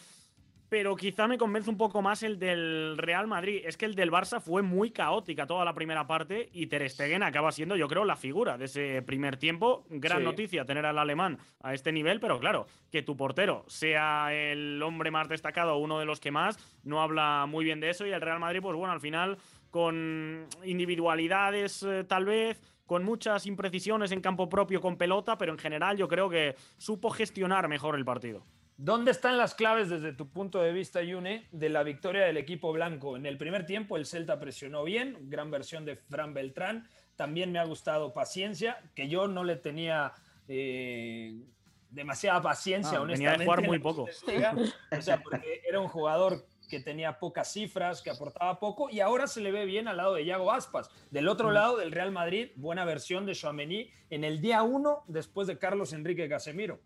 pero 0.70 0.96
quizá 0.96 1.28
me 1.28 1.38
convence 1.38 1.70
un 1.70 1.78
poco 1.78 2.02
más 2.02 2.24
el 2.24 2.40
del 2.40 2.98
Real 2.98 3.28
Madrid. 3.28 3.62
Es 3.66 3.78
que 3.78 3.86
el 3.86 3.96
del 3.96 4.12
Barça 4.12 4.42
fue 4.42 4.62
muy 4.62 4.92
caótica 4.92 5.46
toda 5.46 5.66
la 5.66 5.74
primera 5.74 6.08
parte 6.08 6.50
y 6.54 6.68
Ter 6.68 6.90
Stegen 6.90 7.24
acaba 7.24 7.52
siendo, 7.52 7.76
yo 7.76 7.88
creo, 7.88 8.06
la 8.06 8.16
figura 8.16 8.58
de 8.58 8.66
ese 8.66 9.02
primer 9.02 9.38
tiempo. 9.38 9.86
Gran 9.90 10.24
noticia 10.24 10.66
tener 10.66 10.86
al 10.86 10.98
alemán 10.98 11.38
a 11.62 11.74
este 11.74 11.92
nivel, 11.92 12.20
pero 12.20 12.40
claro, 12.40 12.68
que 12.92 13.04
tu 13.04 13.16
portero 13.16 13.66
sea 13.68 14.34
el 14.34 14.82
hombre 14.82 15.12
más 15.12 15.30
destacado, 15.30 15.78
uno 15.78 16.00
de 16.00 16.06
los 16.06 16.20
que 16.20 16.32
más, 16.32 16.58
no 16.84 17.02
habla 17.02 17.46
muy 17.48 17.66
bien 17.66 17.80
de 17.80 17.90
eso 17.90 18.06
y 18.06 18.12
el 18.12 18.22
Real 18.22 18.40
Madrid, 18.40 18.62
pues 18.62 18.76
bueno, 18.76 18.94
al 18.94 19.02
final 19.02 19.38
con 19.70 20.48
individualidades 20.64 21.84
eh, 21.84 22.06
tal 22.06 22.24
vez, 22.26 22.62
con 22.86 23.04
muchas 23.04 23.46
imprecisiones 23.46 24.12
en 24.12 24.22
campo 24.22 24.48
propio 24.48 24.80
con 24.80 24.98
pelota, 24.98 25.38
pero 25.38 25.52
en 25.52 25.60
general 25.60 25.98
yo 25.98 26.08
creo 26.08 26.30
que 26.30 26.56
supo 26.78 27.10
gestionar 27.10 27.68
mejor 27.68 27.96
el 27.96 28.06
partido. 28.06 28.46
¿Dónde 28.78 29.12
están 29.12 29.38
las 29.38 29.56
claves 29.56 29.90
desde 29.90 30.12
tu 30.12 30.30
punto 30.30 30.62
de 30.62 30.74
vista, 30.74 31.02
Yune, 31.02 31.48
de 31.52 31.70
la 31.70 31.84
victoria 31.84 32.26
del 32.26 32.36
equipo 32.36 32.74
blanco? 32.74 33.16
En 33.16 33.26
el 33.26 33.38
primer 33.38 33.66
tiempo 33.66 33.96
el 33.96 34.06
Celta 34.06 34.38
presionó 34.38 34.84
bien, 34.84 35.18
gran 35.30 35.50
versión 35.50 35.86
de 35.86 35.96
Fran 35.96 36.34
Beltrán. 36.34 36.86
También 37.16 37.54
me 37.54 37.60
ha 37.60 37.64
gustado 37.64 38.12
paciencia, 38.12 38.82
que 38.94 39.08
yo 39.08 39.30
no 39.30 39.46
le 39.46 39.56
tenía 39.56 40.12
eh, 40.50 41.42
demasiada 41.90 42.42
paciencia, 42.42 43.02
honestamente. 43.02 43.30
Ah, 43.30 43.38
tenía 43.38 43.40
de 43.40 43.46
jugar 43.46 43.66
muy 43.66 43.80
poco. 43.82 44.04
O 44.04 45.02
sea, 45.02 45.22
porque 45.24 45.62
era 45.66 45.80
un 45.80 45.88
jugador 45.88 46.46
que 46.68 46.82
tenía 46.82 47.18
pocas 47.18 47.54
cifras, 47.54 48.02
que 48.02 48.10
aportaba 48.10 48.60
poco, 48.60 48.90
y 48.90 49.00
ahora 49.00 49.28
se 49.28 49.40
le 49.40 49.54
ve 49.54 49.64
bien 49.64 49.88
al 49.88 49.98
lado 49.98 50.16
de 50.16 50.24
Iago 50.24 50.52
Aspas. 50.52 50.90
Del 51.12 51.30
otro 51.30 51.52
lado 51.52 51.78
del 51.78 51.94
Real 51.94 52.12
Madrid, 52.12 52.50
buena 52.58 52.84
versión 52.84 53.26
de 53.26 53.36
Chouameni 53.36 53.90
en 54.10 54.26
el 54.26 54.42
día 54.42 54.64
uno 54.64 55.04
después 55.08 55.48
de 55.48 55.58
Carlos 55.58 55.94
Enrique 55.94 56.28
Casemiro. 56.28 56.82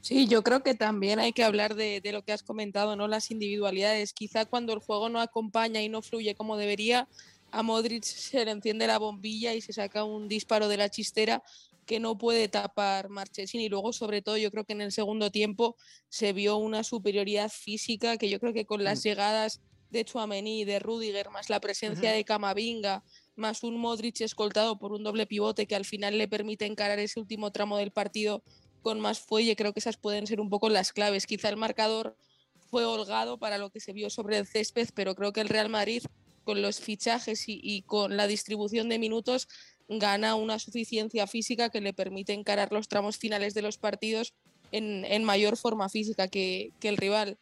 Sí, 0.00 0.26
yo 0.26 0.42
creo 0.42 0.62
que 0.62 0.74
también 0.74 1.18
hay 1.18 1.32
que 1.32 1.44
hablar 1.44 1.74
de, 1.74 2.00
lo 2.12 2.22
que 2.22 2.32
has 2.32 2.42
comentado, 2.42 2.96
¿no? 2.96 3.06
Las 3.06 3.30
individualidades. 3.30 4.14
Quizá 4.14 4.46
cuando 4.46 4.72
el 4.72 4.78
juego 4.78 5.08
no 5.08 5.20
acompaña 5.20 5.82
y 5.82 5.88
no 5.88 6.00
fluye 6.00 6.34
como 6.34 6.56
debería, 6.56 7.06
a 7.50 7.62
Modric 7.62 8.04
se 8.04 8.44
le 8.44 8.50
enciende 8.50 8.86
la 8.86 8.98
bombilla 8.98 9.54
y 9.54 9.60
se 9.60 9.72
saca 9.72 10.04
un 10.04 10.28
disparo 10.28 10.68
de 10.68 10.78
la 10.78 10.88
chistera 10.88 11.42
que 11.84 12.00
no 12.00 12.16
puede 12.16 12.48
tapar 12.48 13.10
Marchesín. 13.10 13.60
Y 13.60 13.68
luego, 13.68 13.92
sobre 13.92 14.22
todo, 14.22 14.36
yo 14.38 14.50
creo 14.50 14.64
que 14.64 14.72
en 14.72 14.80
el 14.80 14.92
segundo 14.92 15.30
tiempo 15.30 15.76
se 16.08 16.32
vio 16.32 16.56
una 16.56 16.82
superioridad 16.82 17.50
física 17.50 18.16
que 18.16 18.30
yo 18.30 18.40
creo 18.40 18.54
que 18.54 18.64
con 18.64 18.84
las 18.84 19.00
mm. 19.00 19.02
llegadas 19.02 19.60
de 19.90 20.04
Chuamení 20.04 20.64
de 20.64 20.78
Rudiger, 20.78 21.30
más 21.30 21.50
la 21.50 21.60
presencia 21.60 22.12
de 22.12 22.24
Camavinga, 22.24 23.02
más 23.34 23.64
un 23.64 23.76
Modric 23.76 24.20
escoltado 24.20 24.78
por 24.78 24.92
un 24.92 25.02
doble 25.02 25.26
pivote 25.26 25.66
que 25.66 25.74
al 25.74 25.84
final 25.84 26.16
le 26.16 26.28
permite 26.28 26.64
encarar 26.64 26.98
ese 27.00 27.18
último 27.18 27.50
tramo 27.50 27.76
del 27.76 27.90
partido 27.90 28.42
con 28.82 29.00
más 29.00 29.20
fuelle. 29.20 29.56
Creo 29.56 29.72
que 29.72 29.80
esas 29.80 29.96
pueden 29.96 30.26
ser 30.26 30.40
un 30.40 30.50
poco 30.50 30.68
las 30.68 30.92
claves. 30.92 31.26
Quizá 31.26 31.48
el 31.48 31.56
marcador 31.56 32.16
fue 32.70 32.84
holgado 32.84 33.38
para 33.38 33.58
lo 33.58 33.70
que 33.70 33.80
se 33.80 33.92
vio 33.92 34.10
sobre 34.10 34.38
el 34.38 34.46
césped, 34.46 34.88
pero 34.94 35.14
creo 35.14 35.32
que 35.32 35.40
el 35.40 35.48
Real 35.48 35.68
Madrid, 35.68 36.04
con 36.44 36.62
los 36.62 36.80
fichajes 36.80 37.44
y, 37.46 37.82
con 37.82 38.16
la 38.16 38.26
distribución 38.26 38.88
de 38.88 38.98
minutos, 38.98 39.48
gana 39.88 40.36
una 40.36 40.58
suficiencia 40.58 41.26
física 41.26 41.70
que 41.70 41.80
le 41.80 41.92
permite 41.92 42.32
encarar 42.32 42.72
los 42.72 42.88
tramos 42.88 43.18
finales 43.18 43.54
de 43.54 43.62
los 43.62 43.76
partidos 43.76 44.34
en, 44.72 45.24
mayor 45.24 45.56
forma 45.56 45.88
física 45.88 46.28
que, 46.28 46.72
que 46.78 46.88
el 46.88 46.96
rival. 46.96 47.38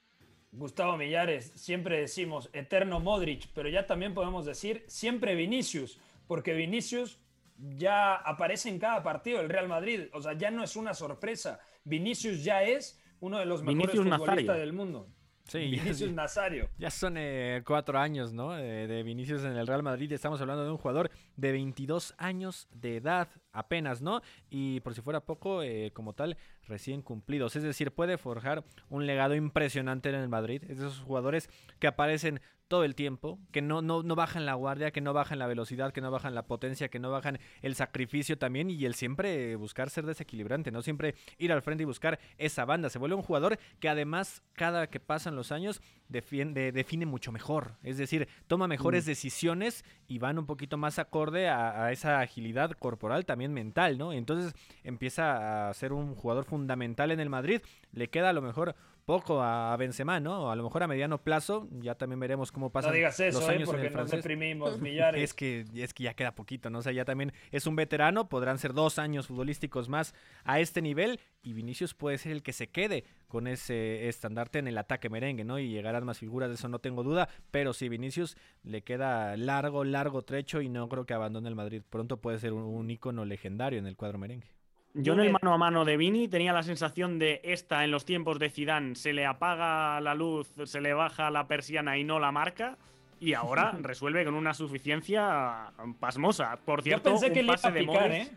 Gustavo 0.52 0.96
Millares, 0.96 1.52
siempre 1.54 2.00
decimos 2.00 2.48
eterno 2.54 3.00
Modric, 3.00 3.48
pero 3.54 3.68
ya 3.68 3.86
también 3.86 4.14
podemos 4.14 4.46
decir 4.46 4.82
siempre 4.86 5.34
Vinicius, 5.34 5.98
porque 6.26 6.54
Vinicius 6.54 7.18
ya 7.58 8.14
aparece 8.14 8.68
en 8.68 8.78
cada 8.78 9.02
partido 9.02 9.40
el 9.40 9.48
Real 9.48 9.68
Madrid. 9.68 10.02
O 10.12 10.22
sea, 10.22 10.34
ya 10.34 10.50
no 10.50 10.62
es 10.62 10.76
una 10.76 10.94
sorpresa. 10.94 11.60
Vinicius 11.84 12.44
ya 12.44 12.62
es 12.62 13.00
uno 13.20 13.38
de 13.38 13.46
los 13.46 13.62
mejores 13.62 13.96
futbolistas 13.96 14.58
del 14.58 14.72
mundo. 14.72 15.08
Sí, 15.48 15.60
Vinicius 15.60 16.12
Nazario. 16.12 16.68
Ya 16.78 16.90
son 16.90 17.14
eh, 17.16 17.62
cuatro 17.66 17.98
años, 17.98 18.34
¿no? 18.34 18.52
de 18.52 19.02
Vinicius 19.02 19.44
en 19.44 19.56
el 19.56 19.66
Real 19.66 19.82
Madrid. 19.82 20.12
Estamos 20.12 20.40
hablando 20.42 20.62
de 20.62 20.70
un 20.70 20.76
jugador 20.76 21.10
de 21.36 21.52
22 21.52 22.14
años 22.18 22.68
de 22.70 22.98
edad 22.98 23.28
apenas, 23.52 24.02
¿no? 24.02 24.20
Y 24.50 24.80
por 24.80 24.94
si 24.94 25.00
fuera 25.00 25.20
poco, 25.20 25.62
eh, 25.62 25.90
como 25.94 26.12
tal, 26.12 26.36
recién 26.66 27.00
cumplidos. 27.00 27.56
Es 27.56 27.62
decir, 27.62 27.92
puede 27.92 28.18
forjar 28.18 28.62
un 28.90 29.06
legado 29.06 29.34
impresionante 29.34 30.10
en 30.10 30.16
el 30.16 30.28
Madrid. 30.28 30.62
Es 30.68 30.80
de 30.80 30.86
esos 30.86 31.00
jugadores 31.00 31.48
que 31.78 31.86
aparecen 31.86 32.42
todo 32.68 32.84
el 32.84 32.94
tiempo, 32.94 33.38
que 33.50 33.62
no, 33.62 33.82
no, 33.82 34.02
no 34.02 34.14
bajan 34.14 34.46
la 34.46 34.54
guardia, 34.54 34.90
que 34.90 35.00
no 35.00 35.12
bajan 35.12 35.38
la 35.38 35.46
velocidad, 35.46 35.92
que 35.92 36.00
no 36.00 36.10
bajan 36.10 36.34
la 36.34 36.46
potencia, 36.46 36.88
que 36.88 36.98
no 36.98 37.10
bajan 37.10 37.38
el 37.62 37.74
sacrificio 37.74 38.38
también 38.38 38.70
y 38.70 38.84
el 38.84 38.94
siempre 38.94 39.56
buscar 39.56 39.90
ser 39.90 40.06
desequilibrante, 40.06 40.70
no 40.70 40.82
siempre 40.82 41.14
ir 41.38 41.52
al 41.52 41.62
frente 41.62 41.82
y 41.82 41.86
buscar 41.86 42.18
esa 42.36 42.64
banda. 42.64 42.90
Se 42.90 42.98
vuelve 42.98 43.16
un 43.16 43.22
jugador 43.22 43.58
que 43.80 43.88
además 43.88 44.42
cada 44.52 44.88
que 44.88 45.00
pasan 45.00 45.34
los 45.34 45.50
años 45.50 45.80
defiende, 46.08 46.70
define 46.72 47.06
mucho 47.06 47.32
mejor, 47.32 47.72
es 47.82 47.98
decir, 47.98 48.28
toma 48.46 48.68
mejores 48.68 49.04
Mm. 49.04 49.08
decisiones 49.08 49.84
y 50.06 50.18
van 50.18 50.38
un 50.38 50.46
poquito 50.46 50.76
más 50.76 50.98
acorde 50.98 51.48
a, 51.48 51.84
a 51.84 51.92
esa 51.92 52.20
agilidad 52.20 52.72
corporal, 52.72 53.24
también 53.24 53.52
mental, 53.52 53.98
¿no? 53.98 54.12
Entonces 54.12 54.54
empieza 54.84 55.68
a 55.68 55.74
ser 55.74 55.92
un 55.92 56.14
jugador 56.14 56.44
fundamental 56.44 57.10
en 57.10 57.20
el 57.20 57.30
Madrid, 57.30 57.60
le 57.92 58.08
queda 58.08 58.30
a 58.30 58.32
lo 58.32 58.42
mejor 58.42 58.74
poco 59.08 59.42
a 59.42 59.74
Benzema, 59.78 60.20
¿no? 60.20 60.50
A 60.50 60.54
lo 60.54 60.62
mejor 60.64 60.82
a 60.82 60.86
mediano 60.86 61.16
plazo, 61.16 61.66
ya 61.80 61.94
también 61.94 62.20
veremos 62.20 62.52
cómo 62.52 62.68
pasan 62.68 62.90
No 62.90 62.96
digas 62.96 63.18
eso, 63.18 63.40
los 63.40 63.48
¿eh? 63.48 63.52
años 63.52 63.68
en 63.70 63.74
porque 63.74 63.88
nos 63.88 64.10
deprimimos, 64.10 64.78
millares. 64.82 65.22
Es 65.22 65.32
que, 65.32 65.64
es 65.74 65.94
que 65.94 66.04
ya 66.04 66.12
queda 66.12 66.34
poquito, 66.34 66.68
¿no? 66.68 66.80
O 66.80 66.82
sea, 66.82 66.92
ya 66.92 67.06
también 67.06 67.32
es 67.50 67.66
un 67.66 67.74
veterano, 67.74 68.28
podrán 68.28 68.58
ser 68.58 68.74
dos 68.74 68.98
años 68.98 69.28
futbolísticos 69.28 69.88
más 69.88 70.12
a 70.44 70.60
este 70.60 70.82
nivel 70.82 71.20
y 71.42 71.54
Vinicius 71.54 71.94
puede 71.94 72.18
ser 72.18 72.32
el 72.32 72.42
que 72.42 72.52
se 72.52 72.68
quede 72.68 73.04
con 73.28 73.46
ese 73.46 74.10
estandarte 74.10 74.58
en 74.58 74.68
el 74.68 74.76
ataque 74.76 75.08
merengue, 75.08 75.42
¿no? 75.42 75.58
Y 75.58 75.70
llegarán 75.70 76.04
más 76.04 76.18
figuras, 76.18 76.50
de 76.50 76.56
eso 76.56 76.68
no 76.68 76.78
tengo 76.78 77.02
duda, 77.02 77.30
pero 77.50 77.72
sí, 77.72 77.88
Vinicius 77.88 78.36
le 78.62 78.82
queda 78.82 79.38
largo, 79.38 79.84
largo 79.84 80.20
trecho 80.20 80.60
y 80.60 80.68
no 80.68 80.86
creo 80.90 81.06
que 81.06 81.14
abandone 81.14 81.48
el 81.48 81.54
Madrid. 81.54 81.80
Pronto 81.88 82.18
puede 82.18 82.40
ser 82.40 82.52
un, 82.52 82.62
un 82.62 82.90
ícono 82.90 83.24
legendario 83.24 83.78
en 83.78 83.86
el 83.86 83.96
cuadro 83.96 84.18
merengue. 84.18 84.57
Yo 84.94 85.12
en 85.12 85.20
el 85.20 85.32
mano 85.32 85.52
a 85.54 85.58
mano 85.58 85.84
de 85.84 85.96
Vini 85.96 86.28
tenía 86.28 86.52
la 86.52 86.62
sensación 86.62 87.18
de 87.18 87.40
esta 87.44 87.84
en 87.84 87.90
los 87.90 88.04
tiempos 88.04 88.38
de 88.38 88.50
Zidane 88.50 88.94
se 88.94 89.12
le 89.12 89.26
apaga 89.26 90.00
la 90.00 90.14
luz, 90.14 90.48
se 90.64 90.80
le 90.80 90.92
baja 90.94 91.30
la 91.30 91.46
persiana 91.46 91.98
y 91.98 92.04
no 92.04 92.18
la 92.18 92.32
marca 92.32 92.76
y 93.20 93.34
ahora 93.34 93.72
resuelve 93.80 94.24
con 94.24 94.34
una 94.34 94.54
suficiencia 94.54 95.72
pasmosa. 96.00 96.58
Por 96.64 96.82
cierto, 96.82 97.10
pensé 97.10 97.26
un 97.28 97.32
que 97.32 97.42
le 97.42 97.46
iba 97.46 97.54
pase 97.54 97.70
de 97.70 97.86
Modric- 97.86 98.12
¿eh? 98.12 98.30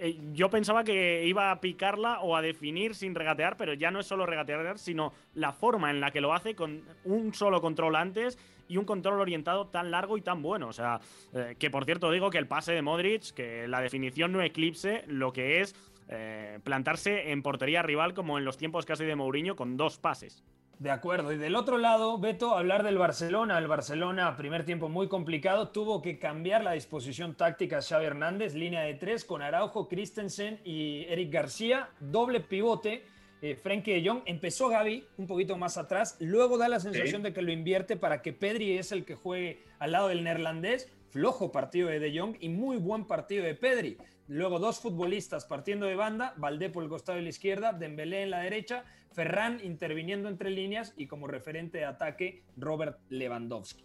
Eh, 0.00 0.18
yo 0.32 0.50
pensaba 0.50 0.84
que 0.84 1.24
iba 1.26 1.50
a 1.50 1.60
picarla 1.60 2.20
o 2.20 2.36
a 2.36 2.42
definir 2.42 2.94
sin 2.94 3.14
regatear, 3.14 3.56
pero 3.56 3.74
ya 3.74 3.90
no 3.90 4.00
es 4.00 4.06
solo 4.06 4.26
regatear, 4.26 4.78
sino 4.78 5.12
la 5.34 5.52
forma 5.52 5.90
en 5.90 6.00
la 6.00 6.10
que 6.10 6.20
lo 6.20 6.32
hace 6.32 6.54
con 6.54 6.82
un 7.04 7.34
solo 7.34 7.60
control 7.60 7.96
antes 7.96 8.38
y 8.68 8.76
un 8.76 8.84
control 8.84 9.20
orientado 9.20 9.66
tan 9.68 9.90
largo 9.90 10.16
y 10.18 10.22
tan 10.22 10.42
bueno. 10.42 10.68
O 10.68 10.72
sea, 10.72 11.00
eh, 11.34 11.56
que 11.58 11.70
por 11.70 11.84
cierto 11.84 12.10
digo 12.10 12.30
que 12.30 12.38
el 12.38 12.46
pase 12.46 12.72
de 12.72 12.82
Modric, 12.82 13.32
que 13.32 13.68
la 13.68 13.80
definición 13.80 14.32
no 14.32 14.42
eclipse 14.42 15.04
lo 15.06 15.32
que 15.32 15.60
es 15.60 15.74
eh, 16.08 16.60
plantarse 16.62 17.32
en 17.32 17.42
portería 17.42 17.82
rival 17.82 18.14
como 18.14 18.38
en 18.38 18.44
los 18.44 18.56
tiempos 18.56 18.86
casi 18.86 19.04
de 19.04 19.16
Mourinho 19.16 19.56
con 19.56 19.76
dos 19.76 19.98
pases. 19.98 20.44
De 20.78 20.90
acuerdo. 20.90 21.32
Y 21.32 21.38
del 21.38 21.56
otro 21.56 21.78
lado, 21.78 22.18
Beto, 22.18 22.54
hablar 22.54 22.82
del 22.82 22.98
Barcelona. 22.98 23.58
El 23.58 23.66
Barcelona, 23.66 24.36
primer 24.36 24.66
tiempo 24.66 24.90
muy 24.90 25.08
complicado, 25.08 25.68
tuvo 25.68 26.02
que 26.02 26.18
cambiar 26.18 26.62
la 26.62 26.72
disposición 26.72 27.34
táctica 27.34 27.80
Xavi 27.80 28.04
Hernández, 28.04 28.54
línea 28.54 28.82
de 28.82 28.92
tres 28.92 29.24
con 29.24 29.40
Araujo, 29.40 29.88
Christensen 29.88 30.60
y 30.64 31.06
Eric 31.08 31.32
García, 31.32 31.88
doble 31.98 32.40
pivote. 32.40 33.04
Eh, 33.40 33.54
Frenkie 33.54 33.92
de 33.92 34.06
Jong 34.06 34.22
empezó 34.26 34.68
Gaby 34.68 35.06
un 35.16 35.26
poquito 35.26 35.56
más 35.56 35.78
atrás, 35.78 36.16
luego 36.20 36.56
da 36.58 36.68
la 36.68 36.80
sensación 36.80 37.22
de 37.22 37.32
que 37.32 37.42
lo 37.42 37.52
invierte 37.52 37.96
para 37.96 38.22
que 38.22 38.32
Pedri 38.32 38.78
es 38.78 38.92
el 38.92 39.04
que 39.04 39.14
juegue 39.14 39.62
al 39.78 39.92
lado 39.92 40.08
del 40.08 40.24
neerlandés. 40.24 40.92
Flojo 41.10 41.52
partido 41.52 41.88
de 41.88 42.00
De 42.00 42.18
Jong 42.18 42.36
y 42.40 42.50
muy 42.50 42.76
buen 42.76 43.06
partido 43.06 43.44
de 43.44 43.54
Pedri. 43.54 43.96
Luego 44.28 44.58
dos 44.58 44.80
futbolistas 44.80 45.46
partiendo 45.46 45.86
de 45.86 45.94
banda, 45.94 46.34
Valdé 46.36 46.68
por 46.68 46.82
el 46.82 46.90
costado 46.90 47.16
de 47.16 47.22
la 47.22 47.30
izquierda, 47.30 47.72
Dembélé 47.72 48.22
en 48.22 48.30
la 48.30 48.40
derecha, 48.40 48.84
Ferran 49.12 49.60
interviniendo 49.62 50.28
entre 50.28 50.50
líneas 50.50 50.94
y 50.96 51.06
como 51.06 51.26
referente 51.26 51.78
de 51.78 51.84
ataque 51.84 52.42
Robert 52.56 52.98
Lewandowski. 53.08 53.84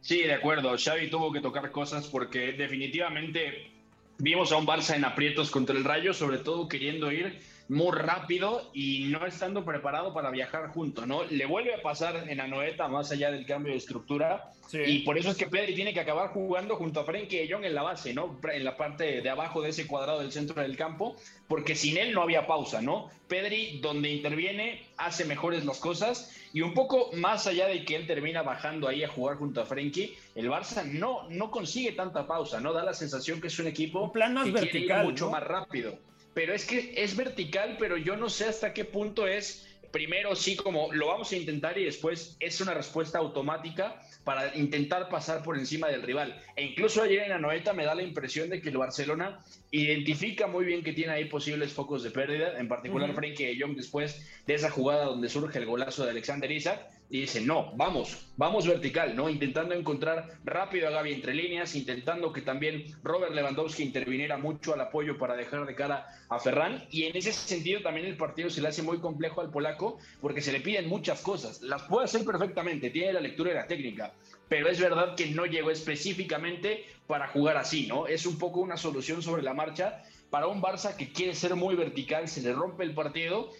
Sí, 0.00 0.22
de 0.22 0.34
acuerdo. 0.34 0.76
Xavi 0.76 1.08
tuvo 1.08 1.32
que 1.32 1.40
tocar 1.40 1.70
cosas 1.70 2.06
porque 2.08 2.52
definitivamente 2.52 3.70
vimos 4.18 4.52
a 4.52 4.56
un 4.56 4.66
Barça 4.66 4.96
en 4.96 5.04
aprietos 5.04 5.50
contra 5.50 5.76
el 5.76 5.84
Rayo, 5.84 6.12
sobre 6.12 6.38
todo 6.38 6.68
queriendo 6.68 7.10
ir 7.10 7.40
muy 7.68 7.92
rápido 7.92 8.70
y 8.74 9.04
no 9.04 9.24
estando 9.24 9.64
preparado 9.64 10.12
para 10.12 10.30
viajar 10.30 10.68
junto, 10.68 11.06
¿no? 11.06 11.24
Le 11.24 11.46
vuelve 11.46 11.74
a 11.74 11.82
pasar 11.82 12.28
en 12.28 12.40
Anoeta 12.40 12.88
más 12.88 13.10
allá 13.10 13.30
del 13.30 13.46
cambio 13.46 13.72
de 13.72 13.78
estructura 13.78 14.50
Sí. 14.66 14.78
y 14.80 14.98
por 15.00 15.18
eso 15.18 15.30
es 15.30 15.36
que 15.36 15.46
Pedri 15.46 15.74
tiene 15.74 15.92
que 15.92 16.00
acabar 16.00 16.30
jugando 16.30 16.76
junto 16.76 17.00
a 17.00 17.04
Frenkie 17.04 17.36
de 17.36 17.52
Jong 17.52 17.64
en 17.64 17.74
la 17.74 17.82
base, 17.82 18.14
¿no? 18.14 18.40
En 18.50 18.64
la 18.64 18.76
parte 18.78 19.20
de 19.20 19.30
abajo 19.30 19.60
de 19.60 19.68
ese 19.68 19.86
cuadrado 19.86 20.20
del 20.20 20.32
centro 20.32 20.60
del 20.62 20.76
campo, 20.76 21.16
porque 21.48 21.74
sin 21.74 21.98
él 21.98 22.14
no 22.14 22.22
había 22.22 22.46
pausa, 22.46 22.80
¿no? 22.80 23.10
Pedri, 23.28 23.78
donde 23.80 24.10
interviene, 24.10 24.82
hace 24.96 25.26
mejores 25.26 25.66
las 25.66 25.78
cosas 25.80 26.34
y 26.54 26.62
un 26.62 26.72
poco 26.72 27.10
más 27.12 27.46
allá 27.46 27.66
de 27.66 27.84
que 27.84 27.94
él 27.94 28.06
termina 28.06 28.42
bajando 28.42 28.88
ahí 28.88 29.04
a 29.04 29.08
jugar 29.08 29.36
junto 29.36 29.60
a 29.60 29.66
Frenkie, 29.66 30.16
el 30.34 30.48
Barça 30.48 30.84
no, 30.84 31.28
no 31.28 31.50
consigue 31.50 31.92
tanta 31.92 32.26
pausa, 32.26 32.60
¿no? 32.60 32.72
Da 32.72 32.84
la 32.84 32.94
sensación 32.94 33.40
que 33.40 33.48
es 33.48 33.58
un 33.58 33.66
equipo 33.66 34.12
plan 34.12 34.32
más 34.32 34.46
que 34.46 34.52
quiere 34.52 34.66
ir 34.66 34.72
vertical, 34.72 35.04
mucho 35.04 35.26
¿no? 35.26 35.32
más 35.32 35.42
rápido. 35.42 35.98
Pero 36.34 36.52
es 36.52 36.66
que 36.66 36.92
es 36.96 37.16
vertical, 37.16 37.76
pero 37.78 37.96
yo 37.96 38.16
no 38.16 38.28
sé 38.28 38.46
hasta 38.46 38.74
qué 38.74 38.84
punto 38.84 39.26
es, 39.26 39.68
primero 39.92 40.34
sí, 40.34 40.56
como 40.56 40.92
lo 40.92 41.06
vamos 41.06 41.30
a 41.30 41.36
intentar 41.36 41.78
y 41.78 41.84
después 41.84 42.36
es 42.40 42.60
una 42.60 42.74
respuesta 42.74 43.18
automática 43.18 44.00
para 44.24 44.56
intentar 44.56 45.08
pasar 45.08 45.44
por 45.44 45.56
encima 45.56 45.88
del 45.88 46.02
rival. 46.02 46.42
E 46.56 46.64
incluso 46.64 47.02
ayer 47.02 47.22
en 47.22 47.28
la 47.28 47.38
noeta 47.38 47.72
me 47.72 47.84
da 47.84 47.94
la 47.94 48.02
impresión 48.02 48.50
de 48.50 48.60
que 48.60 48.70
el 48.70 48.76
Barcelona 48.76 49.38
identifica 49.70 50.48
muy 50.48 50.64
bien 50.64 50.82
que 50.82 50.92
tiene 50.92 51.12
ahí 51.12 51.26
posibles 51.26 51.72
focos 51.72 52.02
de 52.02 52.10
pérdida, 52.10 52.58
en 52.58 52.66
particular 52.66 53.10
Ujú. 53.10 53.18
Frenkie 53.18 53.46
de 53.46 53.60
Jong 53.60 53.76
después 53.76 54.28
de 54.46 54.54
esa 54.54 54.70
jugada 54.70 55.04
donde 55.04 55.28
surge 55.28 55.60
el 55.60 55.66
golazo 55.66 56.04
de 56.04 56.10
Alexander 56.10 56.50
Isaac 56.50 56.90
y 57.10 57.20
dice, 57.20 57.40
no, 57.42 57.72
vamos, 57.76 58.32
vamos 58.36 58.66
vertical, 58.66 59.14
¿no? 59.14 59.28
Intentando 59.28 59.74
encontrar 59.74 60.38
rápido 60.44 60.88
a 60.88 60.90
Gaby 60.90 61.12
entre 61.12 61.34
líneas, 61.34 61.74
intentando 61.74 62.32
que 62.32 62.40
también 62.40 62.84
Robert 63.02 63.34
Lewandowski 63.34 63.82
interviniera 63.82 64.38
mucho 64.38 64.72
al 64.72 64.80
apoyo 64.80 65.18
para 65.18 65.36
dejar 65.36 65.66
de 65.66 65.74
cara 65.74 66.06
a 66.28 66.38
Ferran 66.38 66.84
y 66.90 67.04
en 67.04 67.16
ese 67.16 67.32
sentido 67.32 67.82
también 67.82 68.06
el 68.06 68.16
partido 68.16 68.50
se 68.50 68.62
le 68.62 68.68
hace 68.68 68.82
muy 68.82 68.98
complejo 68.98 69.40
al 69.40 69.50
polaco 69.50 69.98
porque 70.20 70.40
se 70.40 70.52
le 70.52 70.60
piden 70.60 70.88
muchas 70.88 71.20
cosas, 71.20 71.60
las 71.62 71.82
puede 71.82 72.06
hacer 72.06 72.24
perfectamente, 72.24 72.90
tiene 72.90 73.12
la 73.12 73.20
lectura 73.20 73.50
y 73.52 73.54
la 73.54 73.66
técnica, 73.66 74.12
pero 74.48 74.68
es 74.68 74.80
verdad 74.80 75.14
que 75.14 75.26
no 75.26 75.46
llegó 75.46 75.70
específicamente 75.70 76.84
para 77.06 77.28
jugar 77.28 77.58
así, 77.58 77.86
¿no? 77.86 78.06
Es 78.06 78.24
un 78.24 78.38
poco 78.38 78.60
una 78.60 78.76
solución 78.76 79.22
sobre 79.22 79.42
la 79.42 79.52
marcha 79.52 80.02
para 80.34 80.48
un 80.48 80.60
Barça 80.60 80.96
que 80.96 81.12
quiere 81.12 81.32
ser 81.32 81.54
muy 81.54 81.76
vertical, 81.76 82.26
se 82.26 82.42
le 82.42 82.52
rompe 82.52 82.82
el 82.82 82.92
partido. 82.92 83.50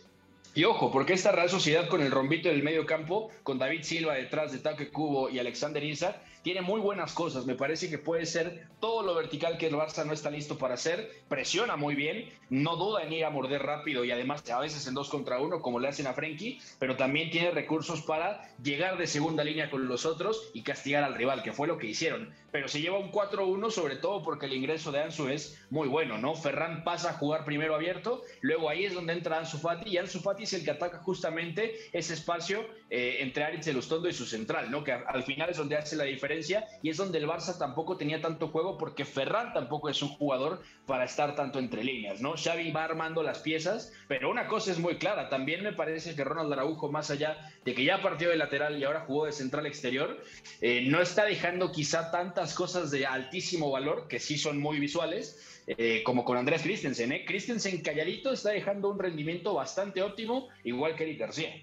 Y 0.56 0.62
ojo, 0.62 0.92
porque 0.92 1.14
esta 1.14 1.32
Real 1.32 1.50
Sociedad 1.50 1.88
con 1.88 2.00
el 2.00 2.12
rombito 2.12 2.48
del 2.48 2.62
medio 2.62 2.86
campo, 2.86 3.28
con 3.42 3.58
David 3.58 3.82
Silva 3.82 4.14
detrás 4.14 4.52
de 4.52 4.60
Taque 4.60 4.88
Cubo 4.88 5.28
y 5.28 5.40
Alexander 5.40 5.82
Isaac, 5.82 6.20
tiene 6.42 6.60
muy 6.60 6.80
buenas 6.80 7.12
cosas. 7.12 7.44
Me 7.44 7.56
parece 7.56 7.90
que 7.90 7.98
puede 7.98 8.24
ser 8.24 8.68
todo 8.78 9.02
lo 9.02 9.16
vertical 9.16 9.58
que 9.58 9.66
el 9.66 9.74
Barça 9.74 10.06
no 10.06 10.12
está 10.12 10.30
listo 10.30 10.56
para 10.56 10.74
hacer. 10.74 11.10
Presiona 11.28 11.74
muy 11.74 11.96
bien, 11.96 12.30
no 12.50 12.76
duda 12.76 13.02
en 13.02 13.12
ir 13.12 13.24
a 13.24 13.30
morder 13.30 13.62
rápido 13.62 14.04
y 14.04 14.12
además 14.12 14.48
a 14.48 14.60
veces 14.60 14.86
en 14.86 14.94
dos 14.94 15.08
contra 15.08 15.40
uno, 15.40 15.60
como 15.60 15.80
le 15.80 15.88
hacen 15.88 16.06
a 16.06 16.12
Frenkie, 16.12 16.60
pero 16.78 16.96
también 16.96 17.30
tiene 17.30 17.50
recursos 17.50 18.02
para 18.02 18.48
llegar 18.62 18.96
de 18.96 19.08
segunda 19.08 19.42
línea 19.42 19.70
con 19.70 19.88
los 19.88 20.06
otros 20.06 20.50
y 20.54 20.62
castigar 20.62 21.02
al 21.02 21.16
rival, 21.16 21.42
que 21.42 21.52
fue 21.52 21.66
lo 21.66 21.78
que 21.78 21.88
hicieron. 21.88 22.32
Pero 22.54 22.68
se 22.68 22.80
lleva 22.80 23.00
un 23.00 23.10
4-1, 23.10 23.68
sobre 23.72 23.96
todo 23.96 24.22
porque 24.22 24.46
el 24.46 24.52
ingreso 24.52 24.92
de 24.92 25.02
Ansu 25.02 25.26
es 25.26 25.60
muy 25.70 25.88
bueno, 25.88 26.18
¿no? 26.18 26.36
Ferran 26.36 26.84
pasa 26.84 27.10
a 27.10 27.14
jugar 27.14 27.44
primero 27.44 27.74
abierto, 27.74 28.22
luego 28.42 28.70
ahí 28.70 28.84
es 28.84 28.94
donde 28.94 29.12
entra 29.12 29.38
Ansu 29.38 29.58
Fati 29.58 29.90
y 29.90 29.98
Ansu 29.98 30.20
Fati 30.20 30.44
es 30.44 30.52
el 30.52 30.62
que 30.62 30.70
ataca 30.70 30.98
justamente 30.98 31.74
ese 31.92 32.14
espacio 32.14 32.64
eh, 32.90 33.16
entre 33.22 33.42
Aritz 33.42 33.66
Elustondo 33.66 34.08
y 34.08 34.12
su 34.12 34.24
central, 34.24 34.70
¿no? 34.70 34.84
Que 34.84 34.92
al 34.92 35.24
final 35.24 35.50
es 35.50 35.56
donde 35.56 35.76
hace 35.76 35.96
la 35.96 36.04
diferencia 36.04 36.64
y 36.80 36.90
es 36.90 36.96
donde 36.96 37.18
el 37.18 37.26
Barça 37.26 37.58
tampoco 37.58 37.96
tenía 37.96 38.20
tanto 38.20 38.46
juego 38.46 38.78
porque 38.78 39.04
Ferran 39.04 39.52
tampoco 39.52 39.88
es 39.88 40.00
un 40.00 40.10
jugador 40.10 40.62
para 40.86 41.06
estar 41.06 41.34
tanto 41.34 41.58
entre 41.58 41.82
líneas, 41.82 42.20
¿no? 42.20 42.34
Xavi 42.36 42.70
va 42.70 42.84
armando 42.84 43.24
las 43.24 43.40
piezas, 43.40 43.92
pero 44.06 44.30
una 44.30 44.46
cosa 44.46 44.70
es 44.70 44.78
muy 44.78 44.98
clara, 44.98 45.28
también 45.28 45.64
me 45.64 45.72
parece 45.72 46.14
que 46.14 46.22
Ronald 46.22 46.52
Araujo, 46.52 46.88
más 46.88 47.10
allá 47.10 47.36
de 47.64 47.74
que 47.74 47.84
ya 47.84 48.02
partió 48.02 48.28
de 48.28 48.36
lateral 48.36 48.78
y 48.78 48.84
ahora 48.84 49.00
jugó 49.00 49.26
de 49.26 49.32
central 49.32 49.66
exterior, 49.66 50.22
eh, 50.60 50.84
no 50.86 51.00
está 51.00 51.24
dejando 51.24 51.72
quizá 51.72 52.10
tantas 52.10 52.54
cosas 52.54 52.90
de 52.90 53.06
altísimo 53.06 53.70
valor, 53.70 54.06
que 54.08 54.20
sí 54.20 54.36
son 54.36 54.60
muy 54.60 54.78
visuales, 54.78 55.62
eh, 55.66 56.02
como 56.04 56.24
con 56.24 56.36
Andrés 56.36 56.62
Christensen. 56.62 57.12
¿eh? 57.12 57.24
Christensen 57.26 57.80
calladito 57.80 58.32
está 58.32 58.50
dejando 58.50 58.90
un 58.90 58.98
rendimiento 58.98 59.54
bastante 59.54 60.02
óptimo, 60.02 60.48
igual 60.62 60.94
que 60.94 61.04
Eric 61.04 61.20
García. 61.20 61.54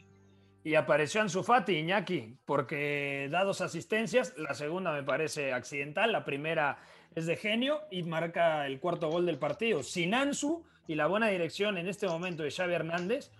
Y 0.64 0.76
apareció 0.76 1.22
Ansu 1.22 1.44
Fati, 1.44 1.74
Iñaki, 1.78 2.38
porque 2.46 3.28
da 3.32 3.44
dos 3.44 3.62
asistencias, 3.62 4.34
la 4.38 4.54
segunda 4.54 4.94
me 4.94 5.02
parece 5.02 5.54
accidental, 5.54 6.12
la 6.12 6.24
primera 6.24 6.78
es 7.16 7.26
de 7.26 7.36
genio 7.36 7.82
y 7.90 8.04
marca 8.04 8.68
el 8.68 8.80
cuarto 8.80 9.10
gol 9.10 9.26
del 9.26 9.40
partido. 9.40 9.82
Sin 9.82 10.14
Ansu 10.14 10.64
y 10.88 10.96
la 10.96 11.08
buena 11.08 11.30
dirección 11.30 11.78
en 11.78 11.88
este 11.88 12.08
momento 12.08 12.44
de 12.44 12.52
Xavi 12.52 12.74
Hernández, 12.74 13.32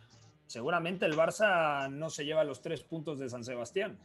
seguramente 0.52 1.06
el 1.06 1.16
Barça 1.16 1.90
no 1.90 2.10
se 2.10 2.26
lleva 2.26 2.44
los 2.44 2.62
tres 2.62 2.84
puntos 2.84 3.20
de 3.20 3.30
San 3.30 3.44
Sebastián. 3.44 3.98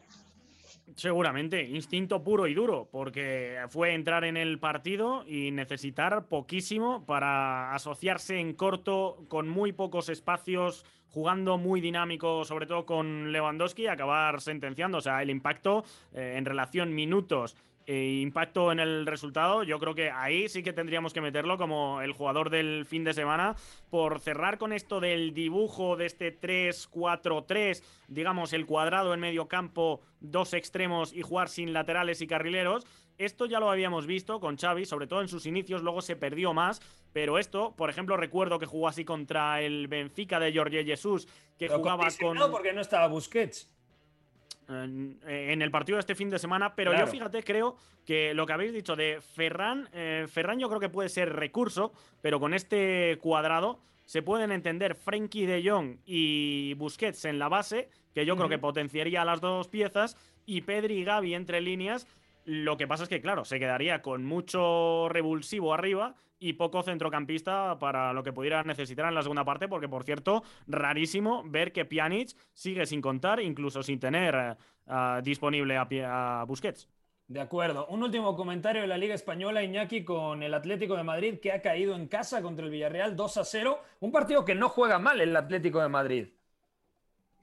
Seguramente, 0.95 1.65
instinto 1.65 2.23
puro 2.23 2.47
y 2.47 2.55
duro, 2.55 2.89
porque 2.93 3.59
fue 3.69 3.93
entrar 3.93 4.25
en 4.25 4.37
el 4.37 4.61
partido 4.61 5.25
y 5.27 5.51
necesitar 5.51 6.27
poquísimo 6.27 7.05
para 7.05 7.75
asociarse 7.75 8.39
en 8.39 8.55
corto, 8.55 9.25
con 9.27 9.49
muy 9.49 9.73
pocos 9.73 10.09
espacios, 10.09 10.85
jugando 11.11 11.59
muy 11.59 11.81
dinámico, 11.81 12.45
sobre 12.45 12.67
todo 12.67 12.87
con 12.87 13.33
Lewandowski, 13.33 13.83
y 13.83 13.87
acabar 13.89 14.41
sentenciando. 14.41 14.99
O 14.99 15.01
sea, 15.01 15.21
el 15.23 15.31
impacto 15.31 15.85
eh, 16.15 16.35
en 16.37 16.45
relación 16.45 16.95
minutos 16.95 17.57
e 17.87 18.21
impacto 18.21 18.73
en 18.73 18.81
el 18.81 19.07
resultado, 19.07 19.63
yo 19.63 19.79
creo 19.79 19.95
que 19.95 20.11
ahí 20.11 20.49
sí 20.49 20.65
que 20.65 20.73
tendríamos 20.73 21.13
que 21.13 21.21
meterlo 21.21 21.57
como 21.57 22.03
el 22.03 22.13
jugador 22.13 22.51
del 22.51 22.85
fin 22.85 23.05
de 23.05 23.15
semana 23.15 23.55
por 23.91 24.19
cerrar 24.19 24.59
con 24.59 24.73
esto 24.73 24.99
del 24.99 25.33
dibujo 25.33 25.97
de 25.97 26.07
este 26.07 26.37
3-4-3, 26.39 27.83
digamos 28.09 28.53
el 28.53 28.67
cuadrado 28.67 29.15
en 29.15 29.21
medio 29.21 29.47
campo, 29.47 30.01
dos 30.21 30.53
extremos 30.53 31.13
y 31.13 31.23
jugar 31.23 31.49
sin 31.49 31.73
laterales 31.73 32.21
y 32.21 32.27
carrileros. 32.27 32.85
Esto 33.19 33.47
ya 33.47 33.61
lo 33.61 33.71
habíamos 33.71 34.07
visto 34.07 34.41
con 34.41 34.59
Xavi, 34.59 34.85
sobre 34.85 35.07
todo 35.07 35.23
en 35.23 35.29
sus 35.29 35.47
inicios, 35.47 35.83
luego 35.83 36.03
se 36.03 36.17
perdió 36.17 36.53
más, 36.53 36.83
pero 37.13 37.39
esto, 37.39 37.75
por 37.77 37.89
ejemplo, 37.89 38.17
recuerdo 38.17 38.59
que 38.59 38.67
jugó 38.67 38.89
así 38.89 39.05
contra 39.05 39.63
el 39.63 39.87
Benfica 39.87 40.39
de 40.41 40.53
Jorge 40.53 40.85
Jesús, 40.85 41.27
que 41.57 41.69
jugaba 41.69 42.09
con... 42.21 42.37
porque 42.51 42.73
no 42.73 42.83
estaba 42.83 43.07
Busquets 43.07 43.71
en, 44.69 45.63
el 45.63 45.71
partido 45.71 45.97
de 45.97 46.01
este 46.01 46.15
fin 46.15 46.31
de 46.31 46.39
semana. 46.39 46.75
Pero 46.75 46.97
yo 46.97 47.07
fíjate, 47.07 47.43
creo 47.43 47.77
que 48.05 48.35
lo 48.35 48.47
que 48.47 48.53
habéis 48.53 48.73
dicho 48.73 48.97
de 48.97 49.21
Ferran, 49.21 49.89
eh, 49.93 50.27
Ferran 50.29 50.59
yo 50.59 50.69
creo 50.69 50.81
que 50.81 50.89
puede 50.89 51.09
ser 51.09 51.33
recurso, 51.35 51.93
pero 52.23 52.41
con 52.41 52.55
este 52.55 53.19
cuadrado 53.21 53.81
se 54.05 54.23
pueden 54.23 54.53
entender 54.53 54.95
Frenkie 54.95 55.47
de 55.47 55.69
Jong 55.69 55.99
y 56.07 56.75
Busquets 56.75 57.25
en 57.25 57.39
la 57.39 57.49
base, 57.49 57.89
que 58.15 58.25
yo 58.25 58.37
creo 58.37 58.49
que 58.49 58.59
potenciaría 58.59 59.25
las 59.25 59.41
dos 59.41 59.69
piezas, 59.69 60.17
y 60.47 60.61
Pedri 60.61 60.99
y 60.99 61.05
Gaby 61.05 61.35
entre 61.35 61.61
líneas. 61.61 62.07
Lo 62.47 62.77
que 62.77 62.87
pasa 62.87 63.03
es 63.03 63.09
que, 63.09 63.21
claro, 63.21 63.45
se 63.45 63.59
quedaría 63.59 64.03
con 64.03 64.25
mucho 64.25 65.09
revulsivo 65.09 65.75
arriba 65.75 66.15
y 66.39 66.53
poco 66.53 66.81
centrocampista 66.85 67.77
para 67.81 68.13
lo 68.13 68.23
que 68.23 68.33
pudiera 68.33 68.63
necesitar 68.63 69.09
en 69.09 69.17
la 69.17 69.23
segunda 69.23 69.45
parte, 69.45 69.67
porque 69.67 69.89
por 69.89 70.05
cierto, 70.05 70.45
rarísimo 70.69 71.43
ver 71.45 71.73
que 71.73 71.85
Pjanic 71.85 72.37
sigue 72.53 72.87
sin 72.87 73.01
contar, 73.01 73.41
incluso 73.41 73.83
sin 73.83 73.99
tener 73.99 74.57
eh, 74.87 75.21
disponible 75.25 75.77
a, 75.77 75.89
a 76.41 76.45
Busquets. 76.45 76.89
De 77.27 77.41
acuerdo. 77.41 77.89
Un 77.89 78.05
último 78.05 78.37
comentario 78.37 78.83
de 78.83 78.87
la 78.87 78.97
Liga 78.97 79.17
Española, 79.17 79.65
Iñaki, 79.65 80.05
con 80.05 80.45
el 80.45 80.55
Atlético 80.55 80.97
de 80.97 81.03
Madrid, 81.03 81.41
que 81.43 81.51
ha 81.51 81.61
caído 81.61 81.97
en 81.97 82.07
casa 82.07 82.43
contra 82.43 82.65
el 82.65 82.71
Villarreal 82.71 83.17
2 83.17 83.37
a 83.39 83.45
0. 83.45 83.81
Un 83.99 84.13
partido 84.13 84.45
que 84.45 84.55
no 84.55 84.69
juega 84.69 85.01
mal 85.01 85.21
el 85.21 85.35
Atlético 85.35 85.83
de 85.83 85.89
Madrid. 85.89 86.29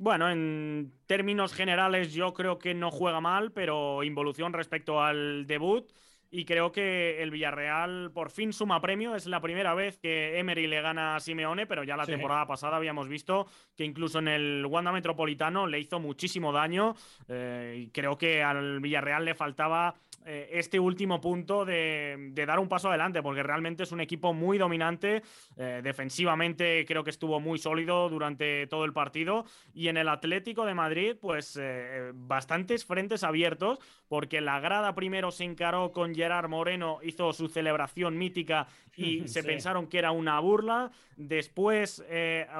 Bueno, 0.03 0.29
en 0.29 0.91
términos 1.05 1.53
generales 1.53 2.13
yo 2.13 2.33
creo 2.33 2.59
que 2.59 2.73
no 2.73 2.91
juega 2.91 3.21
mal, 3.21 3.53
pero 3.53 4.03
involución 4.03 4.51
respecto 4.51 5.01
al 5.01 5.47
debut. 5.47 5.89
Y 6.29 6.43
creo 6.43 6.73
que 6.73 7.23
el 7.23 7.31
Villarreal 7.31 8.11
por 8.13 8.29
fin 8.29 8.51
suma 8.51 8.81
premio. 8.81 9.15
Es 9.15 9.27
la 9.27 9.39
primera 9.39 9.73
vez 9.75 9.97
que 9.99 10.39
Emery 10.39 10.67
le 10.67 10.81
gana 10.81 11.15
a 11.15 11.21
Simeone, 11.21 11.67
pero 11.67 11.85
ya 11.85 11.95
la 11.95 12.05
temporada 12.05 12.45
pasada 12.45 12.75
habíamos 12.75 13.07
visto 13.07 13.47
que 13.77 13.85
incluso 13.85 14.19
en 14.19 14.27
el 14.27 14.65
Wanda 14.65 14.91
Metropolitano 14.91 15.67
le 15.67 15.79
hizo 15.79 16.01
muchísimo 16.01 16.51
daño. 16.51 16.95
Eh, 17.29 17.83
y 17.85 17.87
creo 17.91 18.17
que 18.17 18.43
al 18.43 18.81
Villarreal 18.81 19.23
le 19.23 19.35
faltaba 19.35 19.95
eh, 20.26 20.49
este 20.53 20.80
último 20.80 21.19
punto 21.19 21.65
de, 21.65 22.32
dar 22.34 22.59
un 22.59 22.69
paso 22.69 22.89
adelante, 22.89 23.21
porque 23.21 23.43
realmente 23.43 23.84
es 23.84 23.91
un 23.91 24.01
equipo 24.01 24.34
muy 24.34 24.57
dominante. 24.57 25.21
Eh, 25.57 25.82
defensivamente 25.84 26.86
creo 26.88 27.03
que 27.03 27.09
estuvo 27.09 27.39
muy 27.39 27.57
sólido 27.59 28.09
durante 28.09 28.67
todo 28.67 28.86
el 28.86 28.93
partido. 28.93 29.45
Y 29.74 29.88
en 29.88 29.97
el 29.97 30.07
Atlético 30.09 30.65
de 30.65 30.74
Madrid, 30.74 31.15
pues 31.19 31.57
eh, 31.61 32.11
bastantes 32.13 32.86
frentes 32.86 33.24
abiertos, 33.24 33.80
porque 34.07 34.41
la 34.41 34.59
grada 34.59 34.95
primero 34.95 35.32
se 35.32 35.43
encaró 35.43 35.91
con 35.91 36.15
Gerard 36.15 36.49
Moreno, 36.49 36.99
hizo 37.03 37.34
su 37.34 37.47
celebración 37.47 38.17
mítica 38.17 38.67
y 38.95 39.28
se 39.28 39.43
pensaron 39.43 39.88
que 39.88 39.99
era 39.99 40.11
una 40.11 40.39
burla. 40.39 40.91
Después, 41.15 42.03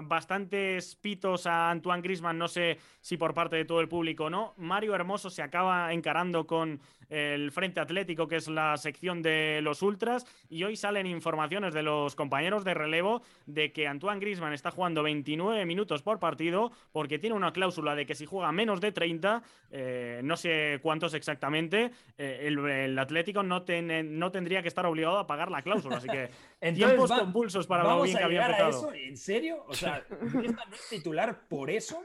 bastantes 0.04 0.96
pitos 0.96 1.48
a 1.48 1.72
Antoine 1.72 2.04
Grisman, 2.04 2.38
no 2.38 2.48
sé 2.48 2.78
si 3.02 3.18
por 3.18 3.34
parte 3.34 3.56
de 3.56 3.66
todo 3.66 3.82
el 3.82 3.88
público 3.88 4.26
o 4.26 4.30
no. 4.30 4.54
Mario 4.58 4.94
Hermoso 4.94 5.32
se 5.32 5.42
acaba 5.42 5.92
encarando 5.92 6.46
con 6.46 6.80
el 7.10 7.52
Frente 7.54 7.80
Atlético, 7.80 8.28
que 8.28 8.36
es 8.36 8.48
la 8.48 8.76
sección 8.78 9.22
de 9.22 9.62
los 9.62 9.82
Ultras, 9.82 10.26
y 10.50 10.64
hoy 10.64 10.76
salen 10.76 11.06
informaciones 11.08 11.74
de 11.74 11.84
los 11.84 12.16
compañeros 12.16 12.64
de 12.64 12.74
relevo 12.74 13.22
de 13.46 13.72
que 13.72 13.88
Antoine 13.88 14.20
Grisman 14.20 14.54
está 14.54 14.72
jugando 14.72 15.04
29 15.04 15.66
minutos 15.66 16.02
por 16.02 16.20
partido 16.20 16.72
porque 16.92 17.20
tiene 17.20 17.36
una 17.36 17.54
cláusula 17.54 17.96
de 17.96 18.06
que 18.06 18.16
si 18.16 18.26
juega 18.26 18.52
menos 18.52 18.82
de 18.82 18.92
30, 18.92 19.44
eh, 19.72 20.22
no 20.24 20.36
sé 20.36 20.80
cuántos 20.82 21.14
exactamente, 21.14 21.92
eh, 22.18 22.40
el, 22.48 22.98
Atlético 23.00 23.44
no, 23.44 23.64
no 23.66 24.32
tendría 24.32 24.62
que 24.62 24.68
estar 24.68 24.86
obligado 24.86 25.18
a 25.20 25.28
pagar 25.28 25.52
la 25.52 25.62
cláusula. 25.62 25.98
Así 25.98 26.08
que 26.08 26.30
tiempos 26.74 27.12
compulsos 27.12 27.68
para 27.68 27.84
lo 27.84 28.04
bien 28.04 28.18
que 28.18 28.24
había 28.24 28.46
empezado. 28.46 28.94
¿En 28.94 29.18
serio? 29.18 29.64
O 29.68 29.74
sea, 29.74 30.06
no 30.10 30.42
es 30.42 30.90
titular 30.90 31.48
por 31.48 31.70
eso? 31.70 32.04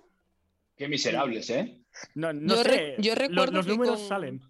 Qué 0.79 0.87
miserables, 0.89 1.51
¿eh? 1.51 1.83
No, 2.15 2.33
sé. 2.63 2.95
yo 2.99 3.17
recuerdo 3.17 3.57
los, 3.57 3.67
números 3.67 4.07
salen. 4.07 4.41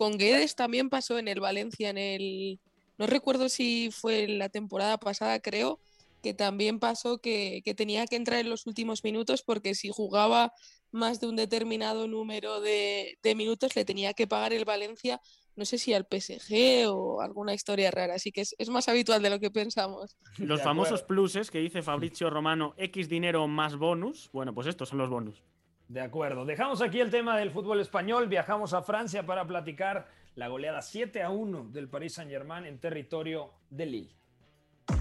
Con 0.00 0.16
Guedes 0.16 0.56
también 0.56 0.88
pasó 0.88 1.18
en 1.18 1.28
el 1.28 1.40
Valencia, 1.40 1.90
en 1.90 1.98
el. 1.98 2.58
No 2.96 3.06
recuerdo 3.06 3.50
si 3.50 3.90
fue 3.92 4.26
la 4.28 4.48
temporada 4.48 4.96
pasada, 4.96 5.40
creo, 5.40 5.78
que 6.22 6.32
también 6.32 6.78
pasó 6.78 7.18
que, 7.18 7.62
tenía 7.76 8.06
que 8.06 8.16
entrar 8.16 8.38
en 8.38 8.48
los 8.48 8.66
últimos 8.66 9.04
minutos 9.04 9.42
porque 9.42 9.74
si 9.74 9.90
jugaba 9.90 10.54
más 10.90 11.20
de 11.20 11.26
un 11.26 11.36
determinado 11.36 12.08
número 12.08 12.62
de, 12.62 13.18
minutos 13.36 13.76
le 13.76 13.84
tenía 13.84 14.14
que 14.14 14.26
pagar 14.26 14.54
el 14.54 14.64
Valencia, 14.64 15.20
no 15.54 15.66
sé 15.66 15.76
si 15.76 15.92
al 15.92 16.06
PSG 16.10 16.88
o 16.88 17.20
alguna 17.20 17.52
historia 17.52 17.90
rara, 17.90 18.14
así 18.14 18.32
que 18.32 18.40
es, 18.40 18.54
es 18.56 18.70
más 18.70 18.88
habitual 18.88 19.20
de 19.20 19.28
lo 19.28 19.38
que 19.38 19.50
pensamos. 19.50 20.16
Los 20.38 20.62
famosos 20.62 21.02
pluses 21.02 21.50
que 21.50 21.58
dice 21.58 21.82
Fabrizio 21.82 22.30
Romano, 22.30 22.72
X 22.78 23.10
dinero 23.10 23.46
más 23.48 23.76
bonus, 23.76 24.30
bueno, 24.32 24.54
pues 24.54 24.66
estos 24.66 24.88
son 24.88 24.96
los 24.96 25.10
bonus. 25.10 25.42
De 25.90 26.00
acuerdo. 26.00 26.44
Dejamos 26.44 26.80
aquí 26.82 27.00
el 27.00 27.10
tema 27.10 27.36
del 27.36 27.50
fútbol 27.50 27.80
español. 27.80 28.28
Viajamos 28.28 28.74
a 28.74 28.82
Francia 28.82 29.26
para 29.26 29.44
platicar 29.44 30.06
la 30.36 30.46
goleada 30.46 30.82
7 30.82 31.20
a 31.20 31.30
1 31.30 31.70
del 31.72 31.88
Paris 31.88 32.14
Saint-Germain 32.14 32.64
en 32.64 32.78
territorio 32.78 33.50
de 33.70 33.86
Lille. 33.86 34.14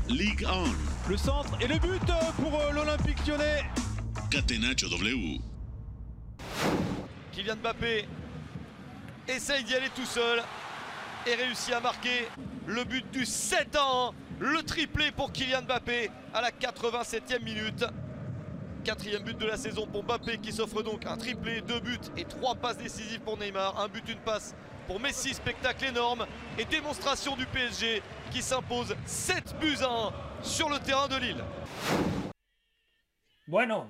Ligue 0.08 0.48
1. 0.48 1.08
Le 1.08 1.16
centre 1.16 1.56
et 1.62 1.68
le 1.68 1.78
but 1.78 2.02
pour 2.42 2.60
euh, 2.60 2.72
l'Olympique 2.72 3.20
lyonnais. 3.28 3.62
Catenaccio 4.32 4.90
W. 4.90 5.40
Kylian 7.34 7.58
Mbappé 7.58 8.08
essaye 9.28 9.64
d'y 9.66 9.76
aller 9.76 9.92
tout 9.96 10.08
seul 10.08 10.42
et 11.28 11.36
réussit 11.36 11.76
à 11.76 11.82
marquer 11.82 12.28
le 12.66 12.84
but 12.84 13.06
du 13.12 13.28
7 13.28 13.76
à 13.76 14.08
1. 14.08 14.12
Le 14.40 14.64
triplé 14.64 15.12
pour 15.12 15.32
Kylian 15.32 15.62
Mbappé 15.62 16.10
à 16.34 16.42
la 16.42 16.50
87e 16.50 17.44
minute. 17.44 17.86
Quatrième 18.84 19.24
but 19.24 19.38
de 19.38 19.46
la 19.46 19.58
saison 19.58 19.86
pour 19.86 20.04
Mbappé 20.04 20.38
qui 20.38 20.54
s'offre 20.54 20.82
donc 20.82 21.06
un 21.06 21.18
triplé, 21.18 21.62
deux 21.62 21.80
buts 21.80 22.00
et 22.16 22.24
trois 22.24 22.56
passes 22.56 22.78
décisives 22.78 23.20
pour 23.20 23.38
Neymar. 23.38 23.80
Un 23.80 23.88
but, 23.90 24.08
une 24.08 24.20
passe 24.20 24.56
pour 24.88 25.00
Messi, 25.00 25.34
spectacle 25.34 25.86
énorme 25.86 26.26
et 26.58 26.66
démonstration 26.66 27.36
du 27.36 27.46
PSG 27.46 28.02
qui 28.32 28.42
s'impose 28.42 28.96
7 29.06 29.56
buts 29.60 29.78
à 29.82 30.08
1 30.42 30.44
sur 30.44 30.70
le 30.70 30.80
terrain 30.80 31.08
de 31.08 31.18
Lille. 31.18 31.44
Bueno, 33.48 33.88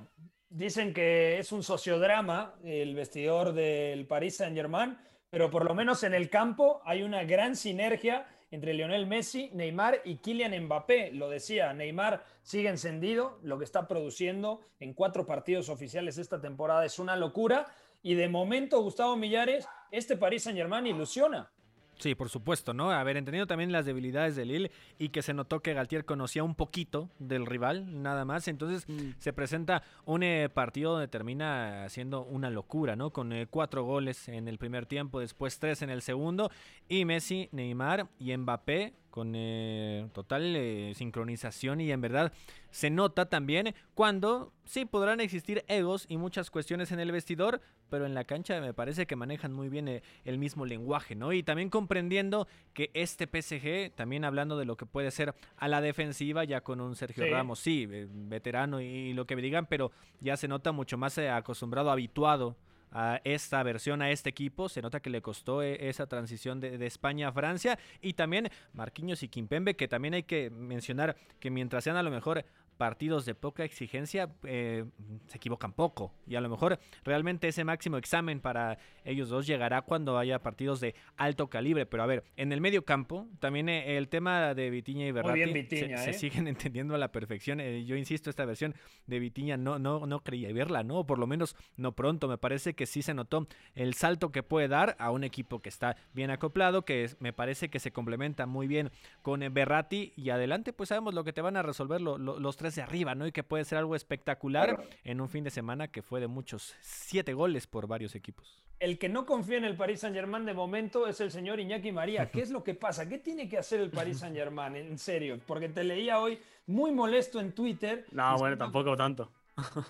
dicen 0.50 0.94
que 0.94 1.38
es 1.38 1.52
un 1.52 1.62
sociodrama 1.62 2.56
el 2.64 2.96
vestidor 2.96 3.54
del 3.54 4.08
Paris 4.08 4.38
Saint-Germain, 4.38 4.98
pero 5.30 5.50
por 5.50 5.66
lo 5.66 5.76
menos 5.76 6.04
en 6.04 6.14
el 6.14 6.30
campo 6.30 6.82
hay 6.84 7.04
una 7.04 7.24
gran 7.24 7.56
sinergia 7.56 8.26
entre 8.52 8.74
Lionel 8.74 9.08
Messi, 9.08 9.50
Neymar 9.54 10.02
y 10.06 10.18
Kylian 10.18 10.66
Mbappé. 10.66 11.12
Lo 11.12 11.30
decía, 11.30 11.74
Neymar 11.74 12.24
sigue 12.42 12.70
encendido, 12.70 13.40
lo 13.44 13.58
que 13.58 13.66
está 13.66 13.88
produciendo 13.88 14.62
en 14.80 14.94
cuatro 14.94 15.26
partidos 15.26 15.70
oficiales 15.70 16.18
esta 16.18 16.42
temporada 16.42 16.86
es 16.86 17.00
una 17.00 17.16
locura. 17.16 17.68
Y 18.02 18.16
de 18.16 18.30
momento, 18.30 18.82
Gustavo 18.82 19.16
Millares, 19.16 19.68
este 19.92 20.18
Paris 20.18 20.44
Saint 20.44 20.58
Germain 20.58 20.88
ilusiona. 20.88 21.52
Sí, 22.00 22.16
por 22.16 22.30
supuesto, 22.30 22.74
¿no? 22.74 22.92
Haber 22.92 23.18
entendido 23.18 23.46
también 23.46 23.74
las 23.74 23.86
debilidades 23.86 24.38
de 24.38 24.46
Lille 24.46 24.72
y 24.98 25.10
que 25.10 25.22
se 25.22 25.34
notó 25.34 25.60
que 25.60 25.74
Galtier 25.74 26.06
conocía 26.06 26.44
un 26.46 26.56
poquito 26.56 27.10
del 27.20 27.46
rival, 27.46 28.02
nada 28.02 28.24
más. 28.24 28.48
Entonces 28.48 28.88
mm. 28.88 29.16
se 29.20 29.34
presenta 29.34 29.84
un 30.06 30.24
eh, 30.24 30.48
partido 30.48 30.94
donde 30.94 31.10
termina 31.10 31.90
siendo 31.90 32.24
una 32.24 32.50
locura, 32.50 32.96
¿no? 32.96 33.12
Con 33.12 33.34
eh, 33.34 33.48
cuatro 33.50 33.84
goles 33.84 34.30
en 34.30 34.48
el 34.48 34.58
primer 34.58 34.86
tiempo, 34.86 35.20
después 35.20 35.60
tres 35.60 35.82
en 35.82 35.90
el 35.90 36.02
segundo. 36.02 36.50
Y 36.88 37.04
Messi, 37.04 37.50
Neymar 37.52 38.08
y 38.18 38.36
Mbappé 38.36 38.94
con 39.10 39.34
eh, 39.36 40.08
total 40.14 40.56
eh, 40.56 40.94
sincronización 40.96 41.82
y 41.82 41.92
en 41.92 42.02
verdad 42.02 42.32
se 42.72 42.90
nota 42.90 43.28
también 43.28 43.74
cuando 43.96 44.54
sí 44.64 44.86
podrán 44.86 45.20
existir 45.20 45.64
egos 45.68 46.06
y 46.08 46.18
muchas 46.18 46.52
cuestiones 46.52 46.92
en 46.92 47.00
el 47.00 47.12
vestidor, 47.12 47.62
pero 47.90 48.06
en 48.06 48.14
la 48.14 48.24
cancha 48.24 48.62
me 48.62 48.74
parece 48.74 49.08
que 49.08 49.16
manejan 49.16 49.52
muy 49.52 49.70
bien 49.70 49.88
eh, 49.88 50.04
el 50.26 50.38
mismo 50.38 50.66
lenguaje, 50.66 51.16
¿no? 51.16 51.34
Y 51.34 51.42
también 51.42 51.70
comprendiendo 51.70 52.48
que 52.74 52.92
este 52.94 53.26
PSG, 53.26 53.96
también 53.96 54.24
hablando 54.26 54.58
de 54.58 54.66
lo 54.66 54.78
que 54.78 54.86
puede 54.86 55.12
ser 55.12 55.34
a 55.58 55.68
la 55.68 55.82
defensiva, 55.82 56.44
ya 56.44 56.62
con 56.62 56.80
un 56.80 56.96
Sergio 56.96 57.26
Ramos, 57.30 57.60
sí, 57.60 57.88
veterano 57.88 58.82
y, 58.82 59.14
lo 59.14 59.26
que 59.26 59.36
me 59.36 59.42
digan, 59.42 59.66
pero 59.66 59.92
ya 60.20 60.38
se 60.38 60.48
nota 60.48 60.72
mucho 60.72 60.98
más 60.98 61.18
acostumbrado, 61.18 61.90
habituado 61.90 62.56
a 62.92 63.22
esta 63.24 63.62
versión, 63.64 64.02
a 64.02 64.12
este 64.12 64.30
equipo. 64.30 64.70
Se 64.70 64.82
nota 64.82 65.00
que 65.00 65.10
le 65.10 65.22
costó 65.22 65.62
eh, 65.62 65.90
esa 65.90 66.08
transición 66.08 66.60
de, 66.60 66.78
de 66.78 66.86
España 66.86 67.30
a 67.30 67.32
Francia. 67.32 67.80
Y 68.02 68.14
también 68.14 68.50
Marquinhos 68.74 69.24
y 69.24 69.30
Kimpembe, 69.30 69.76
que 69.76 69.88
también 69.88 70.14
hay 70.14 70.24
que 70.24 70.50
mencionar 70.50 71.16
que 71.40 71.50
mientras 71.50 71.84
sean 71.84 71.98
a 71.98 72.04
lo 72.04 72.12
mejor 72.12 72.46
partidos 72.80 73.26
de 73.26 73.36
poca 73.36 73.66
exigencia 73.66 74.30
eh, 74.44 74.86
se 75.28 75.36
equivocan 75.38 75.74
poco. 75.74 76.14
Y 76.26 76.36
a 76.36 76.42
lo 76.42 76.48
mejor 76.50 76.80
realmente 77.04 77.50
ese 77.50 77.66
máximo 77.66 77.98
examen 77.98 78.40
para 78.40 78.78
ellos 79.04 79.28
dos 79.28 79.46
llegará 79.46 79.82
cuando 79.82 80.18
haya 80.18 80.40
partidos 80.42 80.80
de 80.80 80.96
alto 81.18 81.50
calibre. 81.50 81.86
Pero 81.86 82.04
a 82.04 82.06
ver 82.06 82.24
en 82.38 82.54
el 82.54 82.62
medio 82.62 82.86
campo 82.86 83.28
también 83.40 83.68
eh, 83.68 83.98
el 83.98 84.08
tema 84.08 84.54
de 84.54 84.70
Vitiña 84.70 85.06
y 85.06 85.12
Berratti 85.12 85.40
bien 85.54 85.54
se, 85.70 85.94
¿eh? 85.94 86.14
se 86.14 86.14
siguen 86.14 86.48
entendiendo 86.72 86.96
a 86.96 86.98
la 86.98 87.12
perfección. 87.12 87.60
Eh, 87.60 87.84
yo 87.84 87.98
insisto 87.98 88.30
esta 88.30 88.46
versión 88.46 88.74
de 89.08 89.20
Vitiña 89.20 89.58
no 89.58 89.78
no 89.78 90.06
no 90.06 90.22
creía 90.22 90.52
verla 90.54 90.82
no 90.84 91.06
por 91.06 91.20
lo 91.20 91.28
menos 91.28 91.58
no 91.76 91.92
pronto. 91.92 92.30
Me 92.30 92.38
parece 92.38 92.76
que 92.76 92.86
sí 92.86 93.02
se 93.02 93.14
notó 93.14 93.46
el 93.76 93.94
salto 93.94 94.32
que 94.32 94.42
puede 94.42 94.70
dar 94.70 94.96
a 95.00 95.12
un 95.12 95.26
equipo 95.26 95.60
que 95.62 95.68
está 95.68 95.98
bien 96.14 96.32
acoplado 96.32 96.86
que 96.86 97.04
es- 97.04 97.20
me 97.20 97.34
parece 97.34 97.70
que 97.70 97.80
se 97.80 97.92
complementa 97.92 98.46
muy 98.46 98.68
bien 98.68 98.90
con 99.22 99.42
Berratti. 99.54 100.14
Y 100.16 100.30
adelante 100.30 100.72
pues 100.72 100.88
sabemos 100.90 101.14
lo 101.14 101.26
que 101.26 101.34
te 101.34 101.42
van 101.42 101.58
a 101.58 101.62
resolver 101.62 102.00
lo- 102.00 102.18
lo- 102.18 102.40
los 102.40 102.56
tres 102.56 102.69
de 102.76 102.82
arriba, 102.82 103.16
¿no? 103.16 103.28
Y 103.28 103.32
que 103.32 103.44
puede 103.44 103.66
ser 103.66 103.78
algo 103.78 103.96
espectacular 103.96 104.76
Claro. 104.76 104.90
en 105.04 105.22
un 105.22 105.30
fin 105.30 105.44
de 105.44 105.50
semana 105.50 105.88
que 105.90 106.02
fue 106.02 106.20
de 106.20 106.28
muchos, 106.28 106.76
siete 106.82 107.34
goles 107.34 107.68
por 107.68 107.88
varios 107.88 108.16
equipos. 108.16 108.64
El 108.80 108.98
que 108.98 109.10
no 109.10 109.26
confía 109.26 109.58
en 109.58 109.66
el 109.66 109.76
Paris 109.76 110.00
Saint 110.00 110.16
Germain 110.16 110.46
de 110.46 110.54
momento 110.54 111.06
es 111.08 111.20
el 111.20 111.32
señor 111.32 111.60
Iñaki 111.60 111.92
María. 111.92 112.30
¿Qué 112.32 112.42
es 112.42 112.50
lo 112.52 112.64
que 112.64 112.74
pasa? 112.76 113.08
¿Qué 113.10 113.18
tiene 113.18 113.50
que 113.50 113.58
hacer 113.58 113.82
el 113.82 113.90
Paris 113.90 114.20
Saint 114.20 114.36
Germain? 114.36 114.76
En 114.76 114.98
serio, 114.98 115.40
porque 115.46 115.68
te 115.70 115.84
leía 115.84 116.20
hoy 116.20 116.40
muy 116.68 116.92
molesto 116.92 117.40
en 117.42 117.52
Twitter. 117.54 118.06
No, 118.12 118.38
bueno, 118.38 118.58
tampoco 118.58 118.96
tanto. 118.96 119.32
Bueno, 119.58 119.86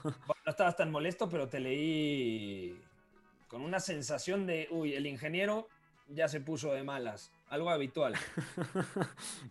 no 0.46 0.50
estabas 0.52 0.76
tan 0.76 0.90
molesto, 0.92 1.30
pero 1.30 1.48
te 1.48 1.60
leí 1.60 2.76
con 3.48 3.62
una 3.62 3.80
sensación 3.80 4.46
de, 4.48 4.68
uy, 4.72 4.94
el 4.96 5.06
ingeniero 5.06 5.68
ya 6.10 6.28
se 6.28 6.42
puso 6.42 6.74
de 6.74 6.84
malas. 6.84 7.32
Algo 7.50 7.70
habitual. 7.70 8.16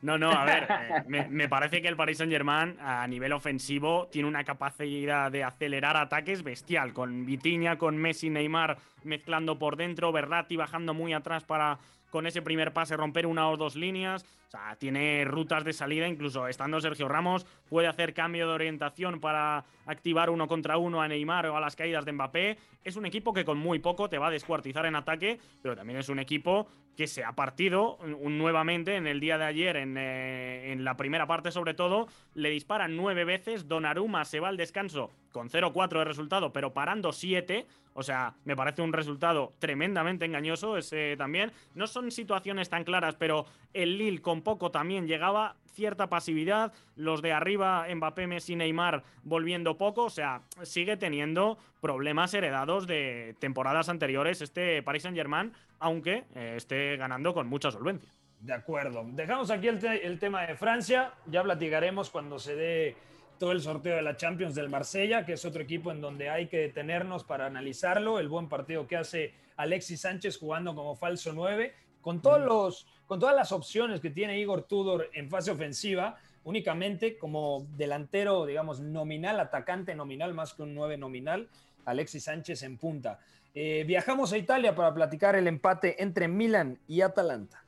No, 0.02 0.16
no, 0.16 0.30
a 0.30 0.44
ver, 0.44 0.66
eh, 0.70 1.04
me, 1.08 1.28
me 1.28 1.48
parece 1.48 1.82
que 1.82 1.88
el 1.88 1.96
Paris 1.96 2.18
Saint-Germain 2.18 2.76
a 2.80 3.06
nivel 3.08 3.32
ofensivo 3.32 4.06
tiene 4.10 4.28
una 4.28 4.44
capacidad 4.44 5.30
de 5.30 5.42
acelerar 5.42 5.96
ataques 5.96 6.42
bestial, 6.42 6.92
con 6.92 7.26
Vitiña, 7.26 7.76
con 7.76 7.96
Messi, 7.96 8.30
Neymar 8.30 8.78
mezclando 9.02 9.58
por 9.58 9.76
dentro, 9.76 10.12
Berratti 10.12 10.56
bajando 10.56 10.94
muy 10.94 11.12
atrás 11.12 11.44
para 11.44 11.78
con 12.10 12.26
ese 12.26 12.42
primer 12.42 12.72
pase 12.72 12.96
romper 12.96 13.26
una 13.26 13.48
o 13.50 13.56
dos 13.56 13.76
líneas, 13.76 14.24
o 14.48 14.50
sea, 14.50 14.76
tiene 14.76 15.24
rutas 15.26 15.62
de 15.64 15.74
salida, 15.74 16.08
incluso 16.08 16.48
estando 16.48 16.80
Sergio 16.80 17.06
Ramos 17.06 17.44
puede 17.68 17.86
hacer 17.86 18.14
cambio 18.14 18.48
de 18.48 18.54
orientación 18.54 19.20
para 19.20 19.64
activar 19.86 20.30
uno 20.30 20.48
contra 20.48 20.78
uno 20.78 21.02
a 21.02 21.08
Neymar 21.08 21.46
o 21.46 21.56
a 21.56 21.60
las 21.60 21.76
caídas 21.76 22.06
de 22.06 22.12
Mbappé. 22.12 22.58
Es 22.82 22.96
un 22.96 23.04
equipo 23.04 23.34
que 23.34 23.44
con 23.44 23.58
muy 23.58 23.78
poco 23.78 24.08
te 24.08 24.16
va 24.16 24.28
a 24.28 24.30
descuartizar 24.30 24.86
en 24.86 24.96
ataque, 24.96 25.38
pero 25.62 25.76
también 25.76 25.98
es 25.98 26.08
un 26.08 26.18
equipo 26.18 26.66
que 26.96 27.06
se 27.06 27.24
ha 27.24 27.32
partido 27.32 27.98
nuevamente 28.04 28.96
en 28.96 29.06
el 29.06 29.20
día 29.20 29.38
de 29.38 29.44
ayer, 29.44 29.76
en, 29.76 29.96
eh, 29.98 30.72
en 30.72 30.82
la 30.82 30.96
primera 30.96 31.26
parte 31.26 31.52
sobre 31.52 31.74
todo, 31.74 32.08
le 32.34 32.50
disparan 32.50 32.96
nueve 32.96 33.24
veces, 33.24 33.68
Donnarumma 33.68 34.24
se 34.24 34.40
va 34.40 34.48
al 34.48 34.56
descanso 34.56 35.12
con 35.38 35.50
0-4 35.50 36.00
de 36.00 36.04
resultado, 36.04 36.52
pero 36.52 36.74
parando 36.74 37.12
7, 37.12 37.64
o 37.94 38.02
sea, 38.02 38.34
me 38.44 38.56
parece 38.56 38.82
un 38.82 38.92
resultado 38.92 39.52
tremendamente 39.60 40.24
engañoso 40.24 40.76
ese 40.76 41.14
también. 41.16 41.52
No 41.76 41.86
son 41.86 42.10
situaciones 42.10 42.68
tan 42.68 42.82
claras, 42.82 43.14
pero 43.14 43.46
el 43.72 43.98
Lille 43.98 44.20
con 44.20 44.42
poco 44.42 44.72
también 44.72 45.06
llegaba 45.06 45.54
cierta 45.74 46.08
pasividad, 46.08 46.72
los 46.96 47.22
de 47.22 47.30
arriba, 47.30 47.86
Mbappé, 47.88 48.26
Messi, 48.26 48.56
Neymar 48.56 49.04
volviendo 49.22 49.78
poco, 49.78 50.06
o 50.06 50.10
sea, 50.10 50.42
sigue 50.62 50.96
teniendo 50.96 51.56
problemas 51.80 52.34
heredados 52.34 52.88
de 52.88 53.36
temporadas 53.38 53.88
anteriores 53.88 54.42
este 54.42 54.82
Paris 54.82 55.04
Saint-Germain, 55.04 55.52
aunque 55.78 56.24
eh, 56.34 56.54
esté 56.56 56.96
ganando 56.96 57.32
con 57.32 57.46
mucha 57.46 57.70
solvencia. 57.70 58.10
De 58.40 58.54
acuerdo. 58.54 59.04
Dejamos 59.12 59.52
aquí 59.52 59.68
el, 59.68 59.84
el 59.84 60.18
tema 60.18 60.42
de 60.48 60.56
Francia. 60.56 61.12
Ya 61.26 61.44
platicaremos 61.44 62.10
cuando 62.10 62.40
se 62.40 62.56
dé 62.56 62.96
todo 63.38 63.52
el 63.52 63.62
sorteo 63.62 63.96
de 63.96 64.02
la 64.02 64.16
Champions 64.16 64.54
del 64.54 64.68
Marsella, 64.68 65.24
que 65.24 65.34
es 65.34 65.44
otro 65.44 65.62
equipo 65.62 65.90
en 65.90 66.00
donde 66.00 66.28
hay 66.28 66.48
que 66.48 66.58
detenernos 66.58 67.24
para 67.24 67.46
analizarlo. 67.46 68.18
El 68.18 68.28
buen 68.28 68.48
partido 68.48 68.86
que 68.86 68.96
hace 68.96 69.32
Alexis 69.56 70.00
Sánchez 70.00 70.38
jugando 70.38 70.74
como 70.74 70.96
falso 70.96 71.32
9, 71.32 71.74
con, 72.00 72.20
todos 72.20 72.40
los, 72.40 72.86
con 73.06 73.20
todas 73.20 73.34
las 73.34 73.52
opciones 73.52 74.00
que 74.00 74.10
tiene 74.10 74.38
Igor 74.38 74.62
Tudor 74.62 75.10
en 75.14 75.30
fase 75.30 75.50
ofensiva, 75.50 76.18
únicamente 76.44 77.16
como 77.16 77.66
delantero, 77.76 78.46
digamos, 78.46 78.80
nominal, 78.80 79.40
atacante 79.40 79.94
nominal, 79.94 80.34
más 80.34 80.54
que 80.54 80.62
un 80.62 80.74
9 80.74 80.96
nominal, 80.96 81.48
Alexis 81.84 82.24
Sánchez 82.24 82.62
en 82.62 82.78
punta. 82.78 83.20
Eh, 83.54 83.84
viajamos 83.86 84.32
a 84.32 84.38
Italia 84.38 84.74
para 84.74 84.92
platicar 84.94 85.34
el 85.36 85.46
empate 85.46 86.02
entre 86.02 86.28
Milan 86.28 86.78
y 86.86 87.00
Atalanta. 87.00 87.64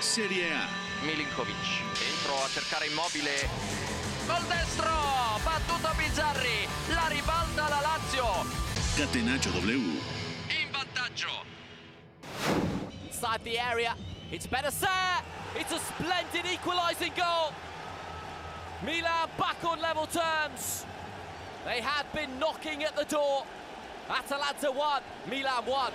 Serie 0.00 0.52
A. 0.52 0.68
Milinkovic 1.06 1.56
dentro 1.98 2.34
a 2.44 2.48
cercare 2.48 2.86
immobile 2.86 4.01
col 4.32 4.44
destro 4.48 4.90
battuto 5.44 5.92
Bizzarri 5.96 6.66
la 6.88 7.06
ribalta 7.08 7.68
la 7.68 7.80
Lazio. 7.80 8.26
Catenaccio 8.96 9.50
W. 9.50 10.00
in 10.48 10.70
vantaggio. 10.70 11.44
Inside 13.06 13.42
the 13.44 13.58
area. 13.58 13.94
It's 14.30 14.46
Benacer 14.46 15.22
it's 15.54 15.72
a 15.72 15.78
splendid 15.78 16.46
equalising 16.50 17.12
goal. 17.14 17.52
Milan 18.82 19.28
back 19.36 19.62
on 19.64 19.80
level 19.80 20.06
terms. 20.06 20.86
They 21.64 21.80
had 21.80 22.06
been 22.12 22.38
knocking 22.38 22.84
at 22.84 22.96
the 22.96 23.04
door. 23.04 23.44
Atalanta 24.08 24.70
1 24.70 25.02
Milan 25.30 25.64
1 25.64 25.92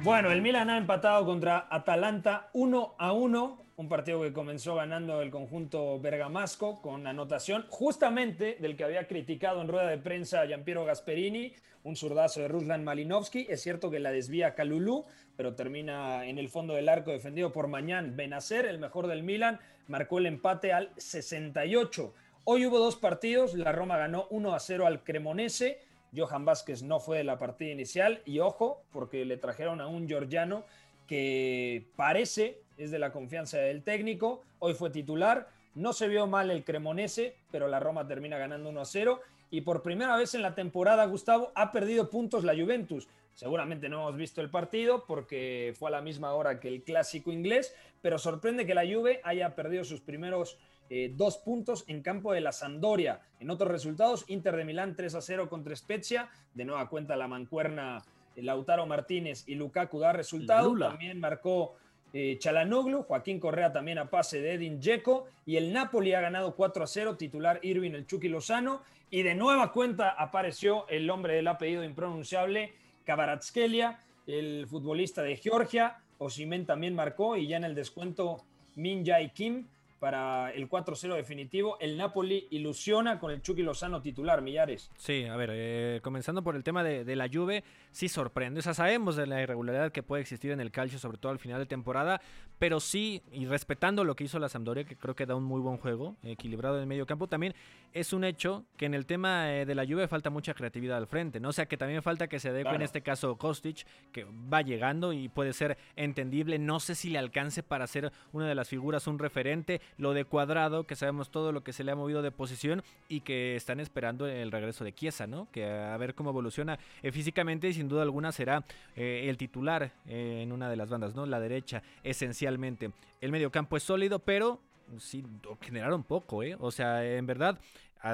Bueno, 0.00 0.30
el 0.30 0.42
Milan 0.42 0.70
ha 0.70 0.76
empatado 0.76 1.26
contra 1.26 1.66
Atalanta 1.68 2.50
1 2.52 2.94
a 2.98 3.12
1, 3.12 3.57
un 3.78 3.88
partido 3.88 4.20
que 4.22 4.32
comenzó 4.32 4.74
ganando 4.74 5.22
el 5.22 5.30
conjunto 5.30 6.00
bergamasco 6.00 6.82
con 6.82 7.06
anotación 7.06 7.64
justamente 7.68 8.56
del 8.60 8.76
que 8.76 8.82
había 8.82 9.06
criticado 9.06 9.62
en 9.62 9.68
rueda 9.68 9.86
de 9.86 9.98
prensa 9.98 10.44
Giampiero 10.46 10.84
Gasperini, 10.84 11.52
un 11.84 11.94
zurdazo 11.94 12.40
de 12.40 12.48
Ruslan 12.48 12.82
Malinovsky. 12.82 13.46
Es 13.48 13.62
cierto 13.62 13.88
que 13.88 14.00
la 14.00 14.10
desvía 14.10 14.56
Calulú, 14.56 15.04
pero 15.36 15.54
termina 15.54 16.26
en 16.26 16.38
el 16.38 16.48
fondo 16.48 16.74
del 16.74 16.88
arco 16.88 17.12
defendido 17.12 17.52
por 17.52 17.68
Mañán 17.68 18.16
Benacer, 18.16 18.66
el 18.66 18.80
mejor 18.80 19.06
del 19.06 19.22
Milan, 19.22 19.60
marcó 19.86 20.18
el 20.18 20.26
empate 20.26 20.72
al 20.72 20.90
68. 20.96 22.12
Hoy 22.42 22.66
hubo 22.66 22.80
dos 22.80 22.96
partidos, 22.96 23.54
la 23.54 23.70
Roma 23.70 23.96
ganó 23.96 24.26
1 24.30 24.54
a 24.54 24.58
0 24.58 24.88
al 24.88 25.04
Cremonese, 25.04 25.78
Johan 26.16 26.44
Vázquez 26.44 26.82
no 26.82 26.98
fue 26.98 27.18
de 27.18 27.24
la 27.24 27.38
partida 27.38 27.70
inicial 27.70 28.22
y 28.24 28.40
ojo, 28.40 28.82
porque 28.90 29.24
le 29.24 29.36
trajeron 29.36 29.80
a 29.80 29.86
un 29.86 30.08
georgiano 30.08 30.64
que 31.06 31.86
parece 31.94 32.60
es 32.78 32.90
de 32.90 32.98
la 32.98 33.12
confianza 33.12 33.58
del 33.58 33.82
técnico, 33.82 34.42
hoy 34.60 34.74
fue 34.74 34.90
titular, 34.90 35.48
no 35.74 35.92
se 35.92 36.08
vio 36.08 36.26
mal 36.26 36.50
el 36.50 36.64
Cremonese, 36.64 37.36
pero 37.50 37.68
la 37.68 37.80
Roma 37.80 38.06
termina 38.06 38.38
ganando 38.38 38.70
1 38.70 38.80
a 38.80 38.84
0 38.84 39.20
y 39.50 39.62
por 39.62 39.82
primera 39.82 40.16
vez 40.16 40.34
en 40.34 40.42
la 40.42 40.54
temporada, 40.54 41.04
Gustavo, 41.06 41.52
ha 41.54 41.72
perdido 41.72 42.10
puntos 42.10 42.44
la 42.44 42.54
Juventus. 42.54 43.08
Seguramente 43.34 43.88
no 43.88 44.00
hemos 44.00 44.16
visto 44.16 44.40
el 44.40 44.50
partido 44.50 45.04
porque 45.06 45.74
fue 45.78 45.88
a 45.88 45.92
la 45.92 46.02
misma 46.02 46.32
hora 46.32 46.58
que 46.58 46.68
el 46.68 46.82
clásico 46.82 47.32
inglés, 47.32 47.74
pero 48.02 48.18
sorprende 48.18 48.66
que 48.66 48.74
la 48.74 48.82
Juve 48.84 49.20
haya 49.22 49.54
perdido 49.54 49.84
sus 49.84 50.00
primeros 50.00 50.58
eh, 50.90 51.12
dos 51.14 51.38
puntos 51.38 51.84
en 51.86 52.02
campo 52.02 52.32
de 52.32 52.40
la 52.40 52.52
Sampdoria. 52.52 53.20
En 53.40 53.50
otros 53.50 53.70
resultados, 53.70 54.24
Inter 54.28 54.56
de 54.56 54.64
Milán 54.64 54.96
3 54.96 55.14
a 55.14 55.20
0 55.20 55.48
contra 55.48 55.76
Spezia. 55.76 56.30
De 56.54 56.64
nueva 56.64 56.88
cuenta 56.88 57.14
la 57.14 57.28
mancuerna 57.28 58.02
eh, 58.34 58.42
Lautaro 58.42 58.86
Martínez 58.86 59.44
y 59.46 59.54
Lukaku 59.54 60.00
da 60.00 60.12
resultado. 60.12 60.76
También 60.76 61.20
marcó 61.20 61.76
eh, 62.12 62.36
Chalanoglu, 62.38 63.02
Joaquín 63.02 63.38
Correa 63.38 63.72
también 63.72 63.98
a 63.98 64.08
pase 64.08 64.40
de 64.40 64.54
Edin 64.54 64.80
Dzeko 64.80 65.26
y 65.46 65.56
el 65.56 65.72
Napoli 65.72 66.14
ha 66.14 66.20
ganado 66.20 66.54
4 66.54 66.84
a 66.84 66.86
0, 66.86 67.16
titular 67.16 67.60
Irving 67.62 67.92
el 67.92 68.06
Chucky 68.06 68.28
Lozano 68.28 68.82
y 69.10 69.22
de 69.22 69.34
nueva 69.34 69.72
cuenta 69.72 70.10
apareció 70.10 70.86
el 70.88 71.08
hombre 71.10 71.34
del 71.34 71.48
apellido 71.48 71.84
impronunciable 71.84 72.72
Kvaratskhelia, 73.04 74.00
el 74.26 74.66
futbolista 74.66 75.22
de 75.22 75.36
Georgia, 75.36 75.98
Osimen 76.18 76.66
también 76.66 76.94
marcó 76.94 77.36
y 77.36 77.46
ya 77.46 77.56
en 77.56 77.64
el 77.64 77.74
descuento 77.74 78.44
Min 78.74 79.04
Jae 79.04 79.30
Kim 79.32 79.66
para 79.98 80.50
el 80.52 80.68
4-0 80.68 81.14
definitivo. 81.14 81.78
El 81.80 81.96
Napoli 81.96 82.46
ilusiona 82.50 83.18
con 83.18 83.30
el 83.30 83.42
Chucky 83.42 83.62
Lozano 83.62 84.00
titular, 84.00 84.42
Millares. 84.42 84.90
Sí, 84.96 85.24
a 85.24 85.36
ver, 85.36 85.50
eh, 85.52 86.00
comenzando 86.02 86.42
por 86.42 86.56
el 86.56 86.64
tema 86.64 86.82
de, 86.82 87.04
de, 87.04 87.16
la 87.16 87.28
Juve, 87.32 87.64
sí 87.90 88.08
sorprende. 88.08 88.60
O 88.60 88.62
sea, 88.62 88.74
sabemos 88.74 89.16
de 89.16 89.26
la 89.26 89.42
irregularidad 89.42 89.92
que 89.92 90.02
puede 90.02 90.22
existir 90.22 90.52
en 90.52 90.60
el 90.60 90.70
calcio, 90.70 90.98
sobre 90.98 91.18
todo 91.18 91.32
al 91.32 91.38
final 91.38 91.58
de 91.58 91.66
temporada, 91.66 92.20
pero 92.58 92.80
sí, 92.80 93.22
y 93.32 93.46
respetando 93.46 94.04
lo 94.04 94.16
que 94.16 94.24
hizo 94.24 94.38
la 94.38 94.48
Sampdoria, 94.48 94.84
que 94.84 94.96
creo 94.96 95.14
que 95.14 95.26
da 95.26 95.36
un 95.36 95.44
muy 95.44 95.60
buen 95.60 95.76
juego, 95.76 96.16
equilibrado 96.24 96.76
en 96.76 96.82
el 96.82 96.86
medio 96.88 97.06
campo, 97.06 97.28
también 97.28 97.54
es 97.92 98.12
un 98.12 98.24
hecho 98.24 98.64
que 98.76 98.86
en 98.86 98.94
el 98.94 99.06
tema 99.06 99.52
eh, 99.52 99.64
de 99.64 99.74
la 99.74 99.86
Juve 99.86 100.08
falta 100.08 100.30
mucha 100.30 100.54
creatividad 100.54 100.96
al 100.96 101.06
frente, 101.06 101.40
¿no? 101.40 101.50
O 101.50 101.52
sea, 101.52 101.66
que 101.66 101.76
también 101.76 102.02
falta 102.02 102.28
que 102.28 102.40
se 102.40 102.52
dé 102.52 102.62
claro. 102.62 102.76
en 102.76 102.82
este 102.82 103.02
caso 103.02 103.36
Kostic, 103.36 103.86
que 104.12 104.26
va 104.52 104.62
llegando 104.62 105.12
y 105.12 105.28
puede 105.28 105.52
ser 105.52 105.78
entendible. 105.96 106.58
No 106.58 106.80
sé 106.80 106.94
si 106.94 107.10
le 107.10 107.18
alcance 107.18 107.62
para 107.62 107.86
ser 107.86 108.12
una 108.32 108.48
de 108.48 108.54
las 108.54 108.68
figuras, 108.68 109.06
un 109.06 109.18
referente. 109.18 109.80
Lo 109.96 110.12
de 110.12 110.24
Cuadrado, 110.24 110.84
que 110.84 110.96
sabemos 110.96 111.30
todo 111.30 111.52
lo 111.52 111.62
que 111.62 111.72
se 111.72 111.84
le 111.84 111.92
ha 111.92 111.96
movido 111.96 112.22
de 112.22 112.30
posición 112.30 112.82
y 113.08 113.20
que 113.20 113.56
están 113.56 113.80
esperando 113.80 114.26
el 114.26 114.52
regreso 114.52 114.84
de 114.84 114.94
Chiesa, 114.94 115.26
¿no? 115.26 115.48
Que 115.52 115.66
a 115.66 115.96
ver 115.96 116.14
cómo 116.14 116.30
evoluciona 116.30 116.78
eh, 117.02 117.12
físicamente 117.12 117.68
y 117.68 117.74
sin 117.74 117.88
duda 117.88 118.02
alguna 118.02 118.32
será 118.32 118.64
eh, 118.96 119.26
el 119.28 119.36
titular 119.36 119.92
eh, 120.06 120.40
en 120.42 120.52
una 120.52 120.68
de 120.68 120.76
las 120.76 120.88
bandas, 120.88 121.14
¿no? 121.14 121.26
La 121.26 121.40
derecha, 121.40 121.82
esencialmente. 122.02 122.90
El 123.20 123.32
mediocampo 123.32 123.76
es 123.76 123.82
sólido, 123.82 124.18
pero 124.18 124.60
sí 124.98 125.24
generaron 125.60 126.02
poco, 126.02 126.42
¿eh? 126.42 126.56
O 126.58 126.70
sea, 126.70 127.04
en 127.04 127.26
verdad, 127.26 127.58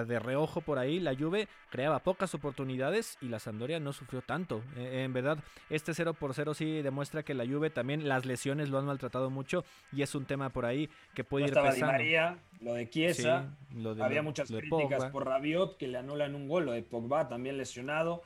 de 0.07 0.19
reojo 0.19 0.61
por 0.61 0.79
ahí, 0.79 0.99
la 1.01 1.15
Juve 1.15 1.47
creaba 1.71 1.99
pocas 1.99 2.35
oportunidades 2.35 3.19
y 3.21 3.29
la 3.29 3.39
Sampdoria 3.39 3.79
no 3.81 3.93
sufrió 3.93 4.23
tanto. 4.23 4.63
Eh, 4.77 5.03
en 5.05 5.13
verdad, 5.13 5.39
este 5.71 5.93
0 5.95 6.15
por 6.15 6.35
0 6.35 6.55
sí 6.55 6.83
demuestra 6.83 7.23
que 7.23 7.35
la 7.35 7.45
Juve 7.47 7.71
también 7.71 8.09
las 8.09 8.25
lesiones 8.25 8.71
lo 8.71 8.79
han 8.79 8.87
maltratado 8.87 9.31
mucho 9.31 9.65
y 9.93 10.03
es 10.03 10.15
un 10.15 10.25
tema 10.25 10.49
por 10.51 10.65
ahí 10.67 10.89
que 11.15 11.23
puede 11.25 11.43
no 11.43 11.47
ir 11.49 11.51
estaba 11.53 11.71
pesando. 11.71 11.93
Di 11.93 11.99
María, 11.99 12.39
lo 12.61 12.75
de 12.75 12.89
Chiesa, 12.89 13.47
Sí, 13.71 13.81
lo 13.83 13.95
de- 13.95 14.03
había 14.03 14.23
muchas 14.23 14.51
lo 14.51 14.59
críticas 14.59 15.07
por 15.11 15.27
Rabiot 15.27 15.77
que 15.77 15.87
le 15.89 15.99
anulan 15.99 16.35
un 16.35 16.49
gol, 16.49 16.65
lo 16.67 16.73
de 16.73 16.83
Pogba 16.83 17.29
también 17.29 17.57
lesionado. 17.59 18.23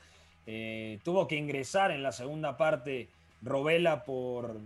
Eh, 0.46 0.98
tuvo 1.04 1.28
que 1.28 1.36
ingresar 1.36 1.90
en 1.90 2.02
la 2.02 2.12
segunda 2.12 2.56
parte 2.56 3.08
Robela 3.42 4.04
por, 4.04 4.56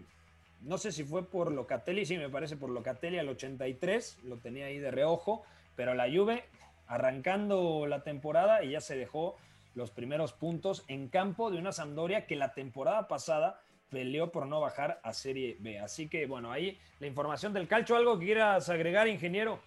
no 0.63 0.79
sé 0.79 0.93
si 0.93 1.03
fue 1.05 1.25
por 1.27 1.51
Locatelli, 1.51 2.07
sí 2.07 2.17
me 2.17 2.29
parece 2.29 2.57
por 2.57 2.71
Locatelli 2.71 3.19
al 3.19 3.29
83, 3.29 4.19
lo 4.25 4.37
tenía 4.37 4.67
ahí 4.67 4.79
de 4.79 4.91
reojo, 4.93 5.43
pero 5.75 5.95
la 5.95 6.05
Juve 6.09 6.45
arrancando 6.93 7.87
la 7.87 8.03
temporada 8.03 8.63
y 8.63 8.73
ya 8.73 8.83
se 8.83 8.97
dejó 8.97 9.37
los 9.75 9.91
primeros 9.91 10.35
puntos 10.35 10.85
en 10.89 11.09
campo 11.09 11.51
de 11.51 11.57
una 11.57 11.73
Sampdoria 11.73 12.27
que 12.27 12.37
la 12.37 12.53
temporada 12.53 13.09
pasada 13.09 13.63
peleó 13.89 14.31
por 14.31 14.47
no 14.47 14.61
bajar 14.61 15.01
a 15.03 15.15
Serie 15.15 15.57
B. 15.59 15.79
Así 15.79 16.11
que 16.11 16.27
bueno, 16.27 16.53
ahí 16.53 16.79
la 17.01 17.07
información 17.07 17.55
del 17.55 17.67
calcio, 17.67 17.97
algo 17.97 18.19
que 18.19 18.27
quieras 18.27 18.69
agregar, 18.69 19.09
ingeniero. 19.09 19.59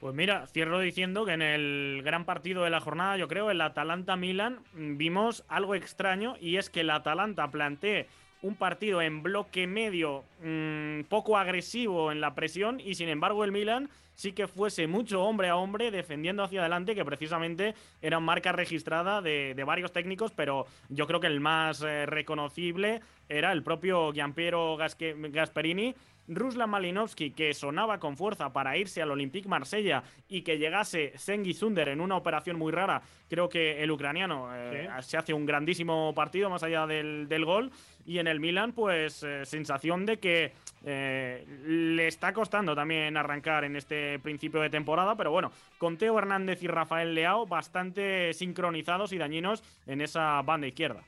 Pues 0.00 0.14
mira, 0.14 0.46
cierro 0.46 0.80
diciendo 0.80 1.26
que 1.26 1.32
en 1.32 1.42
el 1.42 2.00
gran 2.02 2.24
partido 2.24 2.64
de 2.64 2.70
la 2.70 2.80
jornada, 2.80 3.18
yo 3.18 3.28
creo, 3.28 3.50
el 3.50 3.60
Atalanta-Milan, 3.60 4.60
mm, 4.72 4.96
vimos 4.96 5.44
algo 5.46 5.74
extraño 5.74 6.36
y 6.40 6.56
es 6.56 6.70
que 6.70 6.80
el 6.80 6.88
Atalanta 6.88 7.50
plantee 7.50 8.06
un 8.40 8.54
partido 8.54 9.02
en 9.02 9.22
bloque 9.22 9.66
medio 9.66 10.24
mm, 10.42 11.02
poco 11.10 11.36
agresivo 11.36 12.10
en 12.10 12.22
la 12.22 12.34
presión 12.34 12.80
y 12.80 12.94
sin 12.94 13.10
embargo 13.10 13.44
el 13.44 13.52
Milan 13.52 13.90
sí 14.20 14.32
que 14.34 14.46
fuese 14.46 14.86
mucho 14.86 15.22
hombre 15.22 15.48
a 15.48 15.56
hombre 15.56 15.90
defendiendo 15.90 16.42
hacia 16.42 16.60
adelante, 16.60 16.94
que 16.94 17.06
precisamente 17.06 17.74
era 18.02 18.20
marca 18.20 18.52
registrada 18.52 19.22
de, 19.22 19.54
varios 19.64 19.92
técnicos, 19.92 20.30
pero 20.30 20.66
yo 20.90 21.06
creo 21.06 21.20
que 21.20 21.26
el 21.26 21.40
más 21.40 21.80
eh, 21.80 22.04
reconocible 22.04 23.00
era 23.30 23.50
el 23.50 23.62
propio 23.62 24.12
Giampiero 24.12 24.76
Gasperini. 24.76 25.94
Ruslan 26.30 26.70
Malinowski, 26.70 27.32
que 27.32 27.52
sonaba 27.54 27.98
con 27.98 28.16
fuerza 28.16 28.52
para 28.52 28.76
irse 28.76 29.02
al 29.02 29.10
Olympique 29.10 29.48
Marsella 29.48 30.02
y 30.28 30.42
que 30.42 30.58
llegase 30.58 31.12
Sengi 31.16 31.52
Sunder 31.52 31.88
en 31.88 32.00
una 32.00 32.16
operación 32.16 32.56
muy 32.56 32.72
rara, 32.72 33.02
creo 33.28 33.48
que 33.48 33.82
el 33.82 33.90
ucraniano 33.90 34.48
eh, 34.54 34.88
se 35.02 35.16
hace 35.16 35.34
un 35.34 35.44
grandísimo 35.46 36.14
partido 36.14 36.48
más 36.48 36.62
allá 36.62 36.86
del, 36.86 37.28
del 37.28 37.44
gol. 37.44 37.70
Y 38.06 38.18
en 38.18 38.26
el 38.26 38.40
Milan, 38.40 38.72
pues 38.72 39.22
eh, 39.22 39.44
sensación 39.44 40.06
de 40.06 40.18
que 40.18 40.52
eh, 40.84 41.44
le 41.66 42.06
está 42.06 42.32
costando 42.32 42.74
también 42.74 43.16
arrancar 43.16 43.64
en 43.64 43.76
este 43.76 44.18
principio 44.18 44.60
de 44.60 44.70
temporada, 44.70 45.14
pero 45.16 45.30
bueno, 45.30 45.52
con 45.78 45.98
Teo 45.98 46.18
Hernández 46.18 46.62
y 46.62 46.66
Rafael 46.66 47.14
Leao 47.14 47.46
bastante 47.46 48.32
sincronizados 48.32 49.12
y 49.12 49.18
dañinos 49.18 49.62
en 49.86 50.00
esa 50.00 50.40
banda 50.42 50.66
izquierda. 50.66 51.02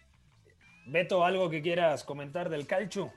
Beto, 0.85 1.25
algo 1.25 1.49
que 1.49 1.63
quieras 1.63 2.05
comentar 2.05 2.49
del 2.51 2.67
calcio. 2.67 3.13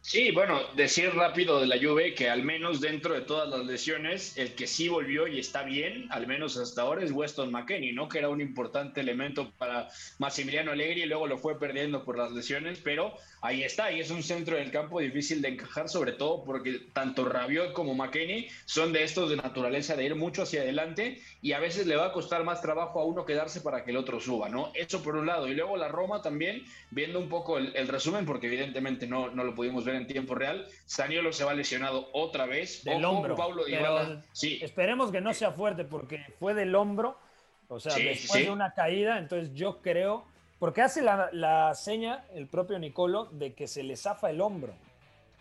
Sí, 0.00 0.30
bueno, 0.30 0.60
decir 0.74 1.12
rápido 1.14 1.60
de 1.60 1.66
la 1.66 1.76
Juve 1.76 2.14
que 2.14 2.30
al 2.30 2.42
menos 2.42 2.80
dentro 2.80 3.14
de 3.14 3.20
todas 3.20 3.48
las 3.48 3.66
lesiones, 3.66 4.38
el 4.38 4.54
que 4.54 4.66
sí 4.66 4.88
volvió 4.88 5.26
y 5.26 5.38
está 5.38 5.64
bien, 5.64 6.06
al 6.10 6.26
menos 6.26 6.56
hasta 6.56 6.82
ahora, 6.82 7.02
es 7.02 7.10
Weston 7.10 7.50
McKennie, 7.50 7.92
¿no? 7.92 8.08
Que 8.08 8.18
era 8.18 8.28
un 8.28 8.40
importante 8.40 9.00
elemento 9.00 9.50
para 9.58 9.88
Massimiliano 10.18 10.70
Allegri 10.70 11.02
y 11.02 11.06
luego 11.06 11.26
lo 11.26 11.36
fue 11.36 11.58
perdiendo 11.58 12.04
por 12.04 12.16
las 12.16 12.32
lesiones, 12.32 12.80
pero 12.82 13.12
ahí 13.42 13.64
está, 13.64 13.92
y 13.92 14.00
es 14.00 14.10
un 14.10 14.22
centro 14.22 14.56
del 14.56 14.70
campo 14.70 15.00
difícil 15.00 15.42
de 15.42 15.48
encajar, 15.48 15.88
sobre 15.88 16.12
todo 16.12 16.42
porque 16.44 16.80
tanto 16.92 17.24
Rabiot 17.26 17.72
como 17.72 17.94
McKennie 17.94 18.48
son 18.64 18.92
de 18.92 19.02
estos 19.02 19.28
de 19.28 19.36
naturaleza 19.36 19.94
de 19.94 20.04
ir 20.04 20.14
mucho 20.14 20.42
hacia 20.42 20.62
adelante 20.62 21.20
y 21.42 21.52
a 21.52 21.58
veces 21.58 21.86
le 21.86 21.96
va 21.96 22.06
a 22.06 22.12
costar 22.12 22.44
más 22.44 22.62
trabajo 22.62 23.00
a 23.00 23.04
uno 23.04 23.26
quedarse 23.26 23.60
para 23.60 23.84
que 23.84 23.90
el 23.90 23.96
otro 23.96 24.20
suba, 24.20 24.48
¿no? 24.48 24.70
Eso 24.74 25.02
por 25.02 25.16
un 25.16 25.26
lado, 25.26 25.48
y 25.48 25.54
luego 25.54 25.76
la 25.76 25.88
Roma 25.88 26.22
también, 26.22 26.64
viendo 26.90 27.18
un 27.18 27.28
poco 27.28 27.58
el, 27.58 27.88
resumen, 27.88 28.24
porque 28.24 28.46
evidentemente 28.46 29.06
no, 29.06 29.30
no 29.30 29.44
lo 29.44 29.54
pudimos 29.54 29.84
ver 29.84 29.87
en 29.94 30.06
tiempo 30.06 30.34
real, 30.34 30.66
Saniolo 30.86 31.32
se 31.32 31.44
va 31.44 31.54
lesionado 31.54 32.08
otra 32.12 32.46
vez. 32.46 32.84
Del 32.84 33.04
Ojo, 33.04 33.16
hombro. 33.16 33.36
Paulo 33.36 33.64
Dybala, 33.64 34.22
sí, 34.32 34.58
Esperemos 34.62 35.10
que 35.10 35.20
no 35.20 35.32
sea 35.34 35.52
fuerte 35.52 35.84
porque 35.84 36.24
fue 36.38 36.54
del 36.54 36.74
hombro, 36.74 37.18
o 37.68 37.78
sea, 37.80 37.92
Sí, 37.92 38.04
después 38.04 38.30
sí. 38.40 38.42
de 38.44 38.50
una 38.50 38.74
caída, 38.74 39.18
entonces 39.18 39.52
yo 39.54 39.80
creo, 39.82 40.24
porque 40.58 40.82
hace 40.82 41.02
la, 41.02 41.28
la 41.32 41.74
seña 41.74 42.24
el 42.34 42.46
propio 42.46 42.78
Nicolo 42.78 43.26
de 43.26 43.54
que 43.54 43.66
se 43.68 43.82
le 43.82 43.96
zafa 43.96 44.30
el 44.30 44.40
hombro. 44.40 44.74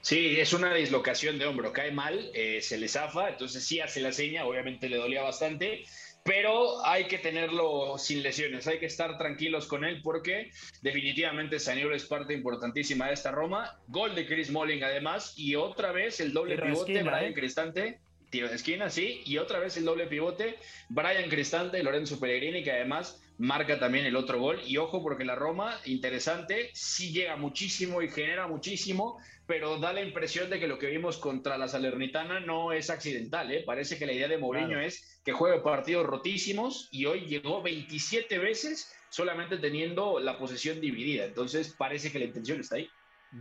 Sí, 0.01 0.39
es 0.39 0.53
una 0.53 0.73
dislocación 0.73 1.37
de 1.39 1.45
hombro, 1.47 1.73
cae 1.73 1.91
mal, 1.91 2.29
eh, 2.33 2.61
se 2.61 2.77
le 2.77 2.87
zafa, 2.87 3.29
entonces 3.29 3.65
sí 3.65 3.81
hace 3.81 3.99
la 3.99 4.13
seña, 4.13 4.45
obviamente 4.45 4.87
le 4.87 4.95
dolía 4.97 5.21
bastante, 5.23 5.83
pero 6.27 6.85
hay 6.85 7.05
que 7.05 7.17
tenerlo 7.17 7.97
sin 7.97 8.21
lesiones, 8.21 8.67
hay 8.67 8.79
que 8.79 8.85
estar 8.85 9.17
tranquilos 9.17 9.65
con 9.65 9.85
él 9.85 10.01
porque 10.03 10.51
definitivamente 10.81 11.57
Saniolo 11.57 11.95
es 11.95 12.03
parte 12.03 12.33
importantísima 12.33 13.07
de 13.07 13.13
esta 13.13 13.31
Roma. 13.31 13.79
Gol 13.87 14.13
de 14.13 14.27
Chris 14.27 14.51
Molling 14.51 14.83
además 14.83 15.33
y 15.37 15.55
otra 15.55 15.93
vez 15.93 16.19
el 16.19 16.33
doble 16.33 16.57
pivote, 16.57 17.01
Brian 17.01 17.23
¿eh? 17.23 17.33
Cristante. 17.33 17.99
Tiro 18.29 18.49
de 18.49 18.55
esquina, 18.55 18.89
sí, 18.89 19.21
y 19.25 19.37
otra 19.37 19.59
vez 19.59 19.77
el 19.77 19.85
doble 19.85 20.05
pivote, 20.07 20.57
Brian 20.89 21.29
Cristante, 21.29 21.81
Lorenzo 21.81 22.19
Pellegrini, 22.19 22.61
que 22.63 22.71
además 22.71 23.21
marca 23.37 23.79
también 23.79 24.05
el 24.05 24.15
otro 24.17 24.39
gol. 24.39 24.59
Y 24.65 24.77
ojo, 24.77 25.01
porque 25.01 25.23
la 25.23 25.35
Roma, 25.35 25.79
interesante, 25.85 26.69
sí 26.73 27.11
llega 27.13 27.37
muchísimo 27.37 28.01
y 28.01 28.09
genera 28.09 28.47
muchísimo, 28.47 29.17
pero 29.45 29.79
da 29.79 29.93
la 29.93 30.01
impresión 30.01 30.49
de 30.49 30.59
que 30.59 30.67
lo 30.67 30.77
que 30.77 30.87
vimos 30.87 31.17
contra 31.17 31.57
la 31.57 31.69
Salernitana 31.69 32.41
no 32.41 32.73
es 32.73 32.89
accidental. 32.89 33.49
¿eh? 33.51 33.63
Parece 33.65 33.97
que 33.97 34.05
la 34.05 34.11
idea 34.11 34.27
de 34.27 34.37
Mourinho 34.37 34.67
Claro. 34.67 34.81
es 34.85 35.21
que 35.23 35.31
juegue 35.31 35.61
partidos 35.61 36.05
rotísimos 36.05 36.89
y 36.91 37.05
hoy 37.05 37.27
llegó 37.27 37.61
27 37.61 38.39
veces 38.39 38.93
solamente 39.09 39.57
teniendo 39.57 40.19
la 40.19 40.37
posesión 40.37 40.81
dividida. 40.81 41.25
Entonces 41.25 41.73
parece 41.77 42.11
que 42.11 42.19
la 42.19 42.25
intención 42.25 42.59
está 42.59 42.75
ahí. 42.75 42.89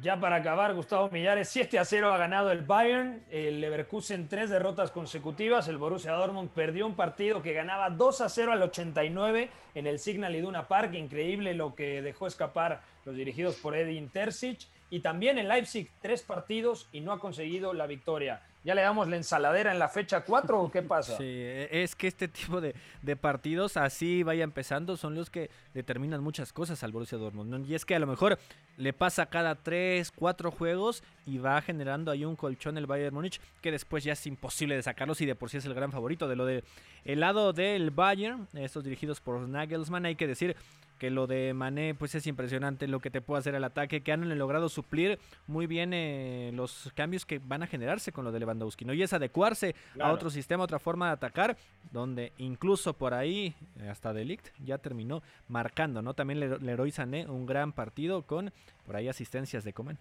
Ya 0.02 0.20
para 0.20 0.36
acabar, 0.36 0.74
Gustavo 0.74 1.08
Millares, 1.10 1.48
7 1.48 1.78
a 1.78 1.84
0 1.84 2.12
ha 2.12 2.18
ganado 2.18 2.52
el 2.52 2.62
Bayern, 2.62 3.22
el 3.30 3.62
Leverkusen 3.62 4.28
tres 4.28 4.50
derrotas 4.50 4.90
consecutivas, 4.90 5.68
el 5.68 5.78
Borussia 5.78 6.12
Dortmund 6.12 6.50
perdió 6.50 6.86
un 6.86 6.94
partido 6.94 7.40
que 7.40 7.54
ganaba 7.54 7.88
2 7.88 8.20
a 8.20 8.28
0 8.28 8.52
al 8.52 8.62
89 8.62 9.48
en 9.74 9.86
el 9.86 9.98
Signal 9.98 10.36
Iduna 10.36 10.68
Park, 10.68 10.92
increíble 10.94 11.54
lo 11.54 11.74
que 11.74 12.02
dejó 12.02 12.26
escapar 12.26 12.82
los 13.06 13.16
dirigidos 13.16 13.56
por 13.56 13.74
Edin 13.74 14.10
Terzic, 14.10 14.66
y 14.90 15.00
también 15.00 15.38
en 15.38 15.48
Leipzig 15.48 15.90
tres 16.02 16.22
partidos 16.22 16.88
y 16.92 17.00
no 17.00 17.12
ha 17.12 17.18
conseguido 17.18 17.72
la 17.72 17.86
victoria. 17.86 18.42
¿Ya 18.66 18.74
le 18.74 18.82
damos 18.82 19.06
la 19.06 19.14
ensaladera 19.14 19.70
en 19.70 19.78
la 19.78 19.88
fecha 19.88 20.22
4 20.22 20.60
o 20.60 20.68
qué 20.72 20.82
pasa? 20.82 21.16
Sí, 21.16 21.22
e- 21.24 21.68
es 21.70 21.94
que 21.94 22.08
este 22.08 22.26
tipo 22.26 22.60
de, 22.60 22.74
de 23.00 23.14
partidos 23.14 23.76
así 23.76 24.24
vaya 24.24 24.42
empezando 24.42 24.96
son 24.96 25.14
los 25.14 25.30
que 25.30 25.50
determinan 25.72 26.20
muchas 26.20 26.52
cosas 26.52 26.82
al 26.82 26.90
Borussia 26.90 27.16
Dortmund. 27.16 27.64
Y 27.70 27.76
es 27.76 27.84
que 27.84 27.94
a 27.94 28.00
lo 28.00 28.08
mejor 28.08 28.40
le 28.76 28.92
pasa 28.92 29.26
cada 29.26 29.54
3, 29.54 30.10
4 30.10 30.50
juegos 30.50 31.04
y 31.26 31.38
va 31.38 31.62
generando 31.62 32.10
ahí 32.10 32.24
un 32.24 32.34
colchón 32.34 32.76
el 32.76 32.86
Bayern 32.86 33.14
Múnich 33.14 33.40
que 33.60 33.70
después 33.70 34.02
ya 34.02 34.14
es 34.14 34.26
imposible 34.26 34.74
de 34.74 34.82
sacarlos 34.82 35.20
y 35.20 35.26
de 35.26 35.36
por 35.36 35.48
sí 35.48 35.58
es 35.58 35.64
el 35.64 35.72
gran 35.74 35.92
favorito 35.92 36.26
de 36.26 36.34
lo 36.34 36.44
de 36.44 36.64
el 37.04 37.20
lado 37.20 37.52
del 37.52 37.92
Bayern, 37.92 38.48
estos 38.54 38.82
dirigidos 38.82 39.20
por 39.20 39.38
Nagelsmann, 39.38 40.06
hay 40.06 40.16
que 40.16 40.26
decir 40.26 40.56
que 40.98 41.10
lo 41.10 41.26
de 41.26 41.54
Mané 41.54 41.94
pues 41.94 42.14
es 42.14 42.26
impresionante 42.26 42.88
lo 42.88 43.00
que 43.00 43.10
te 43.10 43.20
puede 43.20 43.40
hacer 43.40 43.54
el 43.54 43.64
ataque, 43.64 44.00
que 44.00 44.12
han 44.12 44.38
logrado 44.38 44.68
suplir 44.68 45.18
muy 45.46 45.66
bien 45.66 45.92
eh, 45.92 46.50
los 46.54 46.90
cambios 46.94 47.24
que 47.24 47.38
van 47.38 47.62
a 47.62 47.66
generarse 47.66 48.12
con 48.12 48.24
lo 48.24 48.32
de 48.32 48.40
Lewandowski, 48.40 48.84
¿no? 48.84 48.92
Y 48.92 49.02
es 49.02 49.12
adecuarse 49.12 49.74
a 50.00 50.12
otro 50.12 50.30
sistema, 50.30 50.64
otra 50.64 50.78
forma 50.78 51.06
de 51.06 51.12
atacar, 51.12 51.56
donde 51.92 52.32
incluso 52.38 52.94
por 52.94 53.14
ahí 53.14 53.54
eh, 53.80 53.88
hasta 53.88 54.12
Delict 54.12 54.48
ya 54.64 54.78
terminó 54.78 55.22
marcando, 55.48 56.02
¿no? 56.02 56.14
También 56.14 56.40
Leroy 56.40 56.60
Leroy 56.60 56.90
Sané 56.90 57.26
un 57.26 57.46
gran 57.46 57.72
partido 57.72 58.22
con 58.22 58.52
por 58.84 58.96
ahí 58.96 59.08
asistencias 59.08 59.64
de 59.64 59.72
Coman. 59.72 59.98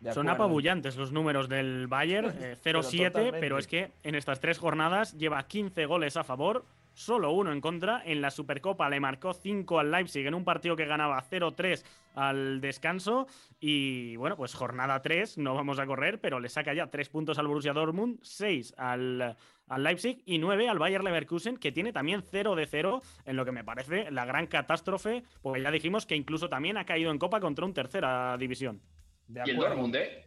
De 0.00 0.12
Son 0.12 0.28
apabullantes 0.28 0.96
los 0.96 1.10
números 1.10 1.48
del 1.48 1.88
Bayern, 1.88 2.32
eh, 2.40 2.56
Pero 2.62 2.82
0-7, 2.82 3.06
totalmente. 3.08 3.40
pero 3.40 3.58
es 3.58 3.66
que 3.66 3.90
en 4.04 4.14
estas 4.14 4.40
tres 4.40 4.58
jornadas 4.58 5.14
lleva 5.14 5.42
15 5.42 5.86
goles 5.86 6.16
a 6.16 6.22
favor, 6.22 6.64
solo 6.98 7.30
uno 7.30 7.52
en 7.52 7.60
contra. 7.60 8.02
En 8.04 8.20
la 8.20 8.30
Supercopa 8.30 8.90
le 8.90 8.98
marcó 8.98 9.32
5 9.32 9.78
al 9.78 9.90
Leipzig 9.90 10.26
en 10.26 10.34
un 10.34 10.44
partido 10.44 10.74
que 10.74 10.84
ganaba 10.84 11.22
0-3 11.22 11.84
al 12.14 12.60
descanso. 12.60 13.28
Y 13.60 14.16
bueno, 14.16 14.36
pues 14.36 14.54
jornada 14.54 15.00
3, 15.00 15.38
no 15.38 15.54
vamos 15.54 15.78
a 15.78 15.86
correr, 15.86 16.20
pero 16.20 16.40
le 16.40 16.48
saca 16.48 16.74
ya 16.74 16.88
3 16.88 17.08
puntos 17.08 17.38
al 17.38 17.46
Borussia 17.46 17.72
Dortmund, 17.72 18.18
6 18.22 18.74
al, 18.76 19.36
al 19.68 19.82
Leipzig 19.84 20.22
y 20.26 20.38
9 20.38 20.68
al 20.68 20.78
Bayer 20.80 21.04
Leverkusen, 21.04 21.56
que 21.56 21.70
tiene 21.70 21.92
también 21.92 22.22
0 22.22 22.56
de 22.56 22.66
0, 22.66 23.00
en 23.24 23.36
lo 23.36 23.44
que 23.44 23.52
me 23.52 23.62
parece 23.62 24.10
la 24.10 24.24
gran 24.24 24.48
catástrofe, 24.48 25.22
porque 25.40 25.62
ya 25.62 25.70
dijimos 25.70 26.04
que 26.04 26.16
incluso 26.16 26.48
también 26.48 26.76
ha 26.78 26.84
caído 26.84 27.12
en 27.12 27.18
Copa 27.18 27.38
contra 27.38 27.64
un 27.64 27.74
tercera 27.74 28.36
división. 28.36 28.82
De 29.28 29.42
Y 29.46 29.50
el. 29.50 29.56
Dortmund, 29.56 29.94
¿eh? 29.94 30.24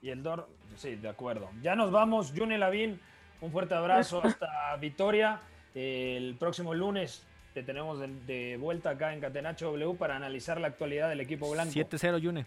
Y 0.00 0.10
el 0.10 0.20
Dor, 0.20 0.48
sí, 0.74 0.96
de 0.96 1.08
acuerdo. 1.08 1.48
Ya 1.62 1.76
nos 1.76 1.92
vamos, 1.92 2.32
Juni 2.36 2.58
Lavín, 2.58 2.98
un 3.40 3.52
fuerte 3.52 3.76
abrazo 3.76 4.20
hasta 4.24 4.74
Vitoria. 4.80 5.40
El 5.74 6.36
próximo 6.38 6.74
lunes 6.74 7.24
te 7.54 7.62
tenemos 7.62 7.98
de, 7.98 8.08
de 8.26 8.56
vuelta 8.56 8.90
acá 8.90 9.12
en 9.14 9.20
Catenacho 9.20 9.66
W 9.72 9.94
para 9.96 10.16
analizar 10.16 10.60
la 10.60 10.68
actualidad 10.68 11.08
del 11.08 11.20
equipo 11.20 11.50
blanco. 11.50 11.72
7-0, 11.72 12.18
Yune. 12.18 12.46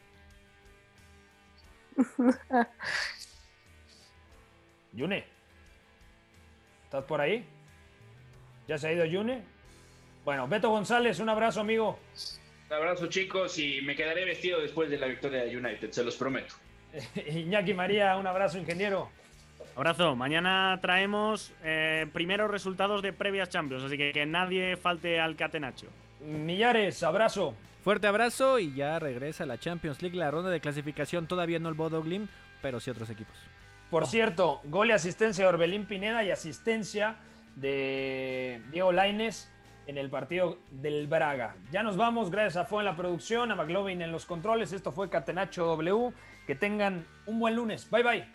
Yune, 4.93 5.25
¿estás 6.85 7.03
por 7.03 7.21
ahí? 7.21 7.45
¿Ya 8.67 8.77
se 8.77 8.87
ha 8.87 8.93
ido 8.93 9.05
Yune? 9.05 9.43
Bueno, 10.23 10.47
Beto 10.47 10.69
González, 10.69 11.19
un 11.19 11.29
abrazo, 11.29 11.61
amigo. 11.61 11.99
Un 12.67 12.73
abrazo, 12.73 13.07
chicos, 13.07 13.59
y 13.59 13.81
me 13.81 13.95
quedaré 13.95 14.25
vestido 14.25 14.59
después 14.59 14.89
de 14.89 14.97
la 14.97 15.07
victoria 15.07 15.43
de 15.43 15.55
United, 15.55 15.91
se 15.91 16.03
los 16.03 16.15
prometo. 16.15 16.55
Iñaki 17.27 17.73
María, 17.73 18.17
un 18.17 18.25
abrazo, 18.25 18.57
ingeniero. 18.57 19.11
Abrazo. 19.75 20.15
Mañana 20.15 20.79
traemos 20.81 21.51
eh, 21.63 22.07
primeros 22.13 22.49
resultados 22.49 23.01
de 23.01 23.11
previas 23.11 23.49
Champions, 23.49 23.83
así 23.83 23.97
que 23.97 24.13
que 24.13 24.25
nadie 24.25 24.77
falte 24.77 25.19
al 25.19 25.35
catenacho. 25.35 25.87
Millares, 26.21 27.03
abrazo. 27.03 27.55
Fuerte 27.83 28.07
abrazo 28.07 28.57
y 28.57 28.73
ya 28.73 28.97
regresa 28.99 29.45
la 29.45 29.59
Champions 29.59 30.01
League, 30.01 30.17
la 30.17 30.31
ronda 30.31 30.49
de 30.49 30.59
clasificación. 30.61 31.27
Todavía 31.27 31.59
no 31.59 31.69
el 31.69 31.75
Bodo 31.75 32.01
Glim, 32.01 32.27
pero 32.61 32.79
sí 32.79 32.89
otros 32.89 33.09
equipos. 33.09 33.35
Por 33.91 34.07
cierto, 34.07 34.61
gol 34.63 34.89
y 34.89 34.91
asistencia 34.93 35.43
de 35.43 35.49
Orbelín 35.49 35.85
Pineda 35.85 36.23
y 36.23 36.31
asistencia 36.31 37.17
de 37.55 38.61
Diego 38.71 38.91
Laines 38.91 39.51
en 39.87 39.97
el 39.97 40.09
partido 40.09 40.57
del 40.71 41.07
Braga. 41.07 41.55
Ya 41.71 41.83
nos 41.83 41.95
vamos, 41.95 42.31
gracias 42.31 42.57
a 42.57 42.65
Fue 42.65 42.81
en 42.81 42.85
la 42.85 42.95
producción, 42.95 43.51
a 43.51 43.55
McLovin 43.55 44.01
en 44.01 44.11
los 44.11 44.25
controles. 44.25 44.71
Esto 44.71 44.91
fue 44.91 45.09
Catenacho 45.09 45.65
W. 45.65 46.11
Que 46.47 46.55
tengan 46.55 47.05
un 47.25 47.39
buen 47.39 47.55
lunes. 47.55 47.89
Bye 47.89 48.03
bye. 48.03 48.34